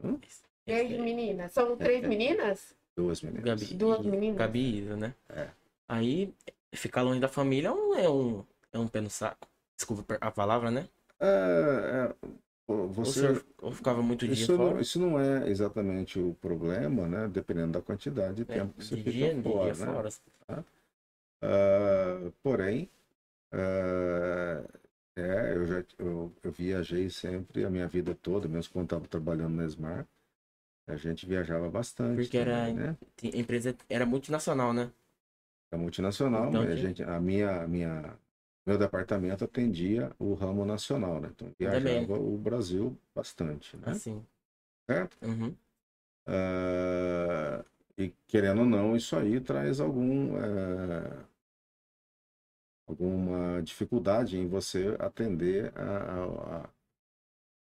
Beijo, 0.66 1.00
meninas. 1.00 1.52
São 1.52 1.76
três 1.76 2.04
meninas? 2.04 2.74
Duas 2.96 3.22
meninas. 3.22 3.44
Gabi. 3.44 3.74
Duas 3.74 4.04
meninas? 4.04 4.36
Gabi 4.36 4.58
e 4.58 4.78
Isa, 4.80 4.96
né? 4.96 5.14
É. 5.28 5.48
Aí, 5.88 6.34
ficar 6.72 7.02
longe 7.02 7.20
da 7.20 7.28
família 7.28 7.68
é 7.68 7.72
um, 7.72 7.94
é 7.94 8.10
um, 8.10 8.44
é 8.72 8.78
um 8.80 8.88
pé 8.88 9.00
no 9.00 9.10
saco. 9.10 9.48
Desculpa 9.76 10.18
a 10.20 10.30
palavra, 10.32 10.72
né? 10.72 10.88
É, 11.20 11.26
é, 11.26 12.28
Ou, 12.70 12.88
você, 12.88 13.26
ou 13.62 13.72
ficava 13.72 14.02
muito 14.02 14.26
dia 14.26 14.34
isso, 14.42 14.52
fora. 14.56 14.74
não, 14.74 14.80
isso 14.80 14.98
não 15.00 15.20
é 15.20 15.48
exatamente 15.48 16.18
o 16.18 16.34
problema, 16.34 17.08
né? 17.08 17.28
Dependendo 17.28 17.72
da 17.72 17.82
quantidade 17.82 18.36
de 18.36 18.44
né? 18.46 18.54
tempo 18.54 18.74
que 18.74 18.84
você 18.84 18.96
de 18.96 19.02
fica 19.02 19.12
dia, 19.12 19.34
de 19.34 19.42
fora, 19.42 19.64
dia 19.64 19.74
né? 19.74 19.84
fora. 19.86 20.08
Ah, 21.42 22.30
porém, 22.42 22.88
ah, 23.52 24.64
é, 25.16 25.54
eu 25.56 25.66
já 25.66 25.84
eu, 25.98 26.32
eu 26.42 26.52
viajei 26.52 27.10
sempre 27.10 27.64
a 27.64 27.70
minha 27.70 27.88
vida 27.88 28.14
toda, 28.14 28.48
mesmo 28.48 28.72
quando 28.72 28.86
estava 28.86 29.08
trabalhando 29.08 29.56
na 29.56 29.64
Esmar, 29.64 30.06
a 30.88 30.96
gente 30.96 31.26
viajava 31.26 31.70
bastante. 31.70 32.16
Porque 32.22 32.38
era- 32.38 32.66
também, 32.66 32.74
né? 32.74 32.96
A 33.34 33.36
empresa 33.38 33.76
era 33.88 34.06
multinacional, 34.06 34.72
né? 34.72 34.90
É 35.72 35.76
multinacional, 35.76 36.46
Então, 36.48 36.60
mas 36.62 36.70
a 36.70 36.76
tinha- 36.76 36.88
gente, 36.88 37.02
a 37.02 37.20
minha, 37.20 37.66
minha, 37.66 38.18
meu 38.70 38.78
departamento 38.78 39.44
atendia 39.44 40.12
o 40.18 40.34
ramo 40.34 40.64
nacional, 40.64 41.20
né? 41.20 41.28
Então 41.34 41.52
viajava 41.58 42.14
o 42.18 42.38
Brasil 42.38 42.96
bastante, 43.14 43.76
né? 43.76 43.90
Assim. 43.92 44.24
Certo? 44.88 45.16
Uhum. 45.22 45.56
Ah, 46.26 47.64
e 47.98 48.10
querendo 48.28 48.60
ou 48.60 48.66
não, 48.66 48.96
isso 48.96 49.16
aí 49.16 49.40
traz 49.40 49.80
algum 49.80 50.36
eh, 50.38 51.24
alguma 52.86 53.62
dificuldade 53.62 54.36
em 54.36 54.46
você 54.46 54.94
atender 54.98 55.72
a- 55.74 55.82
a- 55.82 56.64
a- 56.64 56.70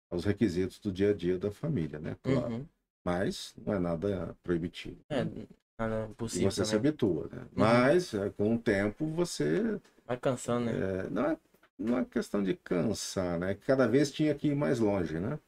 aos 0.10 0.26
requisitos 0.26 0.80
do 0.80 0.92
dia 0.92 1.12
a 1.12 1.14
dia 1.14 1.38
da 1.38 1.52
família, 1.52 2.00
né? 2.00 2.16
Claro. 2.24 2.50
Uhum. 2.50 2.68
Mas 3.04 3.54
não 3.66 3.74
é 3.74 3.80
nada 3.80 4.36
proibitivo. 4.44 4.98
É, 5.10 5.24
né? 5.24 5.32
nada 5.78 6.08
E 6.08 6.16
possível 6.16 6.52
você 6.52 6.64
se 6.66 6.76
também. 6.76 6.92
habitua, 6.92 7.28
né? 7.32 7.48
Mas 7.56 8.14
eh, 8.14 8.30
com 8.32 8.56
o 8.56 8.60
tempo 8.60 9.06
você 9.08 9.80
Vai 10.10 10.18
cansando, 10.18 10.66
né? 10.66 10.74
É, 11.06 11.10
não, 11.10 11.26
é, 11.26 11.38
não 11.78 11.98
é 12.00 12.06
questão 12.06 12.44
de 12.44 12.56
cansar, 12.56 13.40
né? 13.40 13.54
Cada 13.56 13.88
vez 13.88 14.12
tinha 14.12 14.34
que 14.36 14.48
ir 14.50 14.56
mais 14.56 14.80
longe, 14.80 15.20
né? 15.20 15.40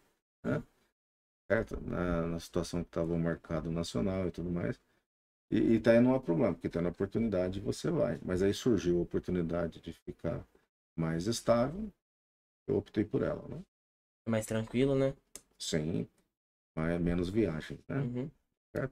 Né? 0.44 0.64
Certo? 1.52 1.82
Na, 1.82 2.28
na 2.28 2.40
situação 2.40 2.84
que 2.84 2.90
estava 2.90 3.14
o 3.14 3.20
mercado 3.20 3.72
nacional 3.72 4.28
e 4.28 4.32
tudo 4.32 4.52
mais. 4.52 4.80
E, 5.52 5.76
e 5.76 5.80
daí 5.80 6.00
não 6.02 6.16
há 6.16 6.20
problema, 6.22 6.54
porque 6.54 6.70
tendo 6.70 6.90
oportunidade 6.90 7.60
você 7.62 7.92
vai. 7.92 8.20
Mas 8.24 8.44
aí 8.44 8.54
surgiu 8.54 9.00
a 9.00 9.04
oportunidade 9.04 9.82
de 9.82 9.94
ficar 9.94 10.46
mais 10.96 11.28
estável, 11.28 11.92
eu 12.68 12.78
optei 12.78 13.06
por 13.06 13.24
ela, 13.24 13.48
né? 13.50 13.62
Mais 14.28 14.46
tranquilo, 14.46 14.96
né? 14.96 15.14
Sim, 15.58 16.08
mas 16.76 17.02
menos 17.02 17.30
viagens, 17.30 17.80
né? 17.88 17.98
Uhum. 17.98 18.32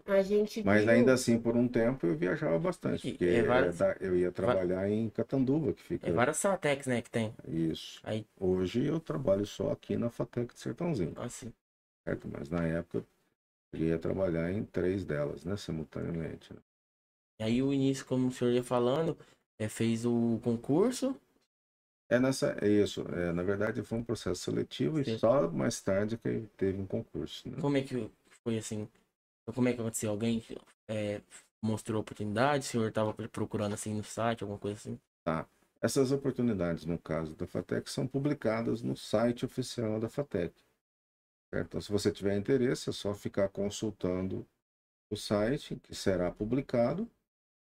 A 0.06 0.22
gente 0.22 0.62
Mas 0.64 0.84
viu- 0.84 0.92
ainda 0.92 1.14
assim, 1.14 1.40
por 1.40 1.56
um 1.56 1.68
tempo, 1.68 2.06
eu 2.06 2.16
viajava 2.16 2.60
bastante, 2.60 3.08
E- 3.08 3.12
porque 3.12 3.26
é 3.26 3.44
várias- 3.44 3.78
da- 3.78 3.96
eu 4.02 4.16
ia 4.18 4.32
trabalhar 4.32 4.90
em 4.90 5.10
Catanduva, 5.10 5.72
que 5.74 5.82
fica 5.82 6.10
É 6.10 6.12
várias 6.12 6.38
Satex, 6.38 6.86
né, 6.86 7.02
que 7.02 7.10
tem. 7.10 7.34
Isso. 7.48 8.02
Aí, 8.04 8.26
Hoje 8.38 8.86
eu 8.86 9.00
trabalho 9.00 9.46
só 9.46 9.72
aqui 9.72 9.96
na 9.96 10.10
Fatec 10.10 10.54
de 10.54 10.60
Sertãozinho, 10.60 11.14
assim. 11.18 11.54
certo? 12.06 12.28
Mas 12.28 12.50
na 12.50 12.66
época 12.68 13.06
eu 13.72 13.80
ia 13.80 13.98
trabalhar 13.98 14.52
em 14.52 14.66
três 14.66 15.06
delas, 15.06 15.46
né? 15.46 15.56
Simultaneamente. 15.56 16.54
né? 16.54 16.60
E 17.40 17.44
aí 17.44 17.64
o 17.64 17.72
início, 17.74 18.06
como 18.06 18.28
o 18.28 18.32
senhor 18.32 18.52
ia 18.52 18.64
falando, 18.64 19.18
é, 19.58 19.70
fez 19.70 20.06
o 20.06 20.40
concurso. 20.44 21.16
É 22.10 22.20
nessa, 22.20 22.58
é 22.62 22.68
isso. 22.68 23.02
É, 23.16 23.32
na 23.32 23.44
verdade 23.44 23.82
foi 23.84 24.00
um 24.00 24.04
processo 24.04 24.42
seletivo 24.42 25.02
Sim. 25.04 25.14
e 25.16 25.20
só 25.20 25.48
mais 25.50 25.80
tarde 25.80 26.18
que 26.18 26.42
teve 26.58 26.82
um 26.82 26.86
concurso. 26.86 27.48
Né? 27.48 27.58
Como 27.62 27.78
é 27.78 27.82
que 27.82 28.10
foi 28.44 28.58
assim? 28.58 28.90
Como 29.54 29.68
é 29.70 29.74
que 29.74 29.80
aconteceu? 29.82 30.12
Alguém 30.12 30.44
é, 30.90 31.22
mostrou 31.62 32.02
oportunidade? 32.02 32.66
O 32.66 32.68
senhor 32.68 32.90
estava 32.90 33.14
procurando 33.30 33.74
assim 33.74 33.94
no 33.94 34.04
site, 34.04 34.44
alguma 34.44 34.60
coisa 34.60 34.78
assim? 34.78 35.00
Essas 35.82 36.12
oportunidades, 36.12 36.86
no 36.86 36.98
caso 36.98 37.36
da 37.36 37.48
Fatec, 37.48 37.90
são 37.90 38.06
publicadas 38.06 38.82
no 38.82 38.96
site 38.98 39.46
oficial 39.46 40.00
da 40.00 40.10
Fatec. 40.10 40.54
certo? 41.52 41.68
Então, 41.68 41.82
se 41.82 41.92
você 41.92 42.12
tiver 42.12 42.38
interesse, 42.38 42.90
é 42.90 42.94
só 42.94 43.14
ficar 43.14 43.50
consultando 43.50 44.46
o 45.12 45.16
site, 45.18 45.78
que 45.78 45.96
será 45.96 46.32
publicado, 46.32 47.10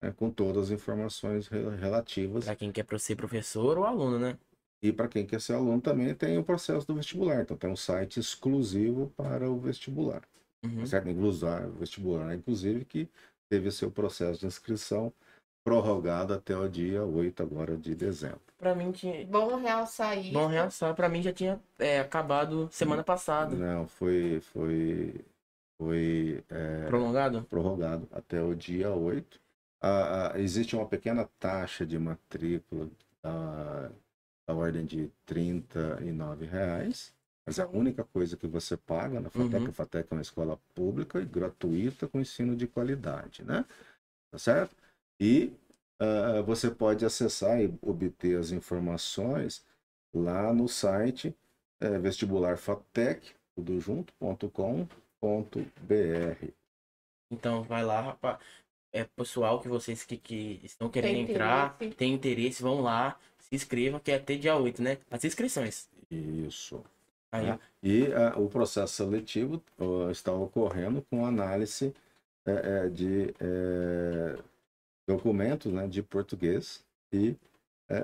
né, 0.03 0.13
com 0.13 0.31
todas 0.31 0.65
as 0.67 0.71
informações 0.71 1.49
re- 1.49 1.77
relativas 1.77 2.45
Pra 2.45 2.57
quem 2.57 2.73
quer 2.73 2.87
ser 3.01 3.17
professor 3.17 3.79
ou 3.79 3.85
aluno, 3.85 4.19
né? 4.19 4.39
E 4.83 4.93
para 4.93 5.09
quem 5.09 5.27
quer 5.27 5.41
ser 5.41 5.55
aluno 5.55 5.81
também 5.81 6.15
tem 6.15 6.39
o 6.39 6.45
processo 6.45 6.87
do 6.87 6.95
vestibular. 6.95 7.43
Então 7.43 7.57
tem 7.57 7.71
um 7.71 7.77
site 7.77 8.21
exclusivo 8.21 9.11
para 9.17 9.51
o 9.51 9.59
vestibular. 9.59 10.23
Uhum. 10.65 10.87
Certo? 10.87 11.09
Inclusar 11.09 11.69
vestibular, 11.69 12.35
inclusive, 12.35 12.85
que 12.85 13.09
teve 13.49 13.71
seu 13.71 13.91
processo 13.91 14.41
de 14.41 14.47
inscrição 14.47 15.13
prorrogado 15.65 16.35
até 16.35 16.57
o 16.57 16.69
dia 16.69 17.03
8 17.05 17.43
agora 17.43 17.77
de 17.77 17.95
dezembro. 17.95 18.41
Pra 18.59 18.75
mim 18.75 18.93
tinha. 18.93 19.27
Bom 19.27 19.57
realçar 19.57 20.19
isso. 20.19 20.33
Bom 20.33 20.47
realçar, 20.47 20.95
pra 20.95 21.09
mim 21.09 21.23
já 21.23 21.33
tinha 21.33 21.61
é, 21.79 22.01
acabado 22.01 22.69
semana 22.71 23.03
passada. 23.03 23.55
Não, 23.55 23.87
foi, 23.87 24.41
foi, 24.41 25.15
foi 25.81 26.45
é, 26.51 26.87
Prolongado? 26.87 27.43
prorrogado 27.45 28.09
até 28.13 28.43
o 28.43 28.55
dia 28.55 28.91
8. 28.91 29.41
Ah, 29.83 30.33
ah, 30.33 30.41
existe 30.41 30.75
uma 30.77 30.87
pequena 30.87 31.29
taxa 31.39 31.85
de 31.85 31.99
matrícula 31.99 32.89
da, 33.23 33.91
da 34.49 34.55
ordem 34.55 34.85
de 34.85 35.11
39 35.27 36.47
reais. 36.47 37.15
Mas 37.47 37.59
é 37.59 37.63
a 37.63 37.69
única 37.69 38.05
coisa 38.05 38.37
que 38.37 38.47
você 38.47 38.77
paga 38.77 39.21
na 39.21 39.29
FATEC. 39.29 39.65
Uhum. 39.65 39.69
A 39.69 39.73
FATEC 39.73 40.09
é 40.11 40.15
uma 40.15 40.23
escola 40.23 40.59
pública 40.75 41.21
e 41.21 41.27
gratuita 41.27 42.09
com 42.09 42.21
ensino 42.21 42.57
de 42.57 42.67
qualidade, 42.67 43.45
né? 43.45 43.65
Tá 44.31 44.39
certo? 44.39 44.75
E 45.21 45.53
ah, 45.99 46.43
você 46.43 46.71
pode 46.71 47.05
acessar 47.05 47.61
e 47.61 47.73
obter 47.81 48.39
as 48.39 48.51
informações 48.51 49.65
lá 50.13 50.53
no 50.53 50.69
site 50.69 51.35
é, 51.81 51.99
vestibularfatec, 51.99 53.33
tudo 53.55 53.81
junto.com.br. 53.81 54.49
Então 57.31 57.63
vai 57.63 57.85
lá, 57.85 58.01
rapaz. 58.01 58.39
É 58.93 59.05
pessoal 59.05 59.61
que 59.61 59.69
vocês 59.69 60.05
que, 60.05 60.17
que 60.17 60.61
estão 60.63 60.89
querendo 60.89 61.15
Tem 61.15 61.31
entrar, 61.31 61.77
tem 61.97 62.15
interesse, 62.15 62.63
vão 62.63 62.81
lá, 62.81 63.19
se 63.39 63.55
inscrevam, 63.55 63.99
que 63.99 64.13
é 64.13 64.17
até 64.17 64.37
dia 64.37 64.57
8, 64.57 64.81
né? 64.81 64.99
As 65.11 65.25
inscrições. 65.25 65.89
Isso. 66.11 66.85
Aí, 67.35 67.47
né? 67.47 67.59
E 67.83 68.09
o 68.37 68.49
processo 68.49 68.95
seletivo 68.95 69.63
ah, 69.79 70.11
está 70.11 70.33
ocorrendo 70.33 71.03
com 71.11 71.27
análise 71.27 71.93
eh, 72.47 72.85
eh, 72.85 72.89
de 72.91 73.35
eh, 73.41 74.39
documentos 75.09 75.73
né, 75.73 75.87
de 75.87 76.03
português 76.03 76.85
e 77.13 77.37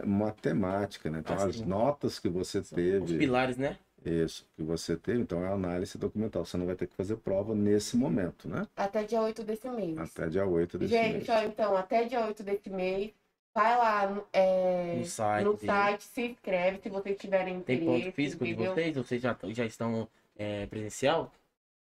matemática. 0.06 1.10
Né? 1.10 1.20
Então, 1.20 1.36
Ah, 1.38 1.44
as 1.44 1.56
sim. 1.56 1.64
notas 1.64 2.18
que 2.18 2.28
você 2.28 2.58
os 2.58 2.70
teve, 2.70 3.18
pilares, 3.18 3.56
né? 3.56 3.78
isso, 4.04 4.46
que 4.56 4.62
você 4.62 4.96
teve, 4.96 5.20
então 5.20 5.44
é 5.44 5.48
análise 5.52 5.98
documental. 5.98 6.44
Você 6.44 6.56
não 6.56 6.66
vai 6.66 6.74
ter 6.74 6.86
que 6.86 6.94
fazer 6.94 7.16
prova 7.16 7.54
nesse 7.54 7.96
momento, 7.96 8.48
né? 8.48 8.66
Até 8.76 9.04
dia 9.04 9.20
8 9.20 9.42
desse 9.42 9.68
mês. 9.68 9.98
Até 9.98 10.28
dia 10.28 10.46
8 10.46 10.78
desse 10.78 10.92
mês. 10.92 11.26
Gente, 11.26 11.30
então, 11.46 11.76
até 11.76 12.04
dia 12.04 12.24
8 12.26 12.42
desse 12.42 12.70
mês, 12.70 13.12
vai 13.54 13.76
lá 13.76 14.06
no, 14.08 14.26
é, 14.32 14.94
No 14.96 15.04
site. 15.04 15.44
no 15.44 15.58
site, 15.58 16.02
se 16.04 16.22
inscreve 16.26 16.78
se 16.82 16.88
vocês 16.88 17.18
tiverem 17.18 17.60
Tem 17.60 17.76
interesse. 17.78 18.04
ponto 18.04 18.14
físico 18.14 18.44
de 18.44 18.50
entendeu? 18.52 18.74
vocês? 18.74 18.96
Ou 18.96 19.04
vocês 19.04 19.22
já, 19.22 19.36
já 19.48 19.64
estão 19.66 20.08
é, 20.36 20.66
presencial? 20.66 21.32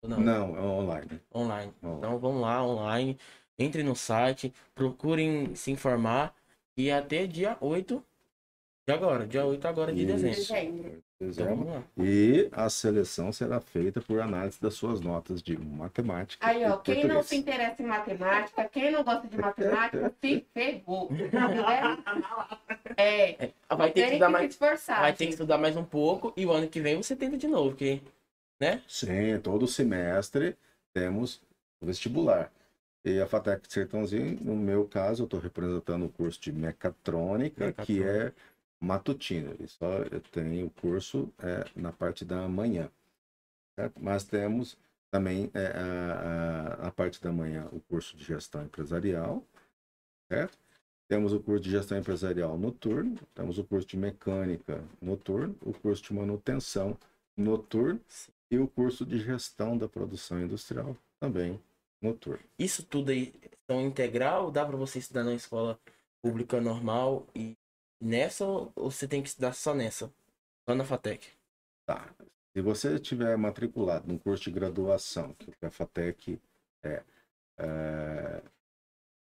Ou 0.02 0.08
não? 0.10 0.20
Não, 0.20 0.56
é 0.56 0.60
online. 0.60 1.20
Online. 1.34 1.72
Online. 1.82 1.98
Então 1.98 2.18
vamos 2.18 2.40
lá, 2.42 2.64
online. 2.64 3.18
Entre 3.58 3.82
no 3.82 3.96
site, 3.96 4.52
procurem 4.74 5.54
se 5.54 5.70
informar. 5.70 6.34
E 6.76 6.90
até 6.90 7.26
dia 7.26 7.56
8 7.60 8.04
de 8.86 8.92
agora, 8.92 9.26
dia 9.26 9.44
8 9.44 9.66
agora 9.66 9.92
de 9.92 10.04
Isso. 10.04 10.16
dezembro. 10.16 11.02
Dezembro. 11.20 11.54
Então. 11.54 11.84
E 11.98 12.48
a 12.52 12.70
seleção 12.70 13.32
será 13.32 13.58
feita 13.60 14.00
por 14.00 14.20
análise 14.20 14.60
das 14.60 14.74
suas 14.74 15.00
notas 15.00 15.42
de 15.42 15.58
matemática. 15.58 16.46
Aí, 16.46 16.64
ó, 16.64 16.76
quem 16.76 17.04
não 17.04 17.20
se 17.20 17.34
interessa 17.34 17.82
em 17.82 17.86
matemática, 17.86 18.68
quem 18.68 18.92
não 18.92 19.02
gosta 19.02 19.26
de 19.26 19.36
matemática, 19.36 20.14
se 20.22 20.46
ferrou. 20.54 21.10
É, 22.96 23.50
Vai 23.68 23.90
ter 23.90 24.06
que 24.06 24.14
estudar 24.14 24.26
que 24.26 24.32
se 24.32 24.32
mais, 24.32 24.50
esforçar. 24.52 25.00
vai 25.00 25.12
ter 25.12 25.26
que 25.26 25.32
estudar 25.32 25.58
mais 25.58 25.76
um 25.76 25.84
pouco 25.84 26.32
e 26.36 26.46
o 26.46 26.52
ano 26.52 26.68
que 26.68 26.80
vem 26.80 26.96
você 26.96 27.16
tenta 27.16 27.36
de 27.36 27.48
novo, 27.48 27.70
porque, 27.70 28.00
né? 28.60 28.82
Sim, 28.86 29.40
todo 29.42 29.66
semestre 29.66 30.56
temos 30.94 31.40
o 31.80 31.86
vestibular. 31.86 32.52
E 33.04 33.20
a 33.20 33.26
FATEC 33.26 33.66
de 33.66 33.72
Sertãozinho, 33.72 34.38
no 34.40 34.54
meu 34.54 34.84
caso, 34.84 35.22
eu 35.22 35.24
estou 35.24 35.40
representando 35.40 36.06
o 36.06 36.08
curso 36.08 36.40
de 36.40 36.52
mecatrônica, 36.52 37.72
que 37.72 38.02
é 38.02 38.32
matutino. 38.80 39.54
E 39.60 39.68
só 39.68 39.98
eu 40.10 40.20
tenho 40.20 40.66
o 40.66 40.70
curso 40.70 41.32
é, 41.38 41.64
na 41.74 41.92
parte 41.92 42.24
da 42.24 42.46
manhã. 42.48 42.90
certo? 43.74 44.02
Mas 44.02 44.24
temos 44.24 44.76
também 45.10 45.50
é, 45.54 45.66
a, 45.68 46.88
a, 46.88 46.90
parte 46.90 47.22
da 47.22 47.32
manhã 47.32 47.68
o 47.72 47.80
curso 47.80 48.16
de 48.16 48.24
gestão 48.24 48.64
empresarial, 48.64 49.42
certo? 50.30 50.58
Temos 51.08 51.32
o 51.32 51.40
curso 51.40 51.62
de 51.62 51.70
gestão 51.70 51.96
empresarial 51.96 52.58
noturno, 52.58 53.16
temos 53.34 53.58
o 53.58 53.64
curso 53.64 53.86
de 53.86 53.96
mecânica 53.96 54.82
noturno, 55.00 55.56
o 55.62 55.72
curso 55.72 56.02
de 56.02 56.12
manutenção 56.12 56.98
noturno 57.36 58.00
e 58.50 58.58
o 58.58 58.66
curso 58.66 59.06
de 59.06 59.18
gestão 59.18 59.78
da 59.78 59.88
produção 59.88 60.40
industrial 60.40 60.96
também 61.20 61.60
noturno. 62.02 62.42
Isso 62.58 62.82
tudo 62.84 63.10
aí 63.10 63.32
são 63.70 63.80
integral? 63.80 64.50
Dá 64.50 64.66
pra 64.66 64.76
você 64.76 64.98
estudar 64.98 65.24
na 65.24 65.34
escola 65.34 65.78
pública 66.20 66.60
normal 66.60 67.26
e 67.34 67.56
nessa 68.00 68.44
ou 68.44 68.72
você 68.76 69.06
tem 69.08 69.22
que 69.22 69.28
estudar 69.28 69.52
só 69.52 69.74
nessa? 69.74 70.12
Só 70.68 70.74
na 70.74 70.84
FATEC? 70.84 71.28
Tá. 71.86 72.14
Se 72.54 72.62
você 72.62 72.98
tiver 72.98 73.36
matriculado 73.36 74.08
num 74.08 74.18
curso 74.18 74.44
de 74.44 74.50
graduação, 74.50 75.34
que 75.34 75.52
a 75.64 75.70
FATEC 75.70 76.40
é, 76.82 77.02
é, 77.58 78.42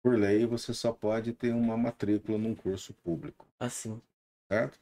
por 0.02 0.18
lei, 0.18 0.46
você 0.46 0.72
só 0.72 0.92
pode 0.92 1.32
ter 1.32 1.52
uma 1.52 1.76
matrícula 1.76 2.38
num 2.38 2.54
curso 2.54 2.94
público, 2.94 3.46
Assim. 3.58 4.00
certo? 4.48 4.74
Se 4.74 4.80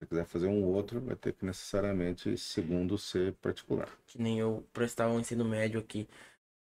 você 0.00 0.06
quiser 0.06 0.24
fazer 0.24 0.46
um 0.48 0.64
outro, 0.64 1.00
vai 1.00 1.14
ter 1.14 1.32
que 1.32 1.44
necessariamente, 1.44 2.36
segundo, 2.36 2.98
ser 2.98 3.34
particular. 3.34 3.88
Que 4.06 4.20
nem 4.20 4.40
eu 4.40 4.66
prestar 4.72 5.08
o 5.08 5.20
ensino 5.20 5.44
médio 5.44 5.78
aqui 5.78 6.08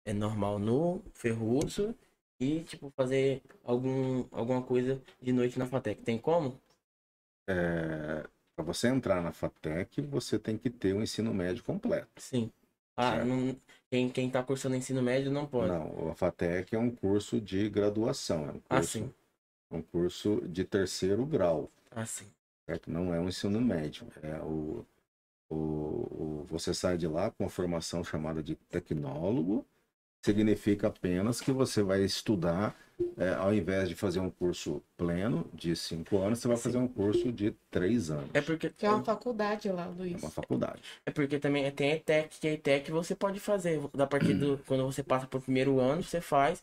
é 0.04 0.12
normal 0.14 0.60
no 0.60 1.02
Ferruço 1.14 1.96
e, 2.40 2.62
tipo, 2.64 2.92
fazer 2.98 3.42
algum, 3.64 4.26
alguma 4.32 4.62
coisa 4.62 5.02
de 5.22 5.32
noite 5.32 5.58
na 5.58 5.66
FATEC. 5.66 6.02
Tem 6.02 6.18
como? 6.18 6.60
É, 7.50 8.28
Para 8.56 8.64
você 8.64 8.88
entrar 8.90 9.22
na 9.22 9.32
FATEC, 9.32 10.02
você 10.02 10.38
tem 10.38 10.58
que 10.58 10.70
ter 10.70 10.94
o 10.94 11.02
ensino 11.02 11.34
médio 11.34 11.64
completo. 11.64 12.08
Sim. 12.22 12.52
Ah, 12.96 13.24
não, 13.24 13.56
quem, 13.90 14.10
quem 14.10 14.30
tá 14.30 14.44
cursando 14.44 14.76
ensino 14.76 15.02
médio 15.02 15.32
não 15.32 15.48
pode. 15.48 15.72
Não, 15.72 16.10
a 16.12 16.16
FATEC 16.16 16.76
é 16.76 16.80
um 16.80 16.92
curso 16.94 17.40
de 17.40 17.70
graduação, 17.70 18.48
é 18.48 18.52
um 18.52 18.62
Ah, 18.70 18.78
curso, 18.78 18.92
sim. 19.00 19.14
um 19.72 19.82
curso 19.82 20.42
de 20.48 20.64
terceiro 20.66 21.26
grau. 21.26 21.72
Ah, 21.92 22.06
sim. 22.06 22.28
certo? 22.66 22.92
Não 22.92 23.14
é 23.14 23.20
um 23.20 23.30
ensino 23.30 23.60
médio. 23.62 24.06
É 24.22 24.38
o, 24.42 24.86
o, 25.50 25.56
o- 25.56 26.46
você 26.50 26.74
sai 26.74 26.98
de 26.98 27.08
lá 27.08 27.32
com 27.32 27.46
a 27.46 27.50
formação 27.50 28.04
chamada 28.04 28.44
de 28.44 28.56
tecnólogo. 28.56 29.66
Significa 30.22 30.88
apenas 30.88 31.40
que 31.40 31.52
você 31.52 31.82
vai 31.82 32.04
estudar, 32.04 32.76
é, 33.18 33.30
ao 33.36 33.54
invés 33.54 33.88
de 33.88 33.96
fazer 33.96 34.20
um 34.20 34.30
curso 34.30 34.84
pleno 34.98 35.50
de 35.54 35.74
cinco 35.78 36.18
anos, 36.18 36.40
você 36.40 36.48
vai 36.50 36.58
fazer 36.58 36.78
um 36.78 36.88
curso 36.90 37.32
de 37.32 37.56
três 37.72 38.12
anos. 38.12 38.30
É 38.34 38.42
porque, 38.42 38.70
Que 38.70 38.86
é 38.86 38.90
uma 38.90 39.02
faculdade 39.04 39.70
lá, 39.72 39.86
É 39.86 39.98
Luiz. 40.02 40.22
uma 40.22 40.30
faculdade. 40.30 40.82
é 41.06 41.12
porque 41.12 41.40
também 41.40 41.70
tem 41.72 41.94
a 41.94 41.96
ETEC, 41.96 42.38
que 42.40 42.48
a 42.50 42.54
ETEC 42.54 42.92
você 42.92 43.16
pode 43.16 43.40
fazer. 43.40 43.80
Da 43.94 44.06
partir 44.06 44.34
do. 44.34 44.58
Quando 44.68 44.86
você 44.86 45.02
passa 45.02 45.26
pro 45.26 45.40
primeiro 45.40 45.80
ano, 45.80 46.04
você 46.04 46.20
faz 46.20 46.62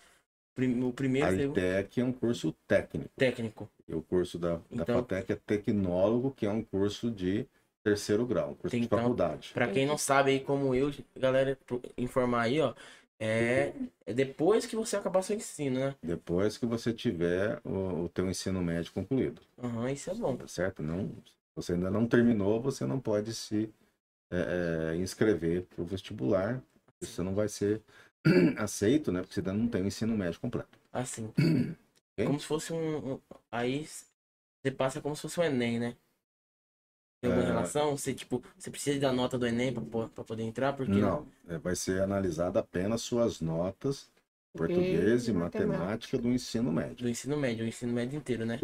o 0.58 0.92
primeiro 0.92 1.26
A 1.28 1.32
e 1.32 1.46
ITEC 1.46 2.00
é 2.00 2.04
um 2.04 2.12
curso 2.12 2.54
técnico. 2.68 3.10
técnico. 3.16 3.68
E 3.88 3.94
o 3.94 4.02
curso 4.02 4.38
da, 4.38 4.56
da 4.56 4.60
Então- 4.82 4.96
FATEC 4.96 5.32
é 5.32 5.36
tecnólogo, 5.36 6.30
que 6.30 6.44
é 6.44 6.50
um 6.50 6.62
curso 6.62 7.10
de 7.10 7.46
terceiro 7.82 8.26
grau, 8.26 8.50
um 8.50 8.54
curso 8.54 8.72
Tem, 8.72 8.80
de 8.80 8.86
então, 8.86 8.98
faculdade. 8.98 9.50
Pra 9.54 9.68
quem 9.68 9.86
não 9.86 9.96
sabe 9.96 10.32
aí, 10.32 10.40
como 10.40 10.74
eu, 10.74 10.92
galera, 11.16 11.56
informar 11.96 12.42
aí, 12.42 12.60
ó. 12.60 12.74
É, 13.18 13.72
é 14.04 14.12
depois 14.12 14.66
que 14.66 14.76
você 14.76 14.96
acabar 14.96 15.22
seu 15.22 15.36
ensino, 15.36 15.80
né? 15.80 15.94
Depois 16.02 16.58
que 16.58 16.66
você 16.66 16.92
tiver 16.92 17.60
o, 17.64 18.04
o 18.04 18.08
teu 18.10 18.28
ensino 18.28 18.62
médio 18.62 18.92
concluído. 18.92 19.40
Aham, 19.58 19.90
isso 19.90 20.10
é 20.10 20.14
bom. 20.14 20.36
tá 20.36 20.46
certo? 20.46 20.82
Não, 20.82 21.10
você 21.54 21.72
ainda 21.72 21.90
não 21.90 22.06
terminou, 22.06 22.60
você 22.60 22.84
não 22.84 23.00
pode 23.00 23.34
se 23.34 23.72
é, 24.30 24.92
é, 24.92 24.96
inscrever 24.96 25.64
para 25.64 25.82
o 25.82 25.86
vestibular. 25.86 26.62
Você 27.00 27.22
não 27.22 27.34
vai 27.34 27.48
ser 27.48 27.82
aceito, 28.58 29.10
né? 29.12 29.20
Porque 29.20 29.34
você 29.34 29.40
ainda 29.40 29.52
não 29.54 29.68
tem 29.68 29.82
o 29.82 29.86
ensino 29.86 30.16
médio 30.16 30.40
completo. 30.40 30.78
Assim. 30.92 31.32
Ok? 32.18 32.24
Como 32.26 32.40
se 32.40 32.46
fosse 32.46 32.72
um, 32.72 33.12
um- 33.14 33.20
Aí 33.52 33.86
você 33.86 34.70
passa 34.70 35.02
como 35.02 35.14
se 35.14 35.20
fosse 35.22 35.38
um 35.38 35.44
Enem, 35.44 35.78
né? 35.78 35.96
Alguma 37.26 37.44
É. 37.44 37.46
relação? 37.46 37.96
Você, 37.96 38.14
tipo, 38.14 38.42
você 38.56 38.70
precisa 38.70 38.98
da 39.00 39.12
nota 39.12 39.38
do 39.38 39.46
Enem 39.46 39.72
pra 39.72 40.24
poder 40.24 40.42
entrar? 40.42 40.72
Porque 40.72 40.92
Não, 40.92 41.26
é, 41.48 41.58
vai 41.58 41.74
ser 41.76 42.02
analisada 42.02 42.60
apenas 42.60 43.02
suas 43.02 43.40
notas 43.40 44.10
português 44.52 45.28
e 45.28 45.32
matemática 45.32 46.16
do 46.16 46.28
ensino 46.28 46.72
médio. 46.72 46.96
do 46.96 47.08
ensino 47.08 47.36
médio, 47.36 47.64
o 47.64 47.68
ensino 47.68 47.92
médio 47.92 48.16
inteiro, 48.16 48.46
né? 48.46 48.58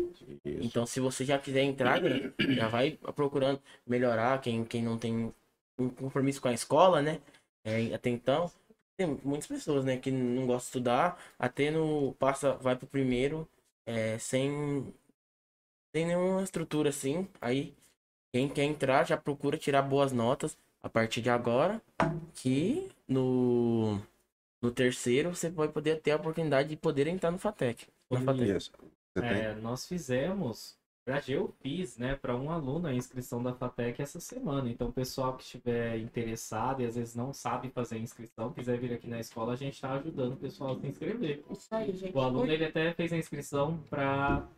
Isso. 0.44 0.66
Então, 0.66 0.86
se 0.86 1.00
você 1.00 1.24
já 1.24 1.38
quiser 1.38 1.62
entrar, 1.62 2.00
né, 2.00 2.32
já 2.56 2.68
vai 2.68 2.98
procurando 3.14 3.60
melhorar. 3.86 4.40
Quem, 4.40 4.64
quem 4.64 4.82
não 4.82 4.98
tem 4.98 5.32
um 5.78 5.88
compromisso 5.90 6.40
com 6.40 6.48
a 6.48 6.52
escola, 6.52 7.02
né? 7.02 7.20
É, 7.64 7.94
até 7.94 8.08
então, 8.10 8.50
tem 8.96 9.06
muitas 9.22 9.46
pessoas, 9.46 9.84
né, 9.84 9.96
que 9.98 10.10
não 10.10 10.46
gostam 10.46 10.58
de 10.58 10.64
estudar, 10.64 11.22
até 11.38 11.70
no 11.70 12.14
passa, 12.14 12.54
vai 12.54 12.74
pro 12.76 12.86
primeiro 12.86 13.48
é, 13.86 14.18
sem, 14.18 14.92
sem 15.94 16.06
nenhuma 16.06 16.42
estrutura 16.42 16.88
assim. 16.90 17.28
Aí, 17.40 17.74
quem 18.32 18.48
quer 18.48 18.64
entrar 18.64 19.04
já 19.06 19.16
procura 19.16 19.58
tirar 19.58 19.82
boas 19.82 20.10
notas 20.12 20.56
a 20.82 20.88
partir 20.88 21.20
de 21.20 21.30
agora, 21.30 21.80
que 22.34 22.90
no, 23.06 24.00
no 24.60 24.70
terceiro 24.70 25.34
você 25.34 25.50
vai 25.50 25.68
poder 25.68 26.00
ter 26.00 26.12
a 26.12 26.16
oportunidade 26.16 26.68
de 26.70 26.76
poder 26.76 27.06
entrar 27.06 27.30
no 27.30 27.38
FATEC. 27.38 27.86
Na 28.10 28.20
FATEC. 28.20 28.56
Isso. 28.56 28.72
Você 29.14 29.20
tem- 29.20 29.30
É, 29.30 29.54
nós 29.54 29.86
fizemos, 29.86 30.76
pra 31.04 31.22
eu 31.28 31.54
fiz, 31.60 31.98
né, 31.98 32.16
para 32.16 32.34
um 32.34 32.50
aluno 32.50 32.88
a 32.88 32.94
inscrição 32.94 33.42
da 33.42 33.52
FATEC 33.54 34.00
essa 34.02 34.18
semana. 34.18 34.68
Então, 34.70 34.88
o 34.88 34.92
pessoal 34.92 35.36
que 35.36 35.42
estiver 35.44 35.98
interessado 35.98 36.80
e 36.82 36.86
às 36.86 36.96
vezes 36.96 37.14
não 37.14 37.32
sabe 37.34 37.68
fazer 37.70 37.96
a 37.96 37.98
inscrição, 37.98 38.52
quiser 38.52 38.78
vir 38.78 38.92
aqui 38.94 39.06
na 39.06 39.20
escola, 39.20 39.52
a 39.52 39.56
gente 39.56 39.74
está 39.74 39.92
ajudando 39.92 40.32
o 40.32 40.36
pessoal 40.38 40.72
a 40.72 40.80
se 40.80 40.86
inscrever. 40.86 41.44
Isso 41.50 41.68
aí, 41.70 41.92
gente. 41.94 42.16
O 42.16 42.20
aluno 42.20 42.50
ele 42.50 42.64
até 42.64 42.92
fez 42.94 43.12
a 43.12 43.18
inscrição 43.18 43.78
para 43.90 44.48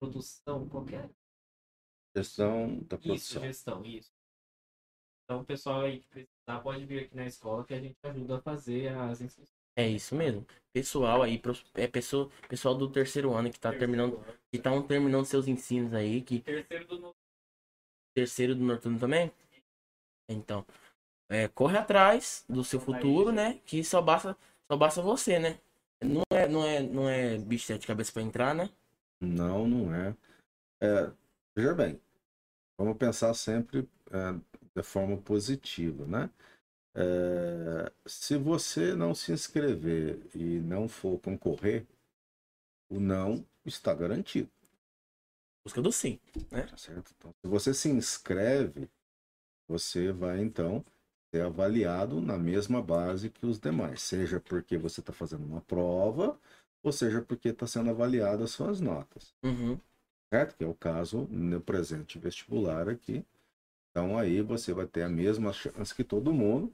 produção, 0.00 0.66
qualquer 0.68 1.10
Gestão 2.16 2.78
da 2.80 2.96
isso, 2.96 3.04
produção. 3.04 3.42
gestão, 3.42 3.84
isso. 3.84 4.10
Então, 5.24 5.42
o 5.42 5.44
pessoal 5.44 5.82
aí 5.82 6.00
que 6.00 6.06
precisar 6.08 6.60
pode 6.60 6.84
vir 6.84 7.04
aqui 7.04 7.14
na 7.16 7.26
escola 7.26 7.64
que 7.64 7.74
a 7.74 7.80
gente 7.80 7.96
ajuda 8.02 8.38
a 8.38 8.42
fazer 8.42 8.88
as 8.88 9.20
inscrições. 9.20 9.60
É 9.76 9.88
isso 9.88 10.14
mesmo. 10.14 10.44
Pessoal 10.72 11.22
aí, 11.22 11.40
é 11.74 11.86
pessoa, 11.86 12.28
pessoal 12.48 12.74
do 12.74 12.90
terceiro 12.90 13.32
ano 13.32 13.50
que 13.50 13.60
tá 13.60 13.72
terminando, 13.72 14.18
que 14.50 14.56
estão 14.56 14.82
terminando 14.82 15.24
seus 15.24 15.46
ensinos 15.46 15.94
aí, 15.94 16.20
que 16.22 16.40
Terceiro 16.40 16.86
do 16.86 17.14
terceiro 18.12 18.54
do 18.54 18.64
noturno 18.64 18.98
também. 18.98 19.32
Então, 20.28 20.66
é, 21.28 21.48
corre 21.48 21.78
atrás 21.78 22.44
do 22.48 22.64
seu 22.64 22.80
futuro, 22.80 23.30
né? 23.30 23.60
Que 23.64 23.84
só 23.84 24.02
basta, 24.02 24.36
só 24.70 24.76
basta 24.76 25.00
você, 25.00 25.38
né? 25.38 25.60
Não 26.02 26.22
é, 26.30 26.48
não 26.48 26.66
é, 26.66 26.82
não 26.82 27.08
é 27.08 27.38
bicho 27.38 27.62
de 27.62 27.72
sete 27.74 27.86
cabeças 27.86 28.12
pra 28.12 28.22
entrar, 28.22 28.54
né? 28.54 28.68
Não, 29.20 29.66
não 29.68 29.94
é. 29.94 30.16
É, 30.82 31.12
Veja 31.60 31.74
bem, 31.74 32.00
vamos 32.78 32.96
pensar 32.96 33.34
sempre 33.34 33.86
é, 34.10 34.32
de 34.74 34.82
forma 34.82 35.18
positiva, 35.18 36.06
né? 36.06 36.30
É, 36.94 37.92
se 38.06 38.38
você 38.38 38.94
não 38.94 39.14
se 39.14 39.30
inscrever 39.30 40.26
e 40.34 40.58
não 40.60 40.88
for 40.88 41.20
concorrer, 41.20 41.86
o 42.90 42.98
não 42.98 43.44
está 43.62 43.92
garantido, 43.92 44.50
Busca 45.62 45.82
do 45.82 45.92
sim. 45.92 46.18
tá 46.48 46.78
certo? 46.78 47.12
Então, 47.18 47.30
se 47.44 47.50
você 47.50 47.74
se 47.74 47.90
inscreve, 47.90 48.88
você 49.68 50.12
vai 50.12 50.40
então 50.40 50.82
ser 51.30 51.42
avaliado 51.42 52.22
na 52.22 52.38
mesma 52.38 52.80
base 52.80 53.28
que 53.28 53.44
os 53.44 53.60
demais, 53.60 54.00
seja 54.00 54.40
porque 54.40 54.78
você 54.78 55.00
está 55.00 55.12
fazendo 55.12 55.44
uma 55.44 55.60
prova, 55.60 56.40
ou 56.82 56.90
seja 56.90 57.20
porque 57.20 57.50
está 57.50 57.66
sendo 57.66 57.90
avaliado 57.90 58.44
as 58.44 58.50
suas 58.50 58.80
notas 58.80 59.34
Uhum. 59.44 59.78
Que 60.58 60.64
é 60.64 60.66
o 60.66 60.74
caso 60.74 61.26
no 61.30 61.60
presente 61.60 62.18
vestibular 62.18 62.88
aqui. 62.88 63.24
Então 63.90 64.18
aí 64.18 64.42
você 64.42 64.72
vai 64.74 64.86
ter 64.86 65.02
a 65.02 65.08
mesma 65.08 65.52
chance 65.52 65.94
que 65.94 66.04
todo 66.04 66.32
mundo 66.32 66.72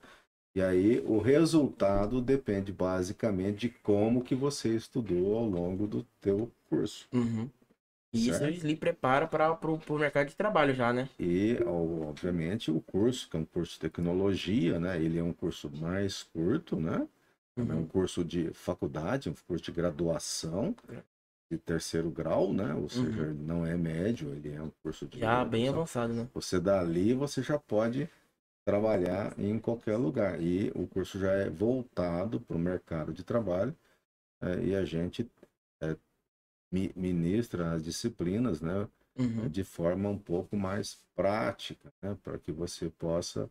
E 0.55 0.63
aí 0.63 1.01
o 1.01 1.19
resultado 1.19 2.21
depende 2.23 2.73
basicamente 2.73 3.59
de 3.59 3.71
como 3.71 4.25
que 4.25 4.35
você 4.35 4.75
estudou 4.77 5.39
ao 5.39 5.47
longo 5.47 5.87
do 5.87 6.05
teu 6.21 6.51
curso. 6.71 7.09
Uhum. 7.13 7.51
E 8.13 8.29
isso 8.29 8.45
lhe 8.47 8.77
prepara 8.77 9.27
para 9.27 9.53
o 9.53 9.99
mercado 9.99 10.29
de 10.29 10.37
trabalho 10.37 10.75
já, 10.75 10.93
né? 10.93 11.09
E, 11.19 11.59
obviamente, 11.65 12.71
o 12.71 12.81
curso, 12.81 13.29
que 13.31 13.37
é 13.37 13.41
um 13.41 13.45
curso 13.45 13.75
de 13.75 13.81
tecnologia, 13.81 14.79
né? 14.79 15.01
Ele 15.03 15.19
é 15.19 15.23
um 15.23 15.33
curso 15.33 15.71
mais 15.71 16.23
curto, 16.23 16.77
né? 16.79 17.07
É 17.69 17.75
um 17.75 17.85
Uhum. 17.85 17.87
curso 17.87 18.25
de 18.25 18.53
faculdade, 18.55 19.31
um 19.31 19.35
curso 19.47 19.65
de 19.65 19.73
graduação 19.73 20.75
de 21.51 21.59
terceiro 21.59 22.11
grau, 22.11 22.53
né? 22.53 22.75
Ou 22.75 22.89
seja, 22.89 23.23
Uhum. 23.23 23.35
não 23.35 23.67
é 23.67 23.77
médio, 23.77 24.35
ele 24.35 24.53
é 24.53 24.61
um 24.63 24.71
curso 24.83 25.07
de 25.07 25.19
Já 25.19 25.45
bem 25.45 25.69
avançado, 25.69 26.13
né? 26.13 26.29
Você 26.35 26.61
dali, 26.61 27.15
você 27.15 27.43
já 27.43 27.59
pode 27.59 28.09
trabalhar 28.65 29.39
em 29.39 29.59
qualquer 29.59 29.97
lugar. 29.97 30.41
E 30.43 30.73
o 30.75 30.87
curso 30.87 31.19
já 31.19 31.33
é 31.33 31.51
voltado 31.51 32.41
para 32.41 32.57
o 32.57 32.61
mercado 32.61 33.13
de 33.13 33.25
trabalho 33.25 33.75
eh, 34.43 34.67
e 34.67 34.77
a 34.77 34.85
gente 34.85 35.31
mi- 36.71 36.93
ministra 36.97 37.73
as 37.73 37.83
disciplinas, 37.85 38.61
né? 38.61 38.89
Uhum. 39.19 39.49
de 39.49 39.65
forma 39.65 40.11
um 40.11 40.19
pouco 40.19 40.57
mais 40.59 40.99
prática, 41.15 41.91
né? 42.03 42.17
Para 42.23 42.39
que 42.39 42.53
você 42.53 42.91
possa 42.91 43.49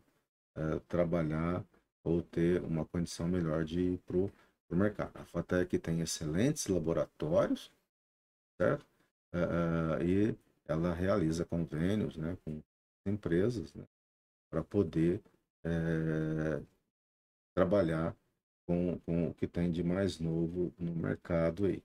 eh, 0.56 0.80
trabalhar 0.88 1.64
ou 2.04 2.22
ter 2.22 2.62
uma 2.64 2.84
condição 2.86 3.28
melhor 3.28 3.64
de 3.64 3.80
ir 3.80 3.98
para 4.06 4.16
o 4.18 4.30
mercado. 4.72 5.12
A 5.16 5.24
FATEC 5.24 5.78
tem 5.78 6.00
excelentes 6.00 6.68
laboratórios, 6.68 7.72
certo? 8.56 8.86
Eh, 9.32 10.04
e 10.04 10.36
ela 10.66 10.94
realiza 10.94 11.44
convênios 11.44 12.16
né, 12.16 12.36
com 12.44 12.60
empresas 13.04 13.74
né, 13.74 13.84
para 14.50 14.62
poder 14.62 15.20
eh, 15.64 16.62
trabalhar 17.54 18.14
com, 18.66 18.98
com 19.00 19.28
o 19.28 19.34
que 19.34 19.46
tem 19.46 19.70
de 19.70 19.82
mais 19.82 20.18
novo 20.18 20.72
no 20.78 20.94
mercado 20.94 21.66
aí. 21.66 21.82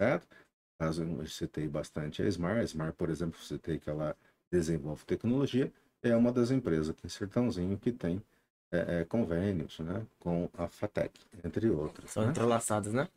Certo? 0.00 0.26
Caso 0.78 1.04
eu 1.04 1.26
citei 1.26 1.68
bastante 1.68 2.22
a 2.22 2.28
Smart, 2.28 2.60
a 2.60 2.64
Smart, 2.64 2.96
por 2.96 3.10
exemplo, 3.10 3.40
citei 3.40 3.78
que 3.78 3.88
ela 3.88 4.16
desenvolve 4.50 5.04
tecnologia, 5.04 5.72
é 6.02 6.14
uma 6.14 6.32
das 6.32 6.50
empresas 6.50 6.90
aqui 6.90 7.06
em 7.06 7.10
Sertãozinho 7.10 7.78
que 7.78 7.92
tem 7.92 8.22
eh, 8.70 9.00
eh, 9.00 9.04
convênios 9.04 9.78
né, 9.80 10.06
com 10.18 10.48
a 10.54 10.68
FATEC, 10.68 11.18
entre 11.44 11.70
outras. 11.70 12.10
São 12.10 12.24
né? 12.24 12.30
entrelaçadas, 12.30 12.92
né? 12.92 13.08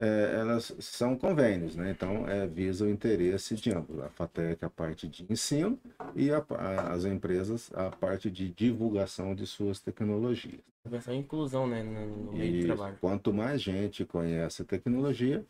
É, 0.00 0.36
elas 0.40 0.72
são 0.80 1.16
convênios, 1.16 1.74
né? 1.74 1.90
Então, 1.90 2.28
é, 2.28 2.46
visa 2.46 2.84
o 2.84 2.88
interesse 2.88 3.56
de 3.56 3.70
ambos. 3.72 3.98
A 3.98 4.08
FATEC, 4.10 4.64
a 4.64 4.70
parte 4.70 5.08
de 5.08 5.26
ensino, 5.28 5.78
e 6.14 6.30
a- 6.30 6.44
a- 6.50 6.92
as 6.92 7.04
empresas, 7.04 7.68
a 7.74 7.90
parte 7.90 8.30
de 8.30 8.48
divulgação 8.48 9.34
de 9.34 9.44
suas 9.46 9.80
tecnologias. 9.80 10.60
Essa 10.90 11.14
inclusão, 11.14 11.66
né? 11.66 11.82
No, 11.82 12.16
no 12.24 12.32
meio 12.32 12.52
de 12.54 12.60
E 12.60 12.66
trabalho. 12.66 12.98
quanto 13.00 13.32
mais 13.32 13.60
gente 13.60 14.04
conhece 14.04 14.62
a 14.62 14.64
tecnologia, 14.64 15.44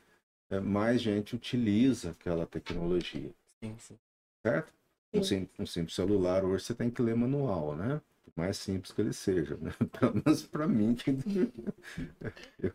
é, 0.50 0.60
mais 0.60 1.02
gente 1.02 1.36
utiliza 1.36 2.10
aquela 2.10 2.46
tecnologia, 2.46 3.30
Sim, 3.60 3.76
sim. 3.78 3.98
certo? 4.42 4.72
Um, 5.14 5.22
Sim. 5.22 5.46
sim- 5.46 5.48
um 5.58 5.66
simples 5.66 5.94
celular, 5.94 6.44
hoje 6.44 6.64
você 6.64 6.74
tem 6.74 6.90
que 6.90 7.00
ler 7.02 7.14
manual, 7.16 7.74
né? 7.76 8.00
Por 8.24 8.32
mais 8.36 8.56
simples 8.58 8.92
que 8.92 9.00
ele 9.00 9.12
seja, 9.12 9.56
né? 9.56 9.70
Pelo 9.98 10.14
menos 10.24 10.42
para 10.46 10.66
mim, 10.66 10.94
que 10.94 11.10
eu, 12.58 12.72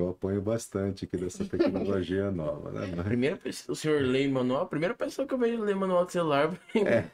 eu 0.00 0.08
apanho 0.10 0.40
bastante 0.42 1.04
aqui 1.04 1.16
dessa 1.16 1.44
tecnologia 1.44 2.30
nova, 2.32 2.70
né? 2.72 2.86
Mas- 2.86 3.06
Primeira 3.06 3.36
pessoa, 3.36 3.72
o 3.72 3.76
senhor 3.76 4.02
lê 4.02 4.26
manual, 4.28 4.62
a 4.62 4.66
primeira 4.66 4.94
pessoa 4.94 5.26
que 5.26 5.34
eu 5.34 5.38
vejo 5.38 5.62
ler 5.62 5.76
manual 5.76 6.04
de 6.04 6.12
celular, 6.12 6.50
É, 6.84 7.10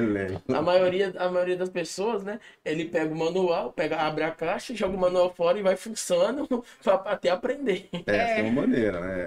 leio. 0.00 0.42
a 0.48 0.62
maioria, 0.62 1.12
a 1.18 1.28
maioria 1.30 1.56
das 1.56 1.68
pessoas, 1.70 2.22
né? 2.22 2.38
Ele 2.64 2.84
pega 2.86 3.12
o 3.12 3.16
manual, 3.16 3.72
pega, 3.72 3.96
abre 4.00 4.24
a 4.24 4.30
caixa, 4.30 4.74
joga 4.74 4.96
o 4.96 5.00
manual 5.00 5.34
fora 5.34 5.58
e 5.58 5.62
vai 5.62 5.76
funcionando 5.76 6.46
pra, 6.82 6.94
até 6.94 7.30
aprender. 7.30 7.88
É, 8.06 8.34
tem 8.34 8.44
uma 8.44 8.62
maneira, 8.62 9.00
né? 9.00 9.20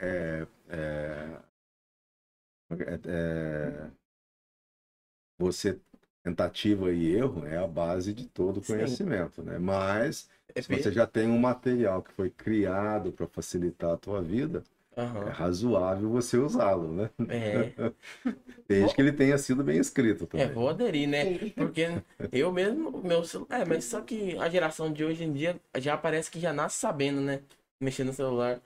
É, 0.00 0.46
é, 0.70 0.76
é, 0.76 1.38
é, 2.84 3.00
é, 3.08 3.90
você, 5.38 5.78
tentativa 6.22 6.92
e 6.92 7.14
erro 7.14 7.44
é 7.46 7.56
a 7.58 7.66
base 7.66 8.12
de 8.14 8.28
todo 8.28 8.62
Sim. 8.62 8.74
conhecimento, 8.74 9.42
né? 9.42 9.58
Mas, 9.58 10.28
É 10.41 10.41
você 10.68 10.92
já 10.92 11.06
tem 11.06 11.28
um 11.28 11.38
material 11.38 12.02
que 12.02 12.12
foi 12.12 12.30
criado 12.30 13.12
para 13.12 13.26
facilitar 13.26 13.90
a 13.92 13.96
tua 13.96 14.22
vida, 14.22 14.62
é 14.96 15.00
Aham. 15.00 15.30
razoável 15.30 16.10
você 16.10 16.36
usá-lo, 16.38 16.92
né? 16.92 17.10
É, 17.28 17.72
Desde 18.68 18.94
que 18.94 19.00
ele 19.02 19.12
tenha 19.12 19.36
sido 19.38 19.62
bem 19.64 19.78
escrito 19.78 20.24
é, 20.24 20.28
também. 20.28 20.54
vou 20.54 20.68
aderir, 20.68 21.08
né? 21.08 21.24
Porque 21.56 21.86
eu 22.32 22.52
mesmo, 22.52 23.02
meu 23.02 23.24
celular. 23.24 23.60
É, 23.60 23.64
mas 23.64 23.84
só 23.84 24.00
que 24.00 24.36
a 24.38 24.48
geração 24.48 24.92
de 24.92 25.04
hoje 25.04 25.24
em 25.24 25.32
dia 25.32 25.60
já 25.78 25.96
parece 25.96 26.30
que 26.30 26.40
já 26.40 26.52
nasce 26.52 26.78
sabendo, 26.78 27.20
né? 27.20 27.42
Mexer 27.80 28.04
no 28.04 28.12
celular. 28.12 28.60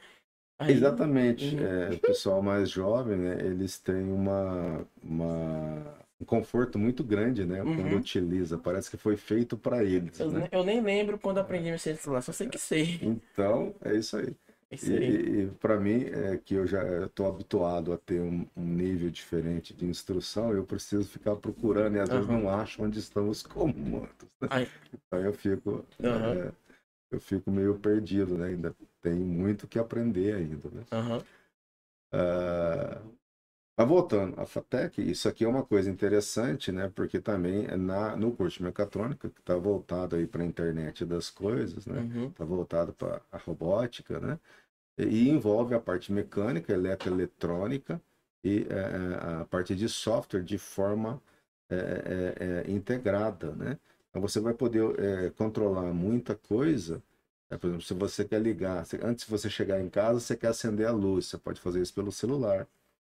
Aí- 0.58 0.72
Exatamente. 0.72 1.56
Uhum. 1.56 1.66
É, 1.66 1.90
o 1.94 1.98
pessoal 2.00 2.42
mais 2.42 2.70
jovem, 2.70 3.16
né, 3.18 3.38
eles 3.40 3.78
têm 3.78 4.10
uma, 4.12 4.86
uma- 5.02 5.94
um 6.20 6.24
conforto 6.24 6.78
muito 6.78 7.04
grande, 7.04 7.44
né, 7.44 7.58
quando 7.74 7.92
Uhum. 7.92 7.98
utiliza. 7.98 8.58
Parece 8.58 8.90
que 8.90 8.96
foi 8.96 9.16
feito 9.16 9.56
para 9.56 9.84
eles, 9.84 10.18
Eu, 10.18 10.30
né? 10.30 10.48
eu 10.52 10.64
nem 10.64 10.80
lembro 10.80 11.18
quando 11.18 11.38
aprendi 11.38 11.68
a 11.68 11.72
mexer 11.72 11.92
no 11.92 11.98
celular, 11.98 12.22
só 12.22 12.32
sei 12.32 12.48
que 12.48 12.58
sei. 12.58 13.00
Então, 13.02 13.74
é 13.82 13.94
isso 13.96 14.16
aí. 14.16 14.34
Isso 14.70 14.92
E, 14.92 14.96
aí. 14.96 15.50
para 15.60 15.78
mim, 15.80 16.04
é 16.04 16.36
que 16.38 16.54
eu 16.54 16.66
já 16.66 17.06
estou 17.06 17.26
habituado 17.26 17.92
a 17.92 17.98
ter 17.98 18.20
um, 18.20 18.46
um 18.56 18.64
nível 18.64 19.10
diferente 19.10 19.74
de 19.74 19.86
instrução, 19.86 20.52
eu 20.52 20.64
preciso 20.64 21.08
ficar 21.08 21.36
procurando 21.36 21.96
e 21.96 22.00
às 22.00 22.10
vezes 22.10 22.28
Aham. 22.28 22.42
não 22.42 22.48
acho 22.48 22.82
onde 22.82 22.98
estão 22.98 23.28
os 23.28 23.42
comandos. 23.42 24.28
né? 24.40 24.48
Aí. 24.50 24.66
Então 24.92 25.20
eu 25.20 25.32
fico, 25.32 25.84
Aham. 26.04 26.34
é, 26.34 26.52
eu 27.12 27.20
fico 27.20 27.50
meio 27.50 27.78
perdido, 27.78 28.36
né? 28.38 28.48
Ainda 28.48 28.76
tem 29.02 29.14
muito 29.14 29.68
que 29.68 29.78
aprender 29.78 30.34
ainda, 30.34 30.70
né? 30.70 30.84
Aham. 30.92 31.22
Ah, 32.12 33.00
Mas 33.78 33.86
voltando, 33.88 34.40
a 34.40 34.46
FATEC, 34.46 35.02
isso 35.02 35.28
aqui 35.28 35.44
é 35.44 35.48
uma 35.48 35.64
coisa 35.64 35.90
interessante, 35.90 36.72
né? 36.72 36.88
Porque 36.94 37.20
também 37.20 37.66
é 37.66 37.76
na, 37.76 38.16
no 38.16 38.34
curso 38.34 38.58
de 38.58 38.64
mecatrônica, 38.64 39.28
que 39.28 39.40
está 39.40 39.54
voltado 39.56 40.16
aí 40.16 40.26
para 40.26 40.42
a 40.42 40.46
internet 40.46 41.04
das 41.04 41.28
coisas, 41.30 41.86
né? 41.86 42.00
Uhum. 42.00 42.28
Está 42.28 42.44
voltado 42.44 42.94
para 42.94 43.20
a 43.30 43.36
robótica, 43.38 44.18
né? 44.18 44.38
E, 44.98 45.04
e 45.04 45.30
envolve 45.30 45.74
a 45.74 45.80
parte 45.80 46.12
mecânica, 46.12 46.72
eletroeletrônica 46.72 48.00
e 48.44 48.66
eh, 48.70 49.40
a 49.42 49.46
parte 49.46 49.74
de 49.76 49.88
software 49.88 50.42
de 50.44 50.58
forma 50.58 51.22
eh, 51.70 52.34
eh, 52.38 52.62
eh, 52.66 52.70
integrada, 52.72 53.52
né? 53.56 53.78
Então 54.10 54.22
você 54.22 54.40
vai 54.40 54.54
poder 54.54 55.32
controlar 55.34 55.92
muita 55.94 56.34
coisa. 56.36 57.02
né? 57.50 57.58
Por 57.58 57.68
exemplo, 57.68 57.84
se 57.86 57.94
você 57.94 58.24
quer 58.24 58.40
ligar, 58.40 58.84
antes 59.02 59.24
de 59.26 59.30
você 59.30 59.50
chegar 59.50 59.80
em 59.80 59.88
casa, 59.90 60.20
você 60.20 60.36
quer 60.36 60.48
acender 60.48 60.86
a 60.88 60.92
luz, 60.92 61.26
você 61.26 61.38
pode 61.38 61.60
fazer 61.60 61.82
isso 61.82 61.94
pelo 61.94 62.12
celular. 62.12 62.66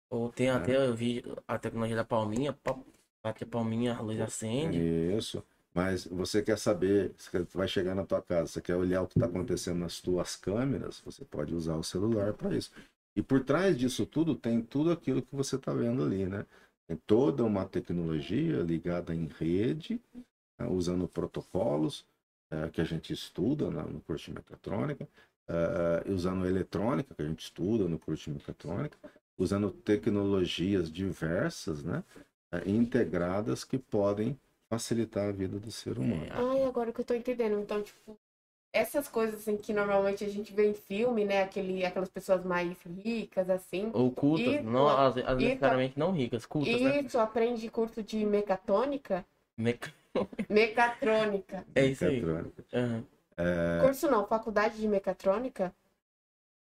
Ou 0.09 0.29
tem 0.31 0.49
até, 0.49 0.75
eu 0.87 0.95
vi 0.95 1.23
a 1.47 1.57
tecnologia 1.59 1.95
da 1.95 2.05
palminha, 2.05 2.53
pa- 2.53 2.79
bate 3.23 3.43
a 3.43 3.47
palminha, 3.47 3.95
a 3.95 4.01
luz 4.01 4.19
acende. 4.19 4.77
Isso. 5.17 5.43
Mas 5.73 6.05
você 6.05 6.41
quer 6.41 6.57
saber, 6.57 7.13
você 7.17 7.43
vai 7.53 7.67
chegar 7.67 7.93
na 7.93 8.05
tua 8.05 8.21
casa, 8.21 8.47
você 8.47 8.61
quer 8.61 8.75
olhar 8.75 9.01
o 9.03 9.07
que 9.07 9.17
está 9.19 9.27
acontecendo 9.27 9.79
nas 9.79 9.99
tuas 10.01 10.35
câmeras, 10.35 11.01
você 11.01 11.23
pode 11.25 11.53
usar 11.53 11.75
o 11.75 11.83
celular 11.83 12.33
para 12.33 12.55
isso. 12.55 12.71
E 13.15 13.21
por 13.21 13.43
trás 13.43 13.77
disso 13.77 14.05
tudo 14.05 14.35
tem 14.35 14.61
tudo 14.61 14.91
aquilo 14.91 15.21
que 15.21 15.35
você 15.35 15.55
está 15.55 15.73
vendo 15.73 16.03
ali, 16.03 16.25
né? 16.25 16.45
Tem 16.87 16.97
toda 17.05 17.43
uma 17.43 17.65
tecnologia 17.65 18.61
ligada 18.63 19.13
em 19.13 19.27
rede, 19.27 20.01
né, 20.59 20.67
usando 20.67 21.07
protocolos 21.07 22.05
eh, 22.49 22.69
que 22.69 22.79
a 22.79 22.83
gente 22.85 23.11
estuda 23.11 23.69
na- 23.69 23.83
no 23.83 23.99
curso 23.99 24.31
de 24.31 24.35
mecatrônica, 24.35 25.07
e 26.05 26.11
usando 26.11 26.45
eletrônica 26.45 27.13
que 27.13 27.21
a 27.21 27.25
gente 27.25 27.39
estuda 27.43 27.87
no 27.87 27.99
curso 27.99 28.25
de 28.25 28.37
mecatrônica, 28.37 28.97
usando 29.37 29.71
tecnologias 29.71 30.91
diversas, 30.91 31.83
né? 31.83 32.03
eh, 32.51 32.63
integradas 32.69 33.63
que 33.63 33.77
podem 33.77 34.39
facilitar 34.69 35.29
a 35.29 35.31
vida 35.31 35.59
do 35.59 35.71
ser 35.71 35.97
humano. 35.99 36.25
É, 36.25 36.29
Ai, 36.33 36.63
agora 36.63 36.91
que 36.93 37.01
eu 37.01 37.05
tô 37.05 37.13
entendendo. 37.13 37.59
Então, 37.59 37.81
tipo, 37.83 38.17
essas 38.73 39.07
coisas 39.07 39.41
assim 39.41 39.57
que 39.57 39.73
normalmente 39.73 40.23
a 40.25 40.29
gente 40.29 40.53
vê 40.53 40.67
em 40.69 40.73
filme, 40.73 41.25
né? 41.25 41.43
Aquele, 41.43 41.85
aquelas 41.85 42.09
pessoas 42.09 42.45
mais 42.45 42.77
ricas, 43.03 43.49
assim. 43.49 43.91
Ou 43.93 44.11
cultas, 44.11 44.53
Isso, 44.53 44.65
não, 44.65 44.87
as, 44.89 45.17
as 45.17 45.37
isso. 45.37 45.41
necessariamente 45.41 45.99
não 45.99 46.11
ricas, 46.11 46.45
cultas, 46.45 46.81
né? 46.81 46.95
Isso, 47.05 47.19
aprende 47.19 47.69
curso 47.69 48.03
de 48.03 48.25
mecatrônica. 48.25 49.25
Meca- 49.57 49.93
Mecatrônica. 50.49 51.65
É 51.75 51.85
isso 51.87 52.05
aí. 52.05 52.21
Mecatrônica. 52.21 52.65
Aham. 52.73 53.05
Curso 53.77 54.09
não, 54.11 54.27
faculdade 54.27 54.77
de 54.77 54.87
mecatrônica. 54.87 55.73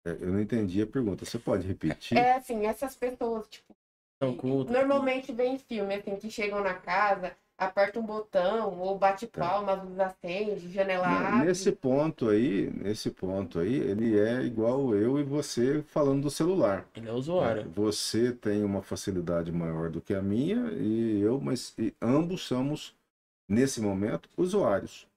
É, 0.08 0.18
Eu 0.24 0.32
não 0.32 0.40
entendi 0.42 0.82
a 0.82 0.88
pergunta. 0.88 1.26
Você 1.26 1.38
pode 1.38 1.68
repetir? 1.68 2.18
É 2.18 2.34
assim, 2.34 2.66
essas 2.66 2.96
pessoas, 2.96 3.48
tipo, 3.48 3.76
São 4.22 4.36
cultas. 4.36 4.74
normalmente 4.74 5.32
vê 5.32 5.46
em 5.46 5.58
filme, 5.60 5.96
assim, 5.96 6.16
que 6.16 6.30
chegam 6.32 6.62
na 6.62 6.74
casa, 6.74 7.36
aperta 7.58 8.00
um 8.00 8.04
botão, 8.06 8.80
ou 8.80 8.98
bate 8.98 9.26
palma, 9.28 9.74
as 9.74 9.84
luzes 9.84 10.00
acende, 10.00 10.72
janela 10.72 11.08
Não, 11.08 11.28
abre. 11.28 11.48
Nesse 11.48 11.72
ponto 11.72 12.30
aí, 12.30 12.70
nesse 12.72 13.10
ponto 13.10 13.60
aí, 13.60 13.76
ele 13.76 14.18
é 14.20 14.44
igual 14.44 14.94
eu 14.96 15.20
e 15.20 15.24
você 15.24 15.84
falando 15.88 16.24
do 16.24 16.30
celular. 16.32 16.88
Ele 16.96 17.10
é 17.10 17.12
usuário. 17.12 17.70
Você 17.72 18.32
tem 18.32 18.64
uma 18.64 18.82
facilidade 18.82 19.52
maior 19.52 19.90
do 19.90 20.00
que 20.00 20.14
a 20.14 20.22
minha 20.22 20.72
e 20.74 21.20
eu, 21.22 21.42
mas 21.42 21.74
e 21.78 21.94
ambos 22.02 22.46
somos, 22.46 22.96
nesse 23.50 23.82
momento, 23.82 24.30
usuários. 24.38 25.08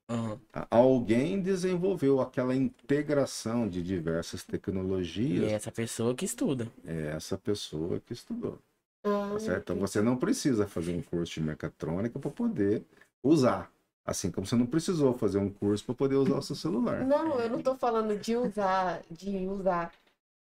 A- 0.53 0.67
Alguém 0.71 1.41
desenvolveu 1.41 2.21
aquela 2.21 2.55
integração 2.55 3.69
de 3.69 3.83
diversas 3.83 4.43
E 4.43 4.47
tecnologias. 4.47 5.51
é 5.53 5.55
essa 5.55 5.71
pessoa 5.71 6.15
que 6.15 6.25
estuda. 6.25 6.67
É 6.85 7.09
essa 7.17 7.39
pessoa 7.39 8.01
que 8.01 8.13
estudou. 8.13 8.59
Ah, 9.05 9.31
Tá 9.33 9.39
certo? 9.39 9.73
Então 9.73 9.77
você 9.79 10.03
não 10.03 10.17
precisa 10.17 10.67
fazer 10.67 10.95
um 10.95 11.03
curso 11.03 11.35
de 11.35 11.41
mecatrônica 11.41 12.19
para 12.19 12.31
poder 12.31 12.85
usar. 13.23 13.71
Assim 14.05 14.31
como 14.31 14.47
você 14.47 14.57
não 14.57 14.67
precisou 14.67 15.17
fazer 15.17 15.39
um 15.39 15.49
curso 15.51 15.85
para 15.85 15.95
poder 15.95 16.17
usar 16.17 16.37
o 16.39 16.43
seu 16.43 16.57
celular. 16.57 17.05
Não, 17.07 17.39
eu 17.39 17.49
não 17.49 17.63
tô 17.63 17.77
falando 17.77 18.19
de 18.19 18.35
usar, 18.37 19.03
de 19.11 19.47
usar. 19.47 19.93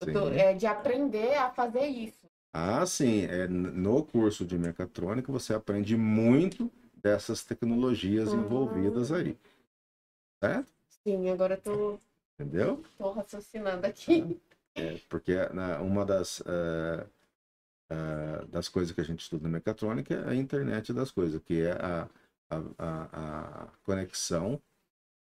Eu 0.01 0.11
tô- 0.13 0.27
é 0.29 0.53
de 0.53 0.67
aprender 0.67 1.35
a 1.35 1.49
fazer 1.51 1.85
isso. 1.87 2.25
Ah, 2.53 2.85
sim. 2.85 3.23
É, 3.25 3.47
no 3.47 4.03
curso 4.03 4.45
de 4.45 4.57
mecatrônica 4.57 5.31
você 5.31 5.53
aprende 5.53 5.95
muito 5.95 6.69
dessas 7.05 7.43
tecnologias 7.43 8.29
Ah. 8.29 8.35
envolvidas 8.35 9.11
aí. 9.11 9.37
Certo? 10.43 10.73
Sim, 11.03 11.29
agora 11.29 11.53
eu 11.53 11.61
tô, 11.61 11.99
Entendeu? 12.33 12.83
tô 12.97 13.11
raciocinando 13.11 13.85
aqui. 13.85 14.41
É, 14.73 14.97
porque 15.07 15.35
na- 15.53 15.79
uma 15.81 16.03
das, 16.03 16.41
eh, 16.41 17.07
eh, 17.91 18.45
das 18.47 18.67
coisas 18.67 18.91
que 18.93 19.01
a 19.01 19.03
gente 19.03 19.21
estuda 19.21 19.43
na 19.43 19.49
mecatrônica 19.49 20.15
é 20.15 20.29
a 20.29 20.35
internet 20.35 20.91
das 20.93 21.11
coisas, 21.11 21.39
que 21.43 21.61
é 21.61 21.73
a, 21.73 22.09
a, 22.49 22.57
a, 22.79 23.63
a 23.65 23.67
conexão 23.83 24.59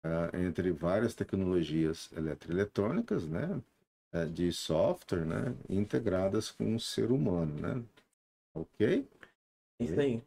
eh, 0.03 0.41
entre 0.45 0.71
várias 0.71 1.15
tecnologias 1.15 2.11
eletroeletrônicas, 2.11 3.25
né? 3.25 3.61
de 4.33 4.51
software, 4.51 5.23
né? 5.23 5.55
Integradas 5.69 6.49
com 6.49 6.75
o 6.75 6.79
ser 6.79 7.11
humano, 7.11 7.53
né? 7.61 7.83
Ok? 8.55 9.07
Isso 9.79 9.99
aí. 9.99 10.23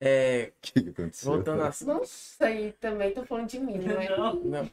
É, 0.00 0.52
O 0.56 0.60
que, 0.60 0.82
que 0.82 0.88
aconteceu? 0.90 1.32
voltando 1.32 1.62
a 1.62 1.72
Não 1.84 2.04
sei 2.04 2.72
também, 2.72 3.12
tô 3.12 3.24
falando 3.24 3.48
de 3.48 3.58
mim, 3.58 3.78
não 3.78 4.00
é? 4.00 4.16
Não. 4.16 4.34
Não. 4.34 4.70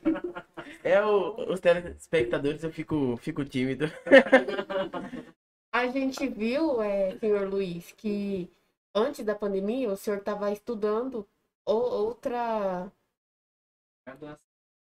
É 0.83 1.03
o, 1.03 1.51
os 1.51 1.59
telespectadores, 1.59 2.63
eu 2.63 2.71
fico, 2.71 3.17
fico 3.17 3.45
tímido. 3.45 3.85
A 5.73 5.87
gente 5.87 6.27
viu, 6.27 6.81
é, 6.81 7.17
senhor 7.17 7.47
Luiz, 7.49 7.91
que 7.93 8.49
antes 8.93 9.25
da 9.25 9.35
pandemia 9.35 9.89
o 9.89 9.97
senhor 9.97 10.19
estava 10.19 10.51
estudando 10.51 11.27
outra, 11.65 12.91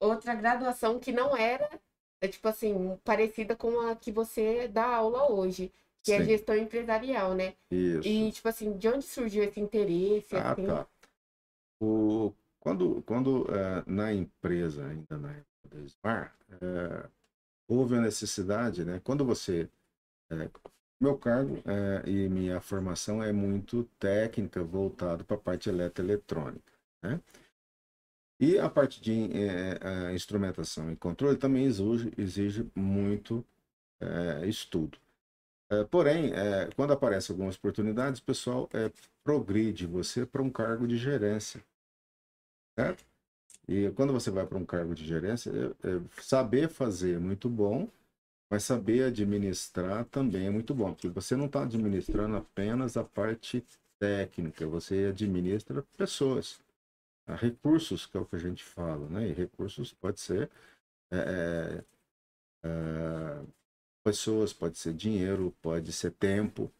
outra 0.00 0.34
graduação 0.34 0.98
que 0.98 1.12
não 1.12 1.36
era, 1.36 1.68
é, 2.20 2.28
tipo 2.28 2.48
assim, 2.48 2.98
parecida 3.04 3.54
com 3.56 3.80
a 3.88 3.96
que 3.96 4.10
você 4.12 4.68
dá 4.68 4.86
aula 4.86 5.30
hoje, 5.30 5.72
que 6.04 6.12
é 6.12 6.22
Sim, 6.22 6.24
gestão 6.24 6.56
empresarial, 6.56 7.34
né? 7.34 7.54
isso. 7.70 8.04
E, 8.04 8.32
tipo 8.32 8.48
assim, 8.48 8.76
de 8.76 8.88
onde 8.88 9.04
surgiu 9.04 9.42
esse 9.44 9.60
interesse? 9.60 10.36
Ah, 10.36 10.52
assim? 10.52 10.66
tá. 10.66 10.86
O, 11.80 12.32
quando 12.60 13.02
quando 13.02 13.46
eh, 13.54 13.84
na 13.86 14.12
empresa, 14.12 14.86
ainda 14.86 15.18
na 15.18 15.32
época 15.32 15.68
da 15.70 15.80
Smar, 15.86 16.36
eh, 16.62 17.08
houve 17.68 17.96
a 17.96 18.00
necessidade, 18.02 18.84
né? 18.84 19.00
Quando 19.04 19.24
você. 19.24 19.68
eh, 20.30 20.50
meu 21.00 21.18
cargo 21.18 21.56
eh, 21.66 22.10
e 22.10 22.28
minha 22.30 22.60
formação 22.60 23.22
é 23.22 23.32
muito 23.32 23.84
técnica, 23.98 24.64
voltado 24.64 25.24
para 25.24 25.36
a 25.36 25.40
parte 25.40 25.68
eletroeletrônica, 25.70 26.72
né? 27.02 27.20
E 28.40 28.58
a 28.58 28.68
parte 28.68 29.00
de 29.00 29.12
eh, 29.32 30.12
instrumentação 30.14 30.90
e 30.90 30.96
controle 30.96 31.36
também 31.36 31.64
exige, 31.64 32.10
exige 32.18 32.70
muito 32.74 33.44
estudo. 34.48 34.98
Eh, 35.70 35.84
porém, 35.84 36.32
eh, 36.34 36.68
quando 36.76 36.92
aparecem 36.92 37.32
algumas 37.34 37.56
oportunidades, 37.56 38.20
o 38.20 38.24
pessoal 38.24 38.68
eh, 38.72 38.90
progride 39.24 39.86
você 39.86 40.26
para 40.26 40.42
um 40.42 40.50
cargo 40.50 40.86
de 40.86 40.96
gerência. 40.96 41.62
Certo? 42.78 43.04
E 43.68 43.90
quando 43.92 44.12
você 44.12 44.30
vai 44.30 44.46
para 44.46 44.58
um 44.58 44.66
cargo 44.66 44.94
de 44.94 45.06
gerência, 45.06 45.50
é- 45.50 45.88
é 45.90 46.02
saber 46.22 46.68
fazer 46.68 47.16
é 47.16 47.18
muito 47.18 47.48
bom, 47.50 47.88
mas 48.50 48.64
saber 48.64 49.04
administrar 49.04 50.04
também 50.06 50.46
é 50.48 50.50
muito 50.50 50.74
bom, 50.74 50.92
porque 50.94 51.08
você 51.10 51.36
não 51.36 51.46
está 51.46 51.62
administrando 51.64 52.36
apenas 52.38 52.96
a 52.96 53.04
parte 53.04 53.64
técnica, 54.00 54.66
você 54.66 55.06
administra 55.06 55.82
pessoas, 55.98 56.60
Ah, 57.28 57.36
recursos, 57.36 58.06
que 58.06 58.16
é 58.16 58.20
o 58.20 58.26
que 58.26 58.36
a 58.36 58.38
gente 58.40 58.64
fala, 58.64 59.08
né? 59.08 59.28
E 59.28 59.32
recursos 59.32 59.92
pode 59.94 60.20
ser 60.20 60.50
é, 61.12 61.84
é, 62.64 62.68
é, 62.68 63.42
pessoas, 64.04 64.52
pode 64.52 64.78
ser 64.78 64.92
dinheiro, 64.94 65.54
pode 65.62 65.92
ser 65.92 66.10
tempo, 66.12 66.70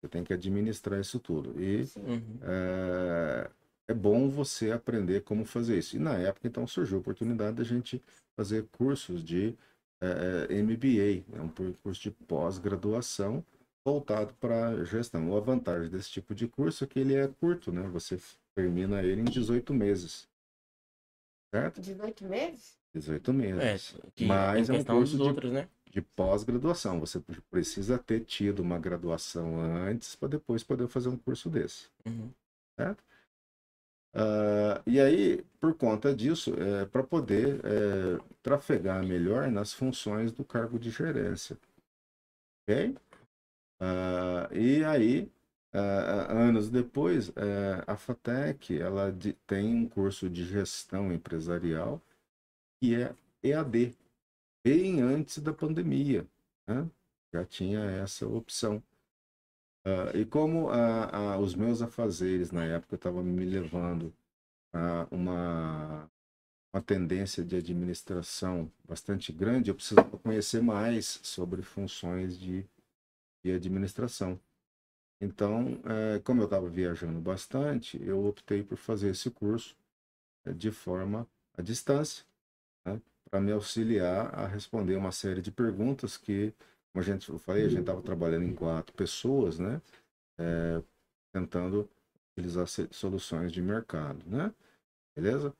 você 0.00 0.08
tem 0.08 0.24
que 0.24 0.32
administrar 0.32 1.00
isso 1.00 1.18
tudo. 1.20 1.60
E. 1.60 1.88
Uhum. 1.96 2.38
é, 2.42 3.50
é 3.88 3.94
bom 3.94 4.28
você 4.28 4.70
aprender 4.70 5.22
como 5.22 5.44
fazer 5.44 5.78
isso. 5.78 5.96
E 5.96 5.98
na 5.98 6.14
época, 6.16 6.46
então, 6.48 6.66
surgiu 6.66 6.96
a 6.98 7.00
oportunidade 7.00 7.56
da 7.56 7.64
gente 7.64 8.00
fazer 8.36 8.64
cursos 8.78 9.22
de 9.24 9.54
é, 10.00 10.46
é, 10.50 10.62
MBA, 10.62 11.24
é 11.36 11.40
um 11.40 11.48
curso 11.82 12.00
de 12.02 12.10
pós-graduação 12.10 13.44
voltado 13.84 14.32
para 14.34 14.84
gestão. 14.84 15.36
A 15.36 15.40
vantagem 15.40 15.90
desse 15.90 16.10
tipo 16.10 16.34
de 16.34 16.46
curso 16.48 16.84
é 16.84 16.86
que 16.86 16.98
ele 17.00 17.14
é 17.14 17.28
curto, 17.28 17.70
né? 17.72 17.82
Você 17.88 18.18
termina 18.54 19.02
ele 19.02 19.20
em 19.20 19.24
18 19.24 19.74
meses. 19.74 20.28
Certo? 21.54 21.80
18 21.80 22.24
meses? 22.24 22.78
18 22.94 23.30
É, 23.30 23.34
meses. 23.34 23.94
que 24.14 24.24
Mas 24.24 24.68
em 24.68 24.72
é 24.72 24.74
um 24.74 24.76
questão 24.78 24.96
curso 24.96 25.16
dos 25.16 25.22
de- 25.26 25.28
outros, 25.28 25.52
né? 25.52 25.68
De 25.92 26.00
pós-graduação. 26.00 26.98
Você 26.98 27.20
precisa 27.50 27.98
ter 27.98 28.24
tido 28.24 28.60
uma 28.60 28.78
graduação 28.78 29.60
antes 29.60 30.16
para 30.16 30.28
depois 30.28 30.64
poder 30.64 30.88
fazer 30.88 31.08
um 31.10 31.16
curso 31.18 31.48
desse. 31.50 31.88
Uhum. 32.06 32.30
Ah, 34.14 34.82
e 34.86 35.00
aí, 35.00 35.44
por 35.60 35.74
conta 35.74 36.14
disso, 36.14 36.52
para 36.90 37.02
poder 37.02 37.60
é, 37.64 38.18
trafegar 38.42 39.04
melhor 39.06 39.50
nas 39.50 39.72
funções 39.72 40.32
do 40.32 40.44
cargo 40.44 40.78
de 40.78 40.90
gerência. 40.90 41.56
Ok? 42.68 42.96
Ah, 43.80 44.48
e 44.52 44.84
aí, 44.84 45.30
ah, 45.72 46.32
anos 46.32 46.68
depois, 46.70 47.30
eh, 47.36 47.84
a 47.86 47.96
FATEC 47.96 48.78
ela 48.80 49.10
de- 49.12 49.32
tem 49.46 49.74
um 49.74 49.88
curso 49.88 50.28
de 50.30 50.44
gestão 50.44 51.12
empresarial 51.12 52.00
que 52.80 52.94
é 52.96 53.14
EAD, 53.42 53.94
bem 54.64 55.00
antes 55.00 55.38
da 55.38 55.52
pandemia. 55.52 56.26
né? 56.66 56.88
Já 57.32 57.44
tinha 57.44 57.80
essa 57.80 58.26
opção. 58.26 58.82
Ah, 59.84 60.12
e 60.14 60.24
como 60.24 60.68
os 61.40 61.54
meus 61.54 61.82
afazeres 61.82 62.52
na 62.52 62.64
época 62.64 62.94
estavam 62.96 63.22
me 63.22 63.44
levando 63.44 64.14
a 64.72 65.06
uma, 65.10 66.10
uma 66.72 66.82
tendência 66.82 67.44
de 67.44 67.56
administração 67.56 68.70
bastante 68.84 69.32
grande, 69.32 69.70
eu 69.70 69.74
precisava 69.74 70.18
conhecer 70.18 70.62
mais 70.62 71.20
sobre 71.22 71.62
funções 71.62 72.38
de, 72.38 72.64
de 73.44 73.52
administração. 73.52 74.40
Então, 75.20 75.80
eh, 75.84 76.20
como 76.24 76.40
eu 76.42 76.46
estava 76.46 76.68
viajando 76.68 77.20
bastante, 77.20 78.02
eu 78.02 78.26
optei 78.26 78.62
por 78.64 78.76
fazer 78.76 79.10
esse 79.10 79.30
curso 79.30 79.76
eh, 80.44 80.52
de 80.52 80.72
forma 80.72 81.28
à 81.56 81.62
distância, 81.62 82.24
para 83.32 83.40
me 83.40 83.50
auxiliar 83.50 84.30
a 84.38 84.46
responder 84.46 84.94
uma 84.94 85.10
série 85.10 85.40
de 85.40 85.50
perguntas 85.50 86.18
que, 86.18 86.52
como 86.92 87.02
a 87.02 87.02
gente 87.02 87.30
eu 87.30 87.38
falei, 87.38 87.64
a 87.64 87.68
gente 87.68 87.80
estava 87.80 88.02
trabalhando 88.02 88.44
em 88.44 88.54
quatro 88.54 88.94
pessoas, 88.94 89.58
né? 89.58 89.80
Eh, 90.38 90.82
tentando 91.32 91.88
utilizar 92.36 92.66
soluções 92.90 93.50
de 93.50 93.62
mercado, 93.62 94.22
né? 94.26 94.52
Beleza? 95.16 95.54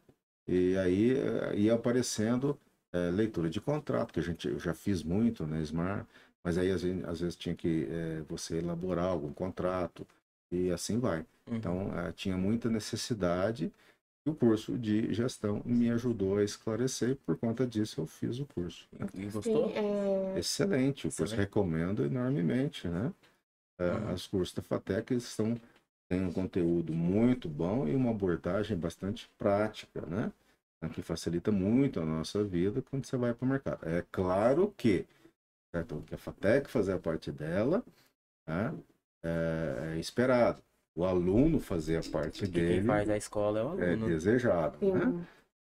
E 0.46 0.76
aí 0.76 1.16
eh, 1.16 1.56
ia 1.56 1.72
aparecendo 1.72 2.58
eh, 2.92 3.10
leitura 3.10 3.48
de 3.48 3.58
contrato, 3.58 4.12
que 4.12 4.20
a 4.20 4.22
gente 4.22 4.48
eu 4.48 4.58
já 4.58 4.74
fiz 4.74 5.02
muito 5.02 5.46
na 5.46 5.58
Smart, 5.62 6.06
mas 6.44 6.58
aí 6.58 6.70
às 6.70 6.82
vezes, 6.82 7.04
às 7.06 7.20
vezes 7.20 7.36
tinha 7.36 7.54
que 7.54 7.88
eh, 7.90 8.22
você 8.28 8.58
elaborar 8.58 9.06
algum 9.06 9.32
contrato 9.32 10.06
e 10.50 10.70
assim 10.70 10.98
vai. 10.98 11.20
Uhum. 11.46 11.56
Então 11.56 11.90
tinha 12.14 12.36
muita 12.36 12.68
necessidade 12.68 13.72
o 14.24 14.34
curso 14.34 14.78
de 14.78 15.12
gestão 15.12 15.62
me 15.64 15.90
ajudou 15.90 16.38
a 16.38 16.44
esclarecer 16.44 17.10
e 17.10 17.14
por 17.14 17.36
conta 17.36 17.66
disso 17.66 18.00
eu 18.00 18.06
fiz 18.06 18.38
o 18.38 18.46
curso. 18.46 18.86
né? 18.92 19.06
E 19.14 19.26
gostou? 19.26 19.68
Sim, 19.68 19.74
é... 19.74 20.38
Excelente, 20.38 21.00
o 21.06 21.10
curso 21.10 21.24
Excelente. 21.24 21.40
recomendo 21.40 22.04
enormemente, 22.04 22.88
né? 22.88 23.12
Uhum. 23.80 24.12
Os 24.14 24.26
cursos 24.28 24.54
da 24.54 24.62
FATEC 24.62 25.18
são, 25.20 25.60
têm 26.08 26.24
um 26.24 26.32
conteúdo 26.32 26.92
muito 26.92 27.48
bom 27.48 27.88
e 27.88 27.96
uma 27.96 28.10
abordagem 28.10 28.76
bastante 28.76 29.28
prática, 29.36 30.02
né? 30.06 30.32
Eh, 30.82 30.88
Que 30.88 31.02
facilita 31.02 31.50
muito 31.50 31.98
a 32.00 32.04
nossa 32.04 32.44
vida 32.44 32.80
quando 32.82 33.04
você 33.06 33.16
vai 33.16 33.34
para 33.34 33.44
o 33.44 33.48
mercado. 33.48 33.88
É 33.88 34.04
claro 34.12 34.72
que, 34.76 35.04
certo? 35.74 36.04
que 36.06 36.14
a 36.14 36.18
FATEC 36.18 36.70
fazer 36.70 36.92
a 36.92 36.98
parte 36.98 37.32
dela 37.32 37.84
né? 38.46 38.72
é, 39.24 39.94
é 39.94 39.98
esperado. 39.98 40.62
O 40.94 41.04
aluno 41.04 41.58
fazer 41.58 41.96
a 41.96 42.10
parte 42.10 42.40
Que 42.40 42.48
quem 42.48 42.62
dele 42.62 42.86
faz 42.86 43.08
a 43.08 43.16
escola 43.16 43.58
é 43.60 43.62
o 43.64 43.68
é 43.82 43.92
aluno. 43.92 44.08
desejado, 44.08 44.78
né? 44.92 45.00
Sim. 45.06 45.26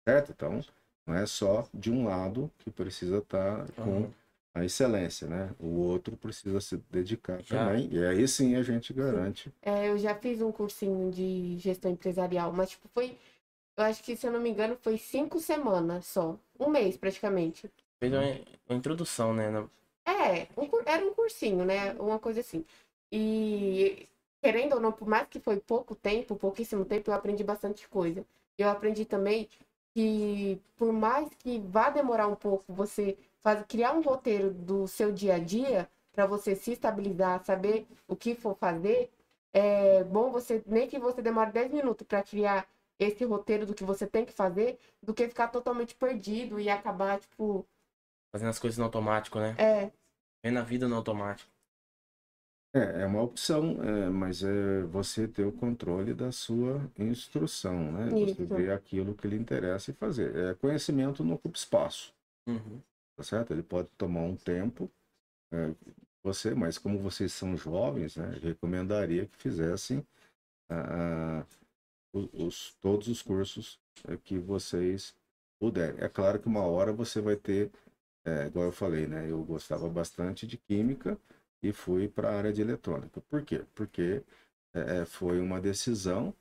Certo? 0.08 0.32
Então, 0.32 0.60
não 1.08 1.16
é 1.16 1.26
só 1.26 1.68
de 1.74 1.92
um 1.92 2.06
lado 2.06 2.52
que 2.60 2.70
precisa 2.70 3.20
estar 3.20 3.66
com 3.74 3.84
Uhum. 3.84 4.12
a 4.54 4.66
excelência, 4.66 5.28
né? 5.28 5.52
O 5.60 5.68
outro 5.80 6.18
precisa 6.18 6.60
se 6.60 6.78
dedicar 6.92 7.42
Já. 7.44 7.66
também. 7.66 7.90
E 7.92 8.06
aí 8.06 8.28
sim 8.28 8.56
a 8.56 8.62
gente 8.64 8.94
garante. 8.94 9.52
É, 9.62 9.90
eu 9.90 9.98
já 9.98 10.14
fiz 10.16 10.42
um 10.42 10.52
cursinho 10.52 11.12
de 11.12 11.58
gestão 11.58 11.92
empresarial, 11.92 12.52
mas 12.52 12.72
tipo, 12.72 12.88
foi 12.94 13.18
eu 13.78 13.84
acho 13.84 14.02
que, 14.04 14.16
se 14.16 14.26
eu 14.26 14.32
não 14.32 14.40
me 14.40 14.50
engano, 14.50 14.78
foi 14.82 14.98
cinco 14.98 15.38
semanas 15.40 16.06
só. 16.06 16.38
Um 16.60 16.70
mês, 16.70 16.96
praticamente. 16.96 17.70
Fez 18.00 18.14
uma, 18.14 18.22
uma 18.70 18.78
introdução, 18.78 19.34
né? 19.34 19.50
na- 19.50 19.68
É, 20.06 20.48
um 20.58 20.70
era 20.86 21.06
um 21.06 21.14
cursinho, 21.14 21.66
né? 21.66 21.94
Uma 21.94 22.18
coisa 22.20 22.40
assim. 22.40 22.64
E 23.12 24.08
querendo 24.46 24.74
ou 24.74 24.80
não, 24.80 24.92
por 24.92 25.08
mais 25.08 25.28
que 25.28 25.40
foi 25.40 25.60
pouco 25.60 25.96
tempo, 25.96 26.36
pouquíssimo 26.36 26.86
tempo, 26.86 27.10
eu 27.10 27.16
aprendi 27.16 27.44
bastante 27.44 27.88
coisa. 27.90 28.24
Eu 28.56 28.70
aprendi 28.70 29.04
também 29.04 29.50
que 29.92 30.62
por 30.76 30.94
mais 30.94 31.28
que 31.40 31.58
vá 31.60 31.90
demorar 31.90 32.28
um 32.28 32.36
pouco 32.36 32.72
você 32.72 33.18
faz, 33.42 33.66
criar 33.68 33.94
um 33.94 34.04
roteiro 34.04 34.52
do 34.54 34.88
seu 34.88 35.12
dia 35.12 35.36
a 35.36 35.40
dia 35.40 35.90
para 36.14 36.28
você 36.28 36.56
se 36.56 36.74
estabilizar, 36.74 37.44
saber 37.44 37.88
o 38.08 38.16
que 38.16 38.36
for 38.36 38.56
fazer, 38.56 39.10
é 39.52 40.04
bom 40.04 40.30
você, 40.30 40.62
nem 40.68 40.88
que 40.88 41.00
você 41.00 41.24
demore 41.24 41.52
10 41.52 41.72
minutos 41.72 42.06
para 42.06 42.22
criar 42.22 42.68
esse 43.00 43.26
roteiro 43.26 43.66
do 43.66 43.74
que 43.74 43.84
você 43.84 44.06
tem 44.06 44.26
que 44.26 44.32
fazer, 44.32 44.78
do 45.02 45.12
que 45.12 45.28
ficar 45.28 45.48
totalmente 45.48 45.96
perdido 45.96 46.60
e 46.60 46.70
acabar, 46.70 47.20
tipo, 47.20 47.66
Fazendo 48.32 48.50
as 48.50 48.60
coisas 48.60 48.78
no 48.78 48.84
automático, 48.84 49.40
né? 49.40 49.56
é, 49.58 49.90
Vendo 50.44 50.60
a 50.60 50.62
vida 50.62 50.88
no 50.88 50.96
automático. 50.98 51.50
É, 52.76 53.04
é 53.04 53.06
uma 53.06 53.22
opção, 53.22 53.82
é, 53.82 54.10
mas 54.10 54.44
é 54.44 54.82
você 54.84 55.28
ter 55.28 55.46
o 55.46 55.52
controle 55.52 56.14
da 56.14 56.30
sua 56.32 56.92
instrução, 57.00 57.92
né? 57.94 58.10
Você 58.20 58.44
Isso. 58.44 58.46
ver 58.46 58.72
aquilo 58.74 59.16
que 59.16 59.28
lhe 59.30 59.38
interessa 59.38 59.92
e 59.92 59.94
fazer. 59.94 60.36
É, 60.36 60.54
conhecimento 60.56 61.24
não 61.24 61.36
ocupa 61.36 61.58
espaço, 61.58 62.14
Uhum. 62.48 62.82
tá 63.16 63.24
certo? 63.24 63.54
Ele 63.54 63.64
pode 63.64 63.88
tomar 63.98 64.22
um 64.24 64.36
tempo, 64.36 64.92
é, 65.52 65.76
você, 66.24 66.56
mas 66.56 66.78
como 66.78 67.00
vocês 67.00 67.34
são 67.34 67.58
jovens, 67.58 68.18
né? 68.18 68.30
Recomendaria 68.42 69.28
que 69.28 69.38
fizessem 69.38 70.06
ah, 70.70 71.42
ah, 71.42 71.46
os, 72.14 72.30
os- 72.34 72.78
todos 72.82 73.08
os 73.08 73.22
cursos 73.22 73.80
é, 74.08 74.18
que 74.18 74.38
vocês 74.40 75.16
puderem. 75.60 76.02
É 76.04 76.10
claro 76.10 76.40
que 76.40 76.48
uma 76.48 76.62
hora 76.66 76.94
você 76.94 77.22
vai 77.22 77.36
ter, 77.36 77.72
é, 78.26 78.48
igual 78.48 78.66
eu 78.68 78.72
falei, 78.72 79.08
né? 79.08 79.30
Eu 79.30 79.44
gostava 79.44 79.90
bastante 79.90 80.48
de 80.48 80.58
química 80.58 81.20
e 81.70 81.74
fui 81.74 82.08
para 82.08 82.30
a 82.30 82.38
área 82.38 82.54
de 82.54 82.62
eletrônica. 82.62 83.22
Por 83.30 83.44
quê? 83.44 83.64
Porque 83.76 84.22
é, 84.74 85.00
é, 85.02 85.06
foi 85.06 85.40
uma 85.40 85.60
decisão 85.62 86.34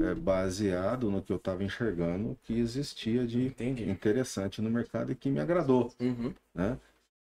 é, 0.00 0.14
baseado 0.14 1.10
no 1.10 1.22
que 1.22 1.32
eu 1.32 1.36
estava 1.36 1.64
enxergando 1.64 2.38
que 2.42 2.58
existia 2.58 3.26
de 3.26 3.46
Entendi. 3.46 3.90
interessante 3.90 4.62
no 4.62 4.70
mercado 4.70 5.12
e 5.12 5.14
que 5.16 5.30
me 5.30 5.40
agradou 5.40 5.92
Uhum. 6.00 6.34
né? 6.54 6.78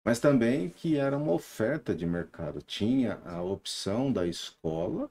Mas 0.05 0.19
também 0.19 0.69
que 0.69 0.97
era 0.97 1.17
uma 1.17 1.33
oferta 1.33 1.95
de 1.95 2.05
mercado. 2.05 2.61
Tinha 2.61 3.21
a 3.25 3.41
opção 3.41 4.11
da 4.13 4.27
escola, 4.27 5.09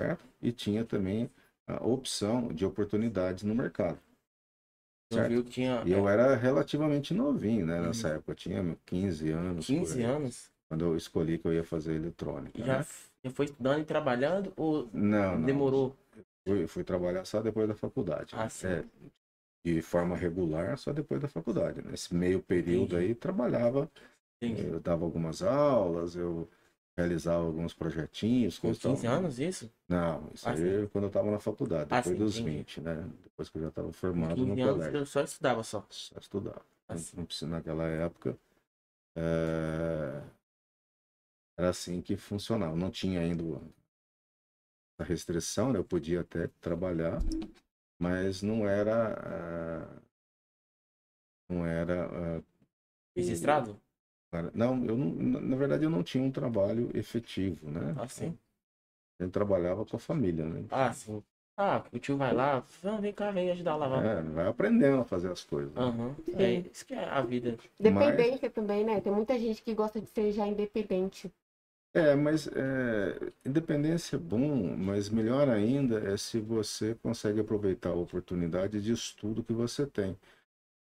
certo? 0.00 0.24
E 0.42 0.52
tinha 0.52 0.84
também 0.84 1.30
a 1.66 1.84
opção 1.86 2.48
de 2.54 2.64
oportunidades 2.66 3.44
no 3.44 3.54
mercado. 3.54 3.98
Eu 5.10 5.42
Certo. 5.42 5.50
tinha 5.50 5.84
E 5.84 5.92
eu 5.92 6.08
é, 6.08 6.08
era 6.08 6.36
relativamente 6.36 7.12
novinho, 7.14 7.66
né? 7.66 7.80
Nessa 7.80 8.08
Uhum. 8.08 8.14
época, 8.14 8.32
eu 8.32 8.36
tinha 8.36 8.78
15 8.86 9.30
anos. 9.30 9.70
por 9.70 9.76
15 9.76 9.92
aí, 9.92 10.04
anos. 10.04 10.50
Quando 10.70 10.84
eu 10.84 10.96
escolhi 10.96 11.36
que 11.36 11.48
eu 11.48 11.52
ia 11.52 11.64
fazer 11.64 11.96
eletrônica. 11.96 12.60
E 12.60 12.64
já, 12.64 12.78
né? 12.78 12.86
já 13.24 13.30
foi 13.32 13.46
estudando 13.46 13.80
e 13.80 13.84
trabalhando 13.84 14.52
ou 14.56 14.88
Não, 14.92 15.36
não. 15.36 15.44
demorou? 15.44 15.96
Fui, 16.46 16.66
fui 16.68 16.84
trabalhar 16.84 17.24
só 17.24 17.42
depois 17.42 17.66
da 17.68 17.74
faculdade. 17.74 18.36
Ah, 18.36 18.48
sim. 18.48 18.68
É, 18.68 18.84
de 19.64 19.82
forma 19.82 20.16
regular, 20.16 20.78
só 20.78 20.92
depois 20.92 21.20
da 21.20 21.26
faculdade. 21.26 21.82
Nesse 21.82 22.14
meio 22.14 22.40
período 22.40 22.94
Entendi. 22.94 23.08
aí, 23.08 23.14
trabalhava 23.16 23.90
Entendi. 24.40 24.64
Eu 24.68 24.78
dava 24.80 25.04
algumas 25.04 25.42
aulas, 25.42 26.14
eu 26.14 26.48
realizava 26.96 27.44
alguns 27.44 27.74
projetinhos. 27.74 28.56
Com 28.56 28.68
coisa 28.68 28.78
e 28.78 28.82
tal. 28.82 28.92
15 28.92 29.06
anos 29.08 29.38
isso? 29.40 29.70
Não, 29.88 30.30
isso 30.32 30.48
Ah, 30.48 30.52
aí 30.52 30.86
quando 30.92 31.04
eu 31.04 31.08
estava 31.08 31.30
na 31.32 31.40
faculdade, 31.40 31.88
Ah, 31.90 31.96
depois 31.96 32.16
sim, 32.16 32.24
dos 32.24 32.38
entendi. 32.38 32.56
20, 32.58 32.80
né? 32.80 33.10
Depois 33.24 33.50
que 33.50 33.58
eu 33.58 33.62
já 33.62 33.68
estava 33.68 33.92
formado 33.92 34.36
no 34.46 34.54
15 34.54 34.60
anos 34.62 34.74
colégio. 34.76 34.98
eu 34.98 35.04
só 35.06 35.20
estudava 35.22 35.62
só. 35.64 35.84
Só 35.90 36.18
estudava. 36.20 36.62
Ah, 36.88 36.94
Não- 36.94 37.00
sim. 37.02 37.16
não 37.18 37.24
precisa- 37.26 37.50
naquela 37.50 37.84
época, 37.86 38.38
é, 39.16 40.22
era 41.60 41.68
assim 41.70 42.00
que 42.00 42.16
funcionava. 42.16 42.74
Não 42.74 42.90
tinha 42.90 43.20
ainda 43.20 43.44
a 44.98 45.04
restrição, 45.04 45.72
né? 45.72 45.78
Eu 45.78 45.84
podia 45.84 46.20
até 46.20 46.48
trabalhar, 46.60 47.18
mas 47.98 48.42
não 48.42 48.68
era... 48.68 49.14
ah, 49.18 50.02
Não 51.48 51.66
era 51.66 52.06
ah, 52.38 52.42
Registrado? 53.16 53.80
Não, 54.54 54.84
eu 54.86 54.96
não, 54.96 55.40
na 55.40 55.56
verdade 55.56 55.84
eu 55.84 55.90
não 55.90 56.02
tinha 56.04 56.22
um 56.22 56.30
trabalho 56.30 56.90
efetivo, 56.96 57.68
né? 57.68 57.94
Ah, 57.98 58.08
sim. 58.08 58.38
Eu 59.18 59.28
trabalhava 59.30 59.84
com 59.84 59.96
a 59.96 60.00
família, 60.00 60.44
né? 60.46 60.64
Ah, 60.70 60.92
sim. 60.92 61.22
Ah, 61.56 61.84
o 61.92 61.98
tio 61.98 62.16
vai 62.16 62.32
lá, 62.32 62.64
vem 63.00 63.12
cá, 63.12 63.30
vem 63.32 63.50
ajudar 63.50 63.72
a 63.72 63.76
lavar. 63.76 64.02
É, 64.02 64.22
vai 64.22 64.46
aprendendo 64.46 65.00
a 65.00 65.04
fazer 65.04 65.30
as 65.30 65.44
coisas. 65.44 65.76
Aham. 65.76 66.14
É 66.38 66.52
isso 66.52 66.86
que 66.86 66.94
é 66.94 67.04
a 67.04 67.20
vida. 67.20 67.58
Dependência 67.78 68.48
também, 68.48 68.84
né? 68.84 69.00
Tem 69.00 69.12
muita 69.12 69.38
gente 69.38 69.62
que 69.62 69.74
gosta 69.74 70.00
de 70.00 70.06
ser 70.06 70.32
já 70.32 70.46
independente. 70.46 71.30
É, 71.92 72.14
mas 72.14 72.46
é, 72.46 73.32
independência 73.44 74.14
é 74.14 74.18
bom, 74.18 74.76
mas 74.76 75.08
melhor 75.08 75.48
ainda 75.48 75.98
é 75.98 76.16
se 76.16 76.38
você 76.38 76.94
consegue 76.96 77.40
aproveitar 77.40 77.90
a 77.90 77.94
oportunidade 77.94 78.80
de 78.80 78.92
estudo 78.92 79.42
que 79.42 79.52
você 79.52 79.86
tem. 79.86 80.16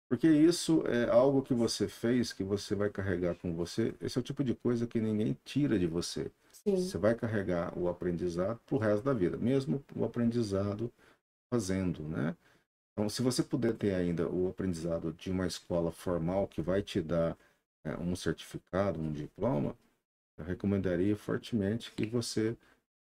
Porque 0.09 0.27
isso 0.27 0.83
é 0.87 1.09
algo 1.09 1.43
que 1.43 1.53
você 1.53 1.87
fez, 1.87 2.33
que 2.33 2.43
você 2.43 2.75
vai 2.75 2.89
carregar 2.89 3.35
com 3.35 3.53
você. 3.55 3.95
Esse 4.01 4.17
é 4.17 4.21
o 4.21 4.23
tipo 4.23 4.43
de 4.43 4.55
coisa 4.55 4.87
que 4.87 4.99
ninguém 4.99 5.37
tira 5.43 5.77
de 5.77 5.87
você. 5.87 6.31
Sim. 6.51 6.75
Você 6.75 6.97
vai 6.97 7.13
carregar 7.13 7.77
o 7.77 7.87
aprendizado 7.87 8.59
para 8.65 8.75
o 8.75 8.79
resto 8.79 9.03
da 9.03 9.13
vida, 9.13 9.37
mesmo 9.37 9.83
o 9.95 10.05
aprendizado 10.05 10.91
fazendo, 11.51 12.03
né? 12.03 12.35
Então, 12.93 13.09
se 13.09 13.21
você 13.21 13.43
puder 13.43 13.75
ter 13.75 13.93
ainda 13.93 14.27
o 14.27 14.47
aprendizado 14.47 15.11
de 15.13 15.29
uma 15.29 15.45
escola 15.45 15.91
formal 15.91 16.47
que 16.47 16.61
vai 16.61 16.81
te 16.81 17.01
dar 17.01 17.37
é, 17.83 17.95
um 17.97 18.15
certificado, 18.15 18.99
um 18.99 19.11
diploma, 19.11 19.75
eu 20.37 20.45
recomendaria 20.45 21.15
fortemente 21.15 21.91
que 21.91 22.05
você 22.05 22.57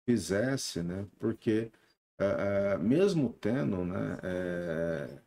fizesse, 0.08 0.82
né? 0.82 1.08
Porque 1.20 1.72
ah, 2.20 2.74
ah, 2.74 2.78
mesmo 2.78 3.34
tendo, 3.34 3.84
né? 3.84 4.18
é, 4.24 5.20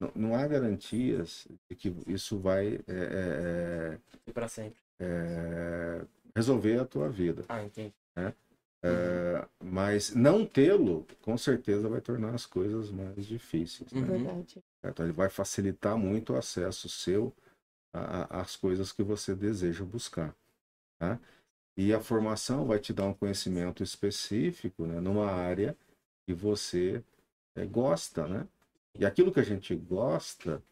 não, 0.00 0.12
não 0.14 0.34
há 0.34 0.46
garantias 0.46 1.46
de 1.68 1.76
que 1.76 1.94
isso 2.06 2.38
vai 2.38 2.80
é, 2.88 3.98
pra 4.32 4.48
sempre. 4.48 4.80
é, 5.00 6.04
resolver 6.34 6.80
a 6.80 6.84
tua 6.84 7.08
vida. 7.08 7.44
Ah, 7.48 7.62
entendi. 7.62 7.94
É, 8.84 9.46
mas 9.62 10.12
não 10.12 10.44
tê-lo, 10.44 11.06
com 11.22 11.38
certeza, 11.38 11.88
vai 11.88 12.00
tornar 12.00 12.34
as 12.34 12.44
coisas 12.44 12.90
mais 12.90 13.26
difíceis. 13.26 13.92
né? 13.92 14.00
Uhum. 14.00 14.24
Verdade. 14.24 14.64
Então, 14.84 15.06
ele 15.06 15.12
vai 15.12 15.28
facilitar 15.30 15.96
muito 15.96 16.32
o 16.32 16.36
acesso 16.36 16.88
seu 16.88 17.32
às 17.92 18.56
coisas 18.56 18.90
que 18.90 19.02
você 19.02 19.36
deseja 19.36 19.84
buscar. 19.84 20.34
Tá? 21.02 21.18
E 21.76 21.92
a 21.92 22.00
formação 22.00 22.66
vai 22.66 22.78
te 22.78 22.92
dar 22.92 23.06
um 23.06 23.14
conhecimento 23.14 23.82
específico 23.82 24.86
né, 24.86 25.00
numa 25.00 25.26
área 25.30 25.76
que 26.26 26.34
você 26.34 27.02
eh, 27.56 27.66
gosta, 27.66 28.26
né? 28.28 28.48
E 28.98 29.06
aquilo 29.06 29.32
que 29.32 29.40
a 29.40 29.44
gente 29.44 29.74
gosta, 29.76 30.62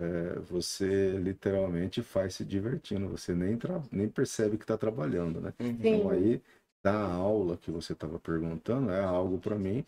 eh, 0.00 0.38
você 0.40 1.12
literalmente 1.18 2.02
faz 2.02 2.34
se 2.36 2.44
divertindo, 2.44 3.08
você 3.08 3.34
nem, 3.34 3.56
tra- 3.58 3.82
nem 3.92 4.08
percebe 4.08 4.56
que 4.58 4.64
está 4.64 4.76
trabalhando, 4.78 5.40
né? 5.40 5.54
Uhum. 5.60 5.76
Sim. 5.82 5.84
Então 5.84 6.10
aí, 6.10 6.42
da 6.84 6.94
aula 7.12 7.56
que 7.56 7.70
você 7.70 7.92
estava 7.92 8.18
perguntando, 8.18 8.90
é 8.90 9.02
algo 9.02 9.38
para 9.38 9.56
mim 9.58 9.84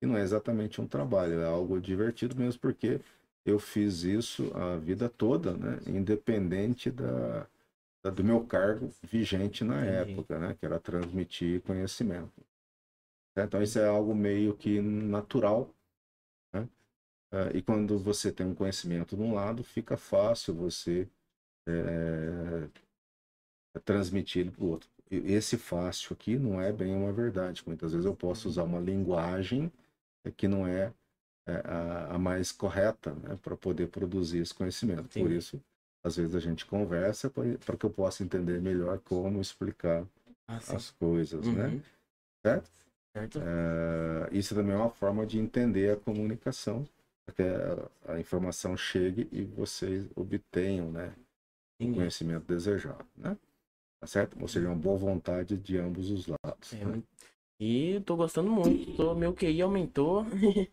que 0.00 0.06
não 0.06 0.16
é 0.16 0.22
exatamente 0.22 0.80
um 0.80 0.86
trabalho, 0.86 1.40
é 1.40 1.46
algo 1.46 1.80
divertido 1.80 2.36
mesmo 2.36 2.60
porque 2.60 3.00
eu 3.46 3.58
fiz 3.58 4.02
isso 4.04 4.50
a 4.56 4.76
vida 4.76 5.08
toda, 5.08 5.54
né? 5.56 5.78
Independente 5.86 6.90
da- 6.90 7.46
do 8.10 8.24
meu 8.24 8.44
cargo 8.44 8.90
vigente 9.02 9.64
na 9.64 9.80
Entendi. 9.84 10.12
época, 10.12 10.38
né? 10.38 10.54
Que 10.54 10.66
era 10.66 10.78
transmitir 10.78 11.62
conhecimento. 11.62 12.32
Então 13.36 13.62
isso 13.62 13.78
é 13.78 13.86
algo 13.86 14.14
meio 14.14 14.56
que 14.56 14.80
natural, 14.80 15.74
né? 16.52 16.68
Ah, 17.32 17.50
E 17.54 17.62
quando 17.62 17.98
você 17.98 18.32
tem 18.32 18.46
um 18.46 18.54
conhecimento 18.54 19.16
de 19.16 19.22
um 19.22 19.34
lado, 19.34 19.64
fica 19.64 19.96
fácil 19.96 20.54
você 20.54 21.08
eh, 21.66 22.68
transmitir 23.84 24.42
ele 24.42 24.50
para 24.50 24.64
o 24.64 24.68
outro. 24.68 24.88
Esse 25.10 25.56
fácil 25.56 26.14
aqui 26.14 26.36
não 26.38 26.60
é 26.60 26.72
bem 26.72 26.94
uma 26.94 27.12
verdade. 27.12 27.62
Muitas 27.66 27.92
vezes 27.92 28.06
eu 28.06 28.16
posso 28.16 28.48
usar 28.48 28.64
uma 28.64 28.80
linguagem 28.80 29.70
eh, 30.24 30.30
que 30.30 30.48
não 30.48 30.66
é 30.66 30.92
eh, 31.46 31.62
a, 32.10 32.18
mais 32.18 32.52
correta 32.52 33.14
né, 33.14 33.38
para 33.42 33.56
poder 33.56 33.88
produzir 33.88 34.38
esse 34.40 34.54
conhecimento. 34.54 35.04
Por 35.04 35.30
Entendi. 35.30 35.36
isso, 35.38 35.62
às 36.04 36.16
vezes 36.16 36.34
a 36.34 36.40
gente 36.40 36.66
conversa 36.66 37.30
para 37.30 37.76
que 37.76 37.86
eu 37.86 37.90
possa 37.90 38.22
entender 38.22 38.60
melhor 38.60 38.98
como 39.00 39.40
explicar 39.40 40.06
Ah, 40.46 40.56
as 40.56 40.90
coisas, 40.90 41.46
né? 41.46 41.68
Uhum. 41.68 41.82
Certo? 42.46 42.70
Certo? 43.16 43.38
Eh, 43.40 44.28
isso 44.32 44.54
também 44.54 44.74
é 44.74 44.76
uma 44.76 44.90
forma 44.90 45.24
de 45.26 45.38
entender 45.38 45.92
a 45.92 45.96
comunicação, 45.96 46.86
para 47.24 47.34
que 47.34 47.42
a, 47.42 48.12
a 48.14 48.20
informação 48.20 48.76
chegue 48.76 49.28
e 49.32 49.42
vocês 49.44 50.06
obtenham 50.14 50.92
né, 50.92 51.14
o 51.80 51.94
conhecimento 51.94 52.46
desejado, 52.46 53.06
né? 53.16 53.36
Tá 54.00 54.06
certo? 54.06 54.36
Ou 54.40 54.46
seja, 54.46 54.68
uma 54.68 54.76
boa 54.76 54.98
vontade 54.98 55.56
de 55.56 55.78
ambos 55.78 56.10
os 56.10 56.26
lados. 56.26 56.74
É, 56.74 56.84
né? 56.84 57.02
E 57.58 58.00
tô 58.00 58.16
gostando 58.16 58.50
muito. 58.50 58.96
Tô, 58.96 59.14
meu 59.14 59.32
QI 59.32 59.62
aumentou. 59.62 60.24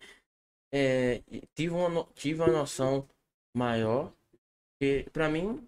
é, 0.74 1.22
tive, 1.56 1.74
uma, 1.74 2.04
tive 2.16 2.42
uma 2.42 2.52
noção 2.52 3.08
maior. 3.56 4.12
Porque, 4.82 5.06
pra 5.14 5.30
mim, 5.30 5.64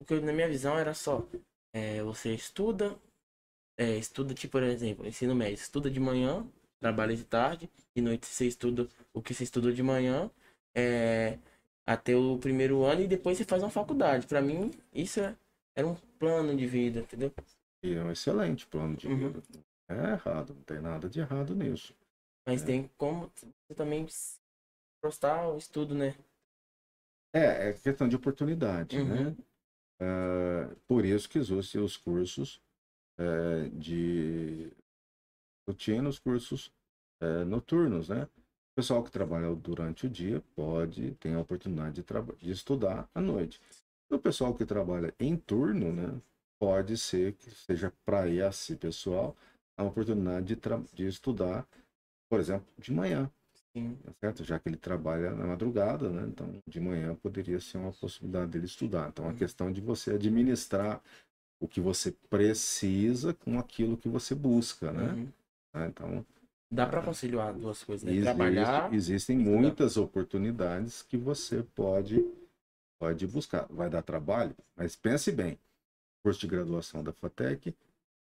o 0.00 0.04
que 0.04 0.14
eu- 0.14 0.22
na 0.22 0.32
minha 0.32 0.48
visão 0.48 0.78
era 0.78 0.94
só: 0.94 1.26
é, 1.72 2.00
você 2.04 2.32
estuda, 2.32 2.96
é, 3.76 3.96
estuda, 3.98 4.32
tipo, 4.32 4.52
por 4.52 4.62
exemplo, 4.62 5.04
ensino 5.04 5.34
médio, 5.34 5.54
estuda 5.54 5.90
de 5.90 5.98
manhã, 5.98 6.46
trabalha 6.80 7.16
de 7.16 7.24
tarde, 7.24 7.68
de 7.96 8.00
noite 8.00 8.26
você 8.26 8.46
estuda 8.46 8.88
o 9.12 9.20
que 9.20 9.34
você 9.34 9.42
estudou 9.42 9.72
de 9.72 9.82
manhã, 9.82 10.30
é, 10.72 11.36
até 11.84 12.14
o 12.14 12.38
primeiro 12.38 12.84
ano 12.84 13.02
e 13.02 13.08
depois 13.08 13.36
você 13.38 13.44
faz 13.44 13.60
uma 13.60 13.70
faculdade. 13.70 14.28
Pra 14.28 14.40
mim, 14.40 14.70
isso 14.92 15.18
é- 15.18 15.36
era 15.74 15.88
um 15.88 15.96
plano 16.20 16.56
de 16.56 16.64
vida, 16.64 17.00
entendeu? 17.00 17.32
E 17.82 17.92
é 17.92 18.04
um 18.04 18.12
excelente 18.12 18.68
plano 18.68 18.96
de 18.96 19.08
Uhum. 19.08 19.32
vida. 19.32 19.42
É 19.88 20.12
errado, 20.12 20.54
não 20.54 20.62
tem 20.62 20.80
nada 20.80 21.08
de 21.10 21.18
errado 21.18 21.56
nisso. 21.56 21.92
Mas 22.46 22.62
É. 22.62 22.66
tem 22.66 22.88
como 22.96 23.28
você 23.34 23.74
também 23.74 24.06
gostar 25.02 25.48
o 25.48 25.58
estudo, 25.58 25.92
né? 25.92 26.14
É, 27.34 27.70
é 27.70 27.72
questão 27.72 28.08
de 28.08 28.16
oportunidade, 28.16 28.96
Uhum. 28.98 29.08
né? 29.08 29.36
Ah, 30.00 30.74
por 30.86 31.04
isso 31.04 31.28
que 31.28 31.38
existem 31.38 31.80
os 31.80 31.96
cursos 31.96 32.60
eh, 33.18 33.68
de 33.72 34.72
rotina, 35.68 36.08
os 36.08 36.18
cursos 36.18 36.72
eh, 37.20 37.44
noturnos, 37.44 38.08
né? 38.08 38.24
O 38.24 38.74
pessoal 38.76 39.02
que 39.04 39.10
trabalha 39.10 39.54
durante 39.54 40.06
o 40.06 40.10
dia 40.10 40.42
pode 40.54 41.14
ter 41.16 41.34
a 41.34 41.40
oportunidade 41.40 42.02
de, 42.02 42.36
de 42.38 42.50
estudar 42.50 43.08
à 43.14 43.20
noite. 43.20 43.60
E 44.10 44.14
o 44.14 44.18
pessoal 44.18 44.54
que 44.54 44.64
trabalha 44.66 45.14
em 45.18 45.36
turno, 45.36 45.92
né? 45.92 46.20
Pode 46.60 46.96
ser 46.96 47.34
que 47.34 47.50
seja 47.50 47.92
para 48.04 48.28
esse 48.28 48.76
pessoal 48.76 49.36
a 49.76 49.84
oportunidade 49.84 50.54
de, 50.54 50.60
de 50.92 51.06
estudar, 51.06 51.66
por 52.28 52.40
exemplo, 52.40 52.66
de 52.78 52.92
manhã. 52.92 53.30
Tá 53.82 54.12
certo? 54.20 54.44
Já 54.44 54.58
que 54.58 54.68
ele 54.68 54.76
trabalha 54.76 55.32
na 55.32 55.46
madrugada, 55.46 56.08
né? 56.08 56.26
Então, 56.28 56.62
de 56.66 56.80
manhã 56.80 57.14
poderia 57.16 57.58
ser 57.60 57.78
uma 57.78 57.92
possibilidade 57.92 58.52
dele 58.52 58.66
estudar. 58.66 59.08
Então, 59.08 59.24
a 59.24 59.28
Uhum. 59.28 59.36
questão 59.36 59.72
de 59.72 59.80
você 59.80 60.12
administrar 60.12 61.02
o 61.60 61.66
que 61.66 61.80
você 61.80 62.12
precisa 62.30 63.34
com 63.34 63.58
aquilo 63.58 63.96
que 63.96 64.08
você 64.08 64.34
busca, 64.34 64.92
né? 64.92 65.12
Uhum. 65.12 65.32
Tá? 65.72 65.86
Então, 65.88 66.26
Dá 66.70 66.86
pra 66.86 67.02
conciliar 67.02 67.52
duas 67.54 67.84
coisas, 67.84 68.04
né? 68.04 68.10
existe- 68.12 68.24
Trabalhar. 68.34 68.92
existem 68.92 69.38
estudar. 69.38 69.56
muitas 69.60 69.96
oportunidades 69.96 71.02
que 71.02 71.16
você 71.16 71.62
pode, 71.62 72.20
pode 72.98 73.26
buscar. 73.28 73.66
Vai 73.68 73.88
dar 73.88 74.02
trabalho, 74.02 74.56
mas 74.76 74.96
pense 74.96 75.30
bem. 75.30 75.58
Curso 76.24 76.40
de 76.40 76.46
graduação 76.48 77.04
da 77.04 77.12
FATEC, 77.12 77.74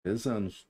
10 0.04 0.26
anos. 0.26 0.66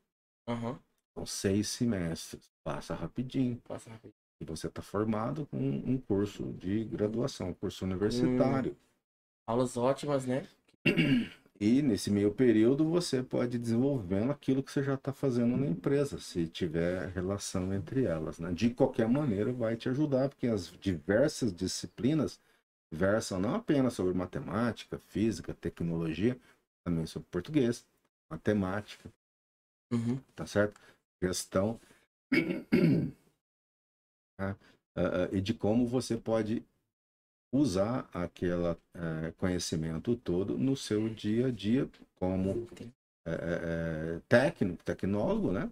Aham. 0.46 0.78
São 1.14 1.24
seis 1.24 1.68
semestres. 1.68 2.50
Passa 2.64 2.94
rapidinho. 2.94 3.58
Passa 3.66 3.88
rápido. 3.90 4.12
E 4.42 4.44
você 4.44 4.66
está 4.66 4.82
formado 4.82 5.46
com 5.46 5.56
um 5.56 5.96
curso 5.96 6.52
de 6.54 6.84
graduação, 6.84 7.50
um 7.50 7.54
curso 7.54 7.84
universitário. 7.84 8.76
Aulas 9.46 9.76
ótimas, 9.76 10.26
né? 10.26 10.48
E 11.60 11.80
nesse 11.80 12.10
meio 12.10 12.34
período 12.34 12.84
você 12.88 13.22
pode 13.22 13.56
ir 13.56 13.60
desenvolvendo 13.60 14.32
aquilo 14.32 14.60
que 14.60 14.72
você 14.72 14.82
já 14.82 14.94
está 14.94 15.12
fazendo 15.12 15.56
na 15.56 15.68
empresa, 15.68 16.18
se 16.18 16.48
tiver 16.48 17.06
relação 17.10 17.72
entre 17.72 18.04
elas. 18.04 18.40
Né? 18.40 18.52
De 18.52 18.70
qualquer 18.70 19.08
maneira, 19.08 19.52
vai 19.52 19.76
te 19.76 19.88
ajudar, 19.88 20.28
porque 20.28 20.48
as 20.48 20.72
diversas 20.80 21.54
disciplinas 21.54 22.40
versam 22.92 23.38
não 23.38 23.54
apenas 23.54 23.94
sobre 23.94 24.12
matemática, 24.12 24.98
física, 24.98 25.54
tecnologia, 25.54 26.36
também 26.84 27.06
sobre 27.06 27.28
português, 27.30 27.86
matemática, 28.28 29.08
Uhum. 29.92 30.18
tá 30.34 30.46
certo? 30.46 30.80
Gestão. 31.22 31.78
Ah, 34.94 35.28
e 35.32 35.40
de 35.40 35.54
como 35.54 35.86
você 35.86 36.16
pode 36.16 36.64
usar 37.52 38.08
aquele 38.12 38.76
conhecimento 39.36 40.16
todo 40.16 40.58
no 40.58 40.76
seu 40.76 41.08
dia 41.08 41.46
a 41.46 41.50
dia 41.50 41.88
como 42.16 42.66
eh, 43.26 44.20
técnico, 44.28 44.82
tecnólogo, 44.84 45.52
né? 45.52 45.70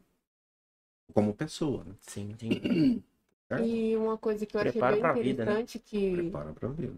Como 1.12 1.34
pessoa, 1.34 1.84
né? 1.84 1.94
Sim, 2.00 2.34
sim. 2.38 3.02
E 3.58 3.96
uma 3.96 4.16
coisa 4.16 4.46
que 4.46 4.56
eu 4.56 4.60
achei 4.60 4.80
Prepara 4.80 4.92
bem 4.92 5.02
pra 5.02 5.12
vida, 5.14 5.44
né? 5.44 5.60
interessante 5.60 5.78
que, 5.80 6.30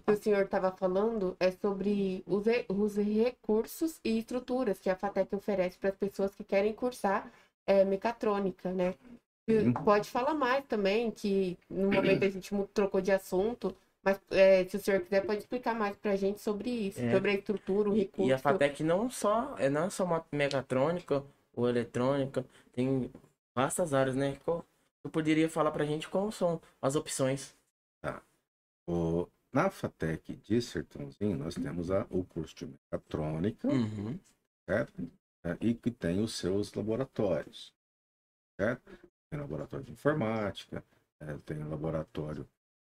que 0.05 0.13
o 0.13 0.17
senhor 0.17 0.45
estava 0.45 0.71
falando 0.71 1.35
é 1.41 1.51
sobre 1.51 2.23
os, 2.27 2.45
os 2.69 2.97
recursos 2.97 3.99
e 4.05 4.19
estruturas 4.19 4.79
que 4.79 4.91
a 4.91 4.95
FATEC 4.97 5.35
oferece 5.35 5.79
para 5.79 5.89
as 5.89 5.97
pessoas 5.97 6.35
que 6.35 6.45
querem 6.45 6.75
cursar 6.75 7.33
é, 7.67 7.85
mecatrônica, 7.87 8.71
né? 8.71 8.95
Sim. 9.61 9.73
Pode 9.73 10.11
falar 10.11 10.35
mais 10.35 10.65
também, 10.67 11.11
que 11.11 11.59
no 11.71 11.91
momento 11.93 12.25
a 12.25 12.29
gente 12.29 12.51
trocou 12.73 13.01
de 13.01 13.13
assunto, 13.13 13.75
mas 14.03 14.21
é, 14.31 14.65
se 14.65 14.77
o 14.77 14.81
senhor 14.81 15.01
quiser 15.01 15.25
pode 15.25 15.41
explicar 15.41 15.75
mais 15.75 15.97
para 15.97 16.13
a 16.13 16.17
gente 16.17 16.41
sobre 16.41 16.71
isso, 16.71 17.01
É. 17.01 17.13
sobre 17.13 17.31
a 17.31 17.35
estrutura, 17.35 17.91
o 17.91 17.95
recurso. 17.95 18.31
E 18.31 18.33
a 18.33 18.39
FATEC 18.39 18.83
não 18.83 19.11
só 19.11 19.57
é 19.59 19.69
não 19.69 19.91
só 19.91 20.05
uma 20.05 20.25
mecatrônica 20.33 21.23
ou 21.55 21.69
eletrônica, 21.69 22.45
tem 22.73 23.11
vastas 23.55 23.93
áreas, 23.95 24.17
né? 24.17 24.37
Tu 24.45 25.11
poderia 25.11 25.49
falar 25.49 25.71
pra 25.73 25.85
gente 25.85 26.09
quais 26.09 26.35
são 26.35 26.61
as 26.81 26.97
opções? 26.97 27.55
O, 28.87 29.29
na 29.53 29.71
FATEC 29.71 30.37
de 30.37 30.61
Sertãozinho, 30.61 31.37
nós 31.37 31.55
temos 31.55 31.91
a, 31.91 32.07
o 32.11 32.25
curso 32.25 32.55
de 32.55 32.67
mecatrônica, 32.67 33.69
Uhum. 33.69 34.19
certo? 34.69 35.11
É, 35.45 35.57
e 35.61 35.75
que 35.75 35.91
tem 35.91 36.21
os 36.21 36.35
seus 36.35 36.73
laboratórios, 36.73 37.75
certo? 38.61 38.91
Tem 39.33 39.41
laboratório 39.41 39.87
de 39.87 39.93
informática, 39.93 40.85
é, 41.19 41.39
tem 41.47 41.65
laboratório 41.65 42.47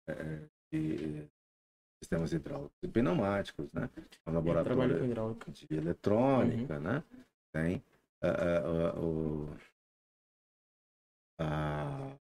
é, 0.09 0.49
de 0.73 1.31
sistemas 2.03 2.33
hidráulicos 2.33 2.77
e 2.83 2.89
pneumáticos, 2.89 3.73
né? 3.73 3.89
Tem 3.95 4.05
um 4.27 4.33
laboratório 4.33 5.39
de 5.53 5.75
eletrônica, 5.77 6.81
né? 6.81 7.05
Tem 7.53 7.81
ah, 8.21 8.59
ah, 8.59 8.99
o 8.99 9.57
a 11.39 12.19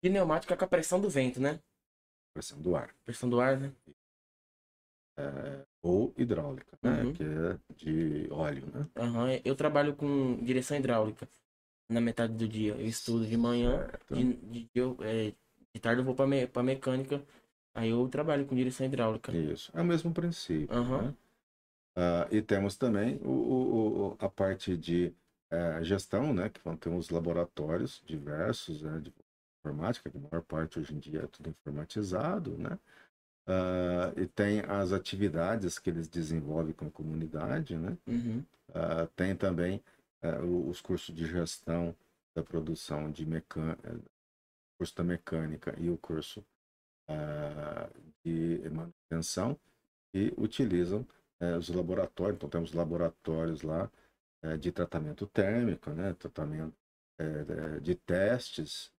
Pneumática 0.00 0.56
com 0.56 0.64
a 0.64 0.68
pressão 0.68 1.00
do 1.00 1.10
vento, 1.10 1.40
né? 1.40 1.60
pressão 2.32 2.62
do 2.62 2.76
ar. 2.76 2.94
Pressão 3.04 3.28
do 3.28 3.40
ar, 3.40 3.58
né? 3.58 3.74
Ou 5.82 6.12
hidráulica, 6.16 6.76
né? 6.82 7.04
Uhum. 7.04 7.12
Que 7.12 7.22
é 7.24 7.58
de 7.74 8.28
óleo, 8.32 8.66
né? 8.66 8.86
Aham, 8.96 9.40
Eu 9.44 9.54
trabalho 9.56 9.94
com 9.94 10.36
direção 10.44 10.76
hidráulica 10.76 11.28
na 11.88 12.00
metade 12.00 12.34
do 12.34 12.46
dia. 12.48 12.74
Eu 12.74 12.86
estudo 12.86 13.26
de 13.26 13.36
manhã, 13.36 13.78
Certo. 13.78 14.14
de, 14.14 14.34
de, 14.34 14.70
eu, 14.74 14.96
é, 15.00 15.32
de 15.74 15.80
tarde 15.80 16.00
eu 16.00 16.04
vou 16.04 16.14
pra, 16.14 16.26
me, 16.26 16.46
pra 16.46 16.62
mecânica. 16.62 17.24
Aí 17.74 17.90
eu 17.90 18.08
trabalho 18.08 18.46
com 18.46 18.54
direção 18.54 18.86
hidráulica. 18.86 19.32
Isso, 19.32 19.70
é 19.74 19.80
o 19.80 19.84
mesmo 19.84 20.12
princípio. 20.12 20.74
Aham. 20.76 21.02
né? 21.08 21.14
Ah, 21.96 22.28
e 22.30 22.40
temos 22.40 22.76
também 22.76 23.16
o, 23.22 23.28
o- 23.30 24.08
o- 24.12 24.16
a 24.18 24.28
parte 24.28 24.76
de 24.76 25.12
eh, 25.50 25.82
gestão, 25.84 26.32
né? 26.32 26.48
Que 26.48 26.60
vão 26.62 26.76
ter 26.76 26.88
uns 26.88 27.10
laboratórios 27.10 28.02
diversos 28.06 28.82
né, 28.82 29.00
de 29.00 29.12
informática, 29.58 30.08
que 30.08 30.16
a 30.16 30.20
maior 30.20 30.42
parte 30.42 30.78
hoje 30.78 30.94
em 30.94 30.98
dia 30.98 31.22
é 31.22 31.26
tudo 31.26 31.50
informatizado, 31.50 32.56
né? 32.56 32.78
Ah, 33.46 34.12
e 34.16 34.26
tem 34.26 34.60
as 34.60 34.92
atividades 34.92 35.78
que 35.78 35.90
eles 35.90 36.08
desenvolvem 36.08 36.72
com 36.72 36.86
a 36.86 36.90
comunidade, 36.90 37.76
né? 37.76 37.96
Uhum. 38.06 38.44
Ah, 38.72 39.06
tem 39.16 39.34
também 39.36 39.82
o- 40.44 40.68
os 40.68 40.80
cursos 40.80 41.14
de 41.14 41.26
gestão 41.26 41.94
da 42.34 42.42
produção 42.42 43.10
de 43.10 43.26
mecânica, 43.26 44.00
curso 44.78 44.94
da 44.96 45.04
mecânica 45.04 45.74
e 45.78 45.90
o 45.90 45.98
curso 45.98 46.44
ah, 47.08 47.90
de 48.24 48.60
manutenção 48.70 49.58
e 50.14 50.32
utilizam 50.36 51.06
eh, 51.40 51.56
os 51.56 51.68
laboratórios. 51.68 52.36
Então 52.36 52.48
temos 52.50 52.72
laboratórios 52.72 53.62
lá 53.62 53.90
de 54.60 54.72
tratamento 54.72 55.26
térmico, 55.26 55.90
né? 55.90 56.14
Tratamento 56.14 56.74
de 57.82 57.94
testes, 57.94 58.90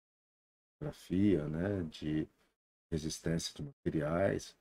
grafia, 0.82 1.48
né? 1.48 1.84
De 1.84 2.28
resistência 2.92 3.54
de 3.56 3.64
materiais, 3.64 4.56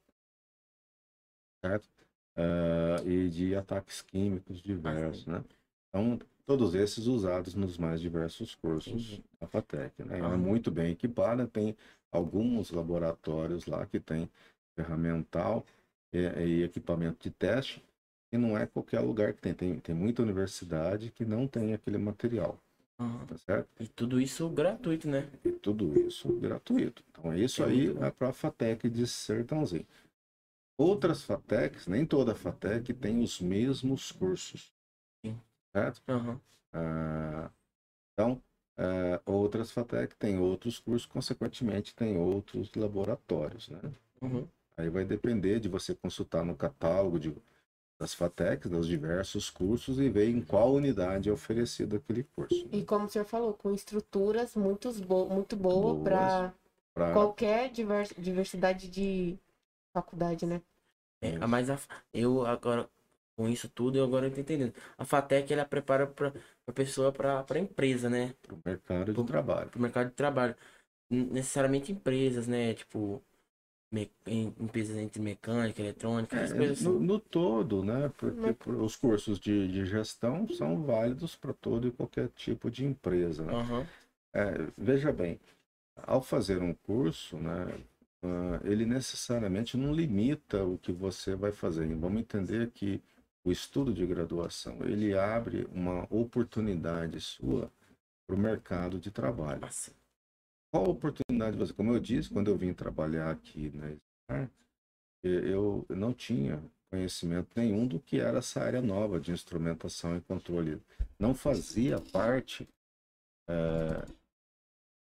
certo? 1.62 1.88
Ah, 2.36 3.02
e 3.04 3.28
de 3.28 3.54
ataques 3.56 4.02
químicos 4.02 4.62
diversos, 4.62 5.26
né? 5.26 5.44
Então, 5.88 6.18
todos 6.46 6.74
esses 6.74 7.06
usados 7.06 7.54
nos 7.54 7.76
mais 7.76 8.00
diversos 8.00 8.54
cursos 8.54 9.18
Entendi. 9.18 9.24
da 9.40 9.46
FATEC, 9.46 10.04
né? 10.04 10.18
Ela 10.18 10.28
é 10.28 10.36
Aham. 10.36 10.38
muito 10.38 10.70
bem 10.70 10.92
equipada, 10.92 11.46
tem 11.46 11.76
alguns 12.12 12.70
laboratórios 12.70 13.66
lá 13.66 13.84
que 13.86 13.98
tem 14.00 14.30
ferramental 14.76 15.66
e, 16.12 16.18
e 16.18 16.62
equipamento 16.62 17.22
de 17.22 17.30
teste, 17.30 17.82
e 18.32 18.38
não 18.38 18.56
é 18.56 18.66
qualquer 18.66 19.00
lugar 19.00 19.34
que 19.34 19.40
tem. 19.42 19.52
tem. 19.52 19.80
Tem 19.80 19.94
muita 19.94 20.22
universidade 20.22 21.10
que 21.10 21.24
não 21.24 21.48
tem 21.48 21.74
aquele 21.74 21.98
material. 21.98 22.58
Tá 23.26 23.38
certo? 23.38 23.68
E 23.80 23.86
tudo 23.88 24.20
isso 24.20 24.48
gratuito, 24.48 25.08
né? 25.08 25.28
E 25.44 25.52
tudo 25.52 25.98
isso 26.00 26.28
gratuito. 26.38 27.02
Então, 27.10 27.34
isso 27.34 27.62
É 27.62 27.66
aí 27.66 27.88
é 27.88 28.10
para 28.10 28.28
a 28.28 28.32
FATEC 28.32 28.88
de 28.88 29.06
Sertãozinho. 29.06 29.86
Outras 30.78 31.22
FATECs, 31.22 31.86
nem 31.86 32.06
toda 32.06 32.34
FATEC 32.34 32.94
tem 32.94 33.22
os 33.22 33.40
mesmos 33.40 34.12
cursos. 34.12 34.72
Sim. 35.24 35.38
Certo? 35.72 36.02
Aham. 36.08 36.40
Ah, 36.72 37.50
então, 38.14 38.42
É, 38.78 39.20
outras 39.26 39.70
FATEC 39.70 40.16
têm 40.16 40.38
outros 40.38 40.78
cursos, 40.78 41.04
consequentemente 41.04 41.94
tem 41.94 42.16
outros 42.16 42.72
laboratórios, 42.74 43.68
né? 43.68 43.78
Uhum. 44.22 44.48
Aí 44.74 44.88
vai 44.88 45.04
depender 45.04 45.60
de 45.60 45.68
você 45.68 45.94
consultar 45.94 46.46
no 46.46 46.56
catálogo 46.56 47.20
de, 47.20 47.34
das 48.00 48.14
FATECs, 48.14 48.70
dos 48.70 48.88
diversos 48.88 49.50
cursos 49.50 50.00
e 50.00 50.08
ver 50.08 50.30
em 50.30 50.40
qual 50.40 50.72
unidade 50.72 51.28
é 51.28 51.32
oferecido 51.32 51.96
aquele 51.96 52.24
curso. 52.34 52.66
E 52.72 52.82
como 52.82 53.04
o 53.04 53.10
senhor 53.10 53.26
falou, 53.26 53.52
com 53.52 53.74
estruturas 53.74 54.56
muito, 54.56 54.90
bo 55.04 55.26
muito 55.26 55.54
boas 55.54 55.98
Boas. 55.98 56.02
para 56.04 56.54
Pra- 56.94 57.12
qualquer 57.12 57.70
divers- 57.70 58.14
diversidade 58.16 58.88
de 58.88 59.38
faculdade, 59.92 60.46
né? 60.46 60.62
É, 61.22 61.36
mas 61.46 61.68
a, 61.68 61.78
eu 62.14 62.46
agora, 62.46 62.88
com 63.36 63.46
isso 63.46 63.68
tudo, 63.68 63.98
eu 63.98 64.04
agora 64.04 64.30
tô 64.30 64.40
entendendo. 64.40 64.72
A 64.96 65.04
FATEC, 65.04 65.52
ela 65.52 65.66
prepara 65.66 66.06
pra, 66.06 66.32
pra 66.64 66.74
pessoa, 66.74 67.12
pra, 67.12 67.42
pra 67.44 67.58
empresa, 67.60 68.08
né? 68.08 68.34
pro 68.40 68.58
mercado 68.64 69.06
de 69.08 69.12
Pro- 69.12 69.24
trabalho. 69.24 69.68
Pro 69.68 69.80
mercado 69.80 70.08
de 70.08 70.14
trabalho. 70.14 70.56
Necessariamente 71.10 71.92
empresas, 71.92 72.46
né? 72.46 72.72
Tipo, 72.72 73.22
me- 73.90 74.10
em- 74.26 74.54
empresas 74.58 74.96
entre 74.96 75.20
mecânica, 75.20 75.80
eletrônica, 75.80 76.36
essas 76.36 76.52
É, 76.52 76.56
coisas 76.56 76.80
no, 76.82 76.92
assim. 76.92 77.06
no 77.06 77.18
todo, 77.20 77.84
né? 77.84 78.10
Porque 78.18 78.56
os 78.72 78.96
cursos 78.96 79.38
de, 79.38 79.68
de 79.68 79.84
gestão 79.84 80.46
são 80.48 80.82
válidos 80.82 81.36
para 81.36 81.52
todo 81.52 81.86
e 81.88 81.90
qualquer 81.92 82.28
tipo 82.30 82.70
de 82.70 82.84
empresa. 82.84 83.44
né? 83.44 83.52
Aham. 83.54 83.84
É, 84.32 84.52
veja 84.78 85.12
bem, 85.12 85.40
ao 85.96 86.22
fazer 86.22 86.62
um 86.62 86.74
curso, 86.74 87.36
né, 87.36 87.66
ah, 88.22 88.60
ele 88.64 88.86
necessariamente 88.86 89.76
não 89.76 89.92
limita 89.94 90.64
o 90.64 90.78
que 90.78 90.92
você 90.92 91.34
vai 91.34 91.52
fazer. 91.52 91.88
E 91.90 91.94
Vamos 91.94 92.20
entender 92.20 92.70
que 92.70 93.02
o 93.44 93.50
estudo 93.52 93.92
de 93.92 94.06
graduação 94.06 94.78
ele 94.84 95.16
abre 95.16 95.66
uma 95.72 96.06
oportunidade 96.10 97.20
sua 97.20 97.70
para 98.26 98.36
o 98.36 98.38
mercado 98.38 98.98
de 98.98 99.10
trabalho. 99.10 99.60
Nossa. 99.60 99.92
Qual 100.70 100.86
a 100.86 100.90
oportunidade 100.90 101.56
você? 101.56 101.72
Como 101.72 101.92
eu 101.92 102.00
disse, 102.00 102.30
quando 102.30 102.48
eu 102.48 102.56
vim 102.56 102.72
trabalhar 102.72 103.30
aqui 103.30 103.70
na 103.74 103.90
Smart, 103.90 104.52
eu 105.22 105.84
não 105.90 106.14
tinha 106.14 106.62
conhecimento 106.90 107.48
nenhum 107.56 107.86
do 107.86 108.00
que 108.00 108.20
era 108.20 108.38
essa 108.38 108.60
área 108.60 108.80
nova 108.80 109.20
de 109.20 109.32
instrumentação 109.32 110.16
e 110.16 110.20
controle. 110.20 110.80
Não 111.18 111.34
fazia 111.34 112.00
parte 112.00 112.68
eh, 113.48 114.06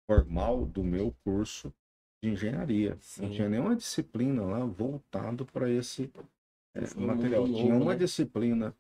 formal 0.10 0.66
do 0.66 0.84
meu 0.84 1.16
curso 1.24 1.74
de 2.24 2.32
engenharia. 2.32 2.92
Não 2.92 3.00
Sim. 3.00 3.32
tinha 3.32 3.50
nenhuma 3.50 3.76
disciplina 3.76 4.44
lá 4.44 4.66
voltado 4.66 5.46
para 5.46 5.70
esse 5.70 6.12
um 6.98 7.08
material. 7.08 7.46
Tinha 7.46 7.76
uma 7.76 7.94
né? 7.94 8.00
disciplina 8.00 8.76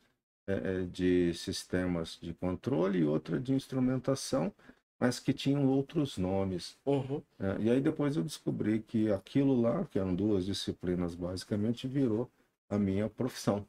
eh, 0.48 0.84
de 0.84 1.34
sistemas 1.34 2.20
de 2.22 2.34
controle 2.34 3.00
e 3.00 3.06
outra 3.06 3.40
de 3.40 3.54
instrumentação, 3.54 4.54
mas 5.00 5.20
que 5.20 5.34
tinham 5.34 5.68
outros 5.68 6.18
nomes. 6.18 6.78
Uhum. 6.86 7.22
É, 7.40 7.62
e 7.62 7.70
aí 7.70 7.82
depois 7.82 8.16
eu 8.16 8.24
descobri 8.24 8.82
que 8.82 9.12
aquilo 9.12 9.60
lá, 9.60 9.86
que 9.86 10.00
eram 10.00 10.16
duas 10.16 10.46
disciplinas 10.46 11.16
basicamente, 11.16 11.88
virou 11.88 12.30
a 12.70 12.78
minha 12.78 13.10
profissão. 13.10 13.66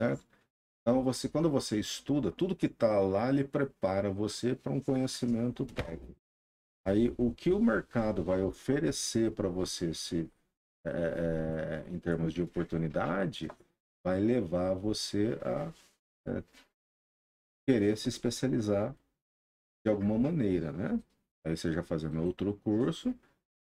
Certo? 0.00 0.24
Então 0.82 1.02
você, 1.02 1.28
quando 1.28 1.50
você 1.50 1.78
estuda, 1.78 2.32
tudo 2.32 2.56
que 2.56 2.66
está 2.66 2.98
lá, 3.00 3.28
ele 3.28 3.44
prepara 3.44 4.10
você 4.10 4.54
para 4.54 4.72
um 4.72 4.80
conhecimento 4.80 5.64
técnico. 5.66 6.16
Aí 6.84 7.12
o 7.18 7.32
que 7.34 7.52
o 7.52 7.60
mercado 7.60 8.22
vai 8.22 8.42
oferecer 8.42 9.32
para 9.32 9.48
você 9.48 9.92
se, 9.92 10.30
é, 10.86 11.84
é, 11.86 11.92
em 11.92 11.98
termos 11.98 12.32
de 12.32 12.40
oportunidade, 12.40 13.50
vai 14.02 14.18
levar 14.20 14.72
você 14.74 15.38
a 15.42 15.70
é, 16.30 16.42
querer 17.66 17.96
se 17.98 18.08
especializar 18.08 18.94
de 19.88 19.90
alguma 19.90 20.18
maneira, 20.18 20.70
né? 20.70 21.00
Aí 21.44 21.56
seja 21.56 21.82
fazendo 21.82 22.22
outro 22.22 22.60
curso, 22.62 23.14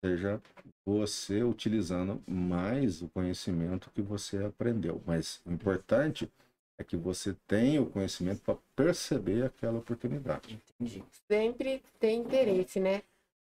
seja 0.04 0.40
você 0.86 1.44
utilizando 1.44 2.22
mais 2.28 3.02
o 3.02 3.10
conhecimento 3.10 3.90
que 3.92 4.02
você 4.02 4.44
aprendeu. 4.44 5.02
Mas 5.06 5.42
o 5.46 5.52
importante 5.52 6.32
é 6.78 6.84
que 6.84 6.96
você 6.96 7.36
tenha 7.48 7.82
o 7.82 7.90
conhecimento 7.90 8.42
para 8.42 8.58
perceber 8.76 9.44
aquela 9.46 9.80
oportunidade. 9.80 10.60
Entendi. 10.80 11.04
Sempre 11.28 11.84
tem 12.00 12.20
interesse, 12.20 12.80
né? 12.80 13.02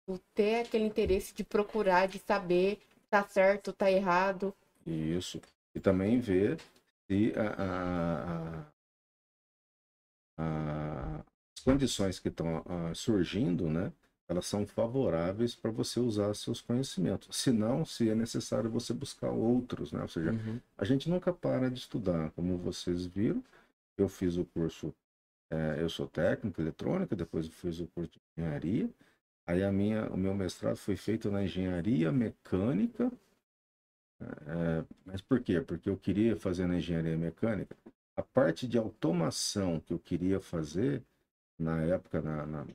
O 0.08 0.18
ter 0.34 0.62
aquele 0.62 0.86
interesse 0.86 1.34
de 1.34 1.44
procurar, 1.44 2.08
de 2.08 2.20
saber 2.20 2.80
tá 3.10 3.24
certo, 3.24 3.74
tá 3.74 3.92
errado. 3.92 4.54
Isso. 4.86 5.42
E 5.74 5.80
também 5.80 6.20
ver 6.20 6.60
se 7.08 7.34
a- 7.36 7.56
a- 7.64 8.66
a- 10.38 11.26
condições 11.74 12.20
que 12.20 12.30
estão 12.30 12.64
ah, 12.68 12.94
surgindo, 12.94 13.70
né? 13.70 13.92
Elas 14.28 14.46
são 14.46 14.66
favoráveis 14.66 15.56
para 15.56 15.72
você 15.72 16.00
usar 16.00 16.34
seus 16.36 16.62
conhecimentos. 16.62 17.36
Se 17.36 17.52
não, 17.52 17.84
se 17.84 18.10
é 18.10 18.16
necessário 18.16 18.70
você 18.70 18.94
buscar 18.94 19.32
outros, 19.32 19.92
né? 19.92 20.02
Ou 20.02 20.08
seja, 20.08 20.32
Uhum. 20.32 20.60
a 20.78 20.86
gente 20.86 21.10
nunca 21.10 21.34
para 21.34 21.70
de 21.70 21.80
estudar. 21.80 22.32
Como 22.32 22.58
vocês 22.58 23.06
viram, 23.06 23.44
eu 23.98 24.08
fiz 24.08 24.38
o 24.38 24.46
curso, 24.46 24.94
eh, 25.52 25.78
eu 25.80 25.90
sou 25.90 26.08
técnico 26.08 26.62
eletrônica, 26.62 27.16
depois 27.16 27.46
eu 27.48 27.52
fiz 27.52 27.80
o 27.80 27.88
curso 27.88 28.12
de 28.12 28.20
engenharia. 28.38 28.90
Aí 29.48 29.64
a 29.64 29.72
minha, 29.72 30.08
o 30.12 30.18
meu 30.18 30.36
mestrado 30.36 30.78
foi 30.78 30.96
feito 30.96 31.32
na 31.32 31.44
engenharia 31.44 32.12
mecânica. 32.12 33.12
Eh, 34.22 34.84
mas 35.06 35.22
por 35.22 35.42
quê? 35.42 35.62
Porque 35.62 35.90
eu 35.90 35.98
queria 35.98 36.36
fazer 36.36 36.68
na 36.68 36.78
engenharia 36.78 37.18
mecânica 37.18 37.76
a 38.16 38.22
parte 38.24 38.68
de 38.68 38.78
automação 38.78 39.80
que 39.80 39.94
eu 39.94 40.00
queria 40.00 40.40
fazer 40.40 41.02
na 41.60 41.82
época 41.84 42.22
na, 42.22 42.46
na 42.46 42.68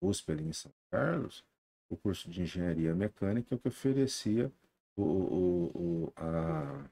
USP 0.00 0.32
ali 0.32 0.44
em 0.44 0.52
São 0.52 0.72
Carlos, 0.90 1.44
o 1.90 1.96
curso 1.96 2.30
de 2.30 2.42
engenharia 2.42 2.94
mecânica 2.94 3.58
que 3.58 3.68
oferecia 3.68 4.52
o, 4.96 5.02
o, 5.02 6.06
o- 6.06 6.12
a, 6.16 6.84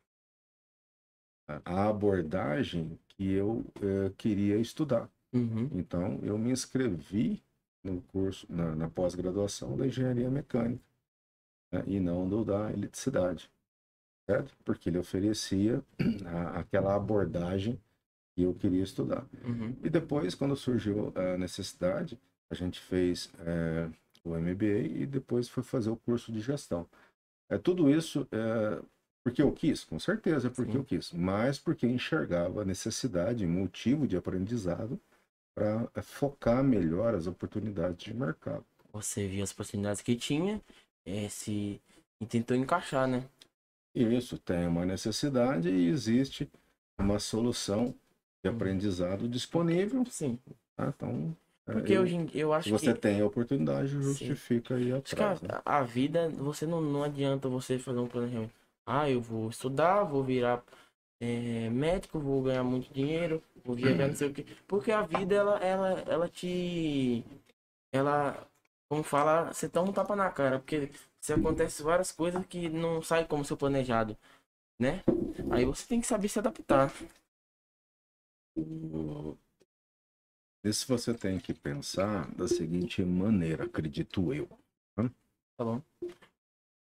a 1.65 1.89
abordagem 1.89 2.99
que 3.09 3.31
eu 3.33 3.65
eh, 3.83 4.11
queria 4.17 4.57
estudar. 4.59 5.11
Uhum. 5.33 5.69
Então, 5.73 6.19
eu 6.23 6.39
me 6.39 6.51
inscrevi 6.51 7.43
no 7.83 8.01
curso, 8.03 8.47
na, 8.51 8.75
na 8.75 8.89
pós-graduação 8.91 9.77
da 9.77 9.87
engenharia 9.87 10.31
mecânica, 10.31 10.83
né, 11.73 11.85
e 11.87 12.01
não 12.01 12.29
do 12.29 12.45
da 12.45 12.73
eletricidade, 12.73 13.51
certo? 14.29 14.57
Porque 14.65 14.91
ele 14.91 14.99
oferecia 14.99 15.83
a- 16.27 16.61
aquela 16.61 16.95
abordagem 16.97 17.81
que 18.39 18.45
eu 18.45 18.55
queria 18.55 18.85
estudar. 18.85 19.27
Uhum. 19.45 19.75
E 19.83 19.91
depois, 19.91 20.33
quando 20.33 20.55
surgiu 20.55 21.13
a 21.17 21.37
necessidade, 21.37 22.17
a 22.49 22.55
gente 22.55 22.79
fez 22.79 23.29
eh, 23.41 23.89
o 24.25 24.31
MBA 24.37 24.79
e 24.95 25.07
depois 25.07 25.49
foi 25.49 25.65
fazer 25.65 25.91
o 25.91 25.97
curso 25.97 26.31
de 26.31 26.41
gestão. 26.41 26.87
É 27.51 27.59
tudo 27.59 27.91
isso 27.91 28.29
é, 28.31 28.81
porque 29.25 29.43
eu 29.43 29.51
quis, 29.51 29.83
com 29.83 29.99
certeza, 29.99 30.51
porque 30.51 30.71
Sim. 30.71 30.79
eu 30.79 30.85
quis, 30.85 31.13
mas 31.13 31.59
porque 31.59 31.85
enxergava 31.85 32.63
a 32.63 32.65
necessidade, 32.65 33.45
motivo 33.45 34.07
de 34.07 34.17
aprendizado 34.17 35.01
para 35.53 35.91
focar 36.01 36.63
melhor 36.63 37.17
as 37.17 37.27
oportunidades 37.27 38.05
de 38.05 38.15
mercado. 38.15 38.65
Você 38.93 39.27
viu 39.27 39.43
as 39.43 39.51
oportunidades 39.51 40.01
que 40.01 40.15
tinha 40.15 40.63
é, 41.05 41.29
se... 41.29 41.81
e 42.21 42.27
tentou 42.27 42.57
encaixar, 42.57 43.09
né? 43.09 43.25
E 43.93 44.05
isso 44.17 44.39
tem 44.39 44.65
uma 44.69 44.87
necessidade 44.87 45.69
e 45.69 45.89
existe 45.89 46.49
uma 46.97 47.19
solução 47.19 47.93
de 48.43 48.49
aprendizado 48.51 49.29
disponível. 49.29 50.05
Sim. 50.07 50.39
tá? 50.77 50.93
Então, 50.97 51.37
é, 51.67 51.73
Porque 51.73 51.93
eu- 51.93 52.03
hoje 52.03 52.15
em 52.17 52.29
eu 52.35 52.53
acho 52.53 52.65
se 52.65 52.71
você 52.71 52.95
que. 52.95 53.01
tem 53.01 53.21
a 53.21 53.27
oportunidade, 53.27 53.89
justifica 53.89 54.75
aí 54.77 54.93
Acho 54.93 55.03
que 55.03 55.15
atrás. 55.15 55.41
né? 55.43 55.49
a, 55.65 55.79
a 55.79 55.83
vida, 55.83 56.29
você 56.31 56.67
não, 56.67 56.81
não 56.81 57.03
adianta 57.03 57.49
você 57.49 57.79
fazer 57.79 57.99
um 57.99 58.09
planejamento. 58.09 58.53
Ah, 58.87 59.09
eu 59.11 59.21
vou 59.21 59.51
estudar, 59.51 60.05
vou 60.05 60.23
virar 60.25 60.63
é, 61.21 61.69
médico, 61.71 62.19
vou 62.19 62.43
ganhar 62.43 62.65
muito 62.65 62.93
dinheiro, 62.93 63.43
vou 63.65 63.75
viajar, 63.77 64.09
não 64.09 64.17
sei 64.17 64.29
o 64.29 64.33
quê. 64.35 64.47
Porque 64.67 64.91
a 64.93 65.03
vida, 65.03 65.35
ela, 65.35 65.59
ela, 65.59 65.91
ela 66.07 66.29
te. 66.29 67.25
Ela, 67.93 68.47
como 68.89 69.03
fala, 69.03 69.53
você 69.53 69.69
toma 69.69 69.91
um 69.91 69.93
tapa 69.93 70.15
na 70.17 70.31
cara. 70.31 70.59
Porque 70.59 70.91
se 71.21 71.33
acontece 71.33 71.83
várias 71.83 72.13
coisas 72.13 72.45
que 72.47 72.69
não 72.69 73.03
sai 73.03 73.27
como 73.27 73.45
seu 73.45 73.57
planejado, 73.57 74.17
né? 74.81 75.03
Aí 75.51 75.65
você 75.65 75.87
tem 75.87 76.01
que 76.01 76.07
saber 76.07 76.29
se 76.29 76.39
adaptar. 76.39 76.93
Isso 80.65 80.87
você 80.89 81.15
tem 81.15 81.39
que 81.39 81.55
pensar 81.55 82.31
da 82.35 82.49
seguinte 82.49 83.03
maneira, 83.05 83.65
acredito 83.65 84.33
eu. 84.35 84.49
Tá 84.97 85.65
bom? 85.65 85.83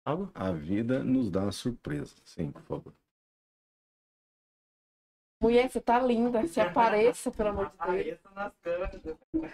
Algo? 0.04 0.30
A 0.34 0.52
vida 0.52 1.02
nos 1.02 1.30
dá 1.30 1.50
surpresa. 1.50 2.14
Sim, 2.24 2.50
por 2.52 2.62
favor. 2.62 2.94
Mulher, 5.42 5.70
você 5.70 5.80
tá 5.80 5.98
linda. 6.00 6.46
Se 6.46 6.60
apareça, 6.60 7.30
pelo 7.30 7.50
amor 7.50 7.66
de 7.66 7.72
Deus. 7.72 7.80
Apareça 7.80 8.30
nas 8.34 8.52
câmeras. 8.60 9.00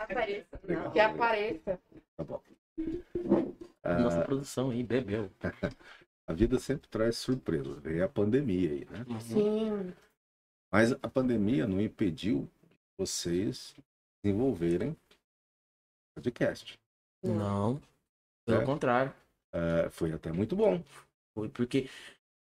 Apareça. 0.00 0.60
Obrigado. 0.62 0.92
Que 0.92 1.00
apareça. 1.00 1.80
Tá 2.16 2.24
bom. 2.24 2.42
Nossa 3.84 4.20
Ah, 4.20 4.24
produção 4.24 4.70
aí, 4.70 4.82
bebeu. 4.82 5.30
a 6.26 6.32
vida 6.32 6.58
sempre 6.58 6.88
traz 6.88 7.18
surpresa. 7.18 7.74
Veio 7.80 8.04
a 8.04 8.08
pandemia 8.08 8.70
aí, 8.70 8.84
né? 8.84 9.04
Uhum. 9.08 9.20
Sim. 9.20 9.92
Mas 10.72 10.92
a 10.92 11.08
pandemia 11.08 11.66
não 11.66 11.80
impediu 11.80 12.48
vocês 12.98 13.74
desenvolverem 14.24 14.96
podcast. 16.16 16.78
Não. 17.22 17.80
Pelo 18.46 18.62
É. 18.62 18.64
contrário. 18.64 19.12
É, 19.54 19.88
foi 19.90 20.12
até 20.12 20.32
muito 20.32 20.56
bom. 20.56 20.82
Foi 21.34 21.48
porque 21.48 21.88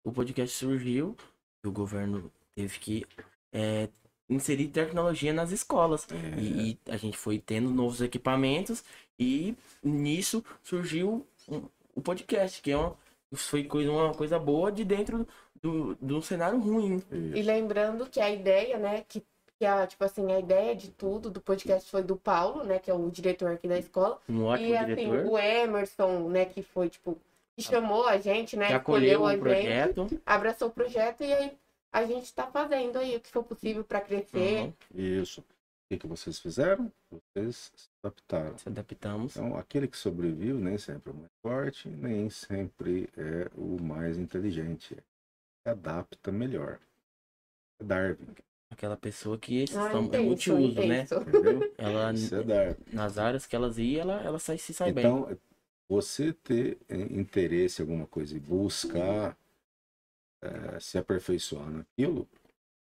o 0.05 0.13
podcast 0.13 0.57
surgiu 0.57 1.17
e 1.65 1.69
o 1.69 1.73
governo 1.73 2.31
teve 2.55 2.79
que 2.79 3.07
é, 3.53 3.89
inserir 4.29 4.69
tecnologia 4.69 5.33
nas 5.33 5.53
escolas. 5.53 6.07
É, 6.11 6.41
E, 6.41 6.71
e 6.73 6.79
a 6.91 6.97
gente 6.97 7.17
foi 7.17 7.39
tendo 7.39 7.71
novos 7.71 8.01
equipamentos 8.01 8.85
e 9.19 9.57
nisso 9.83 10.45
surgiu 10.63 11.27
um- 11.49 11.69
o 11.95 12.03
podcast, 12.03 12.61
que 12.61 12.71
é 12.73 12.77
uma, 12.77 12.97
foi 13.35 13.65
coisa, 13.65 13.91
uma 13.91 14.13
coisa 14.15 14.39
boa 14.39 14.71
de 14.71 14.85
dentro 14.85 15.27
do, 15.63 15.95
do 15.97 16.23
cenário 16.23 16.59
ruim. 16.59 17.03
E 17.11 17.43
lembrando 17.43 18.07
que 18.09 18.21
a 18.21 18.31
ideia, 18.31 18.79
né, 18.79 19.05
que, 19.09 19.23
que 19.59 19.65
a, 19.65 19.87
tipo 19.87 20.05
assim, 20.05 20.31
a 20.33 20.39
ideia 20.39 20.75
de 20.75 20.91
tudo 20.91 21.31
do 21.31 21.41
podcast 21.41 21.91
foi 21.91 22.03
do 22.03 22.17
Paulo, 22.17 22.65
né, 22.65 22.79
que 22.79 22.91
é 22.91 22.95
o 22.95 23.11
diretor 23.11 23.53
aqui 23.53 23.69
da 23.69 23.79
escola. 23.79 24.19
Um 24.29 24.45
ótimo 24.45 24.69
e 24.69 24.77
assim, 24.77 24.95
diretor 24.95 25.27
o 25.27 25.39
Emerson, 25.39 26.29
né, 26.29 26.45
que 26.45 26.63
foi, 26.63 26.89
tipo, 26.89 27.19
que 27.57 27.63
chamou 27.63 28.07
a 28.07 28.19
gente, 28.19 28.57
né, 28.57 28.67
que 28.69 28.73
acolheu 28.75 29.23
escolheu 29.23 29.27
a 29.27 29.29
o 29.29 29.31
gente, 29.33 29.95
projeto. 29.95 30.21
abraçou 30.27 30.69
o 30.69 30.73
projeto 30.73 31.23
e 31.25 31.33
aí 31.33 31.53
a 31.93 32.05
gente 32.05 32.33
tá 32.35 32.47
fazendo 32.47 32.99
aí 32.99 33.17
o 33.17 33.21
que 33.21 33.31
for 33.31 33.43
possível 33.43 33.83
para 33.83 34.01
crescer. 34.01 34.65
Uhum, 34.65 34.73
Isso. 34.95 35.41
O 35.41 35.89
que, 35.89 35.99
que 35.99 36.07
vocês 36.09 36.39
fizeram? 36.41 36.91
Vocês 37.11 37.71
se 37.77 37.89
adaptaram. 38.03 38.59
se 38.59 38.69
adaptamos. 38.69 39.37
Então, 39.37 39.57
aquele 39.57 39.87
que 39.87 39.97
sobrevive 39.97 40.55
nem 40.55 40.77
sempre 40.77 41.11
é 41.11 41.15
o 41.15 41.17
mais 41.17 41.31
forte, 41.41 41.89
nem 41.89 42.29
sempre 42.29 43.09
é 43.17 43.49
o 43.57 43.81
mais 43.81 44.19
inteligente. 44.19 44.97
Se 45.67 45.71
adapta 45.71 46.31
melhor. 46.31 46.79
É 47.81 47.85
Darwin, 47.85 48.29
Aquela 48.71 48.97
pessoa 48.97 49.37
que 49.37 49.65
Ah, 49.65 49.91
são, 49.91 50.09
é 50.13 50.21
multiuso, 50.21 50.81
né? 50.87 51.01
entendeu? 51.03 51.75
Ela, 51.77 52.13
Isso 52.13 52.37
é 52.37 52.43
Darwin. 52.45 52.77
nas 52.93 53.19
áreas 53.19 53.47
que 53.47 53.57
elas 53.57 53.77
iam, 53.79 54.03
ela, 54.03 54.21
ela 54.23 54.39
sai, 54.39 54.59
se 54.59 54.73
sai 54.73 54.93
bem. 54.93 55.05
Então, 55.05 55.37
você 55.89 56.33
ter 56.33 56.79
eh, 56.89 57.01
interesse 57.01 57.83
em 57.83 57.85
alguma 57.85 58.07
coisa 58.07 58.37
e 58.37 58.39
buscar 58.39 59.37
eh, 60.43 60.79
se 60.81 60.99
aperfeiçoar 60.99 61.69
naquilo, 61.69 62.29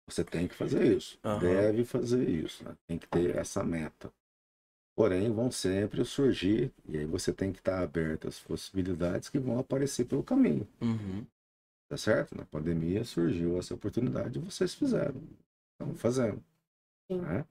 você 0.07 0.25
tem 0.25 0.49
que 0.49 0.55
fazer 0.55 0.97
isso. 0.97 1.19
Aham. 1.25 1.41
Deve 1.41 1.85
fazer 1.85 2.29
isso. 2.29 2.65
né? 2.65 2.77
Tem 2.87 2.99
que 2.99 3.07
ter 3.09 3.37
essa 3.37 3.63
meta. 3.63 4.13
Porém, 4.97 5.33
vão 5.33 5.51
sempre 5.51 6.05
surgir, 6.05 6.73
e 6.89 6.99
aí 6.99 7.05
você 7.07 7.33
tem 7.33 7.53
que 7.53 7.61
estar 7.61 7.83
aberto 7.83 8.29
às 8.29 8.39
possibilidades 8.41 9.29
que 9.29 9.39
vão 9.39 9.59
aparecer 9.59 10.05
pelo 10.07 10.23
caminho. 10.23 10.69
Uhum. 10.83 11.27
Tá 11.93 11.99
certo? 11.99 12.35
Na 12.35 12.47
pandemia 12.47 13.05
surgiu 13.05 13.59
essa 13.59 13.75
oportunidade 13.75 14.39
e 14.39 14.43
vocês 14.43 14.73
fizeram. 14.73 15.23
Estão 15.73 15.95
fazendo. 15.95 16.43
Sim. 17.07 17.21
né? 17.21 17.45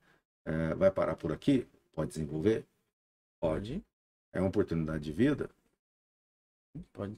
Eh, 0.45 0.73
vai 0.73 0.89
parar 0.89 1.15
por 1.15 1.31
aqui? 1.31 1.67
Pode 1.93 2.09
desenvolver? 2.09 2.65
Pode. 3.39 3.85
É 4.33 4.39
uma 4.39 4.49
oportunidade 4.49 5.03
de 5.03 5.11
vida? 5.11 5.47
Pode. 6.91 7.15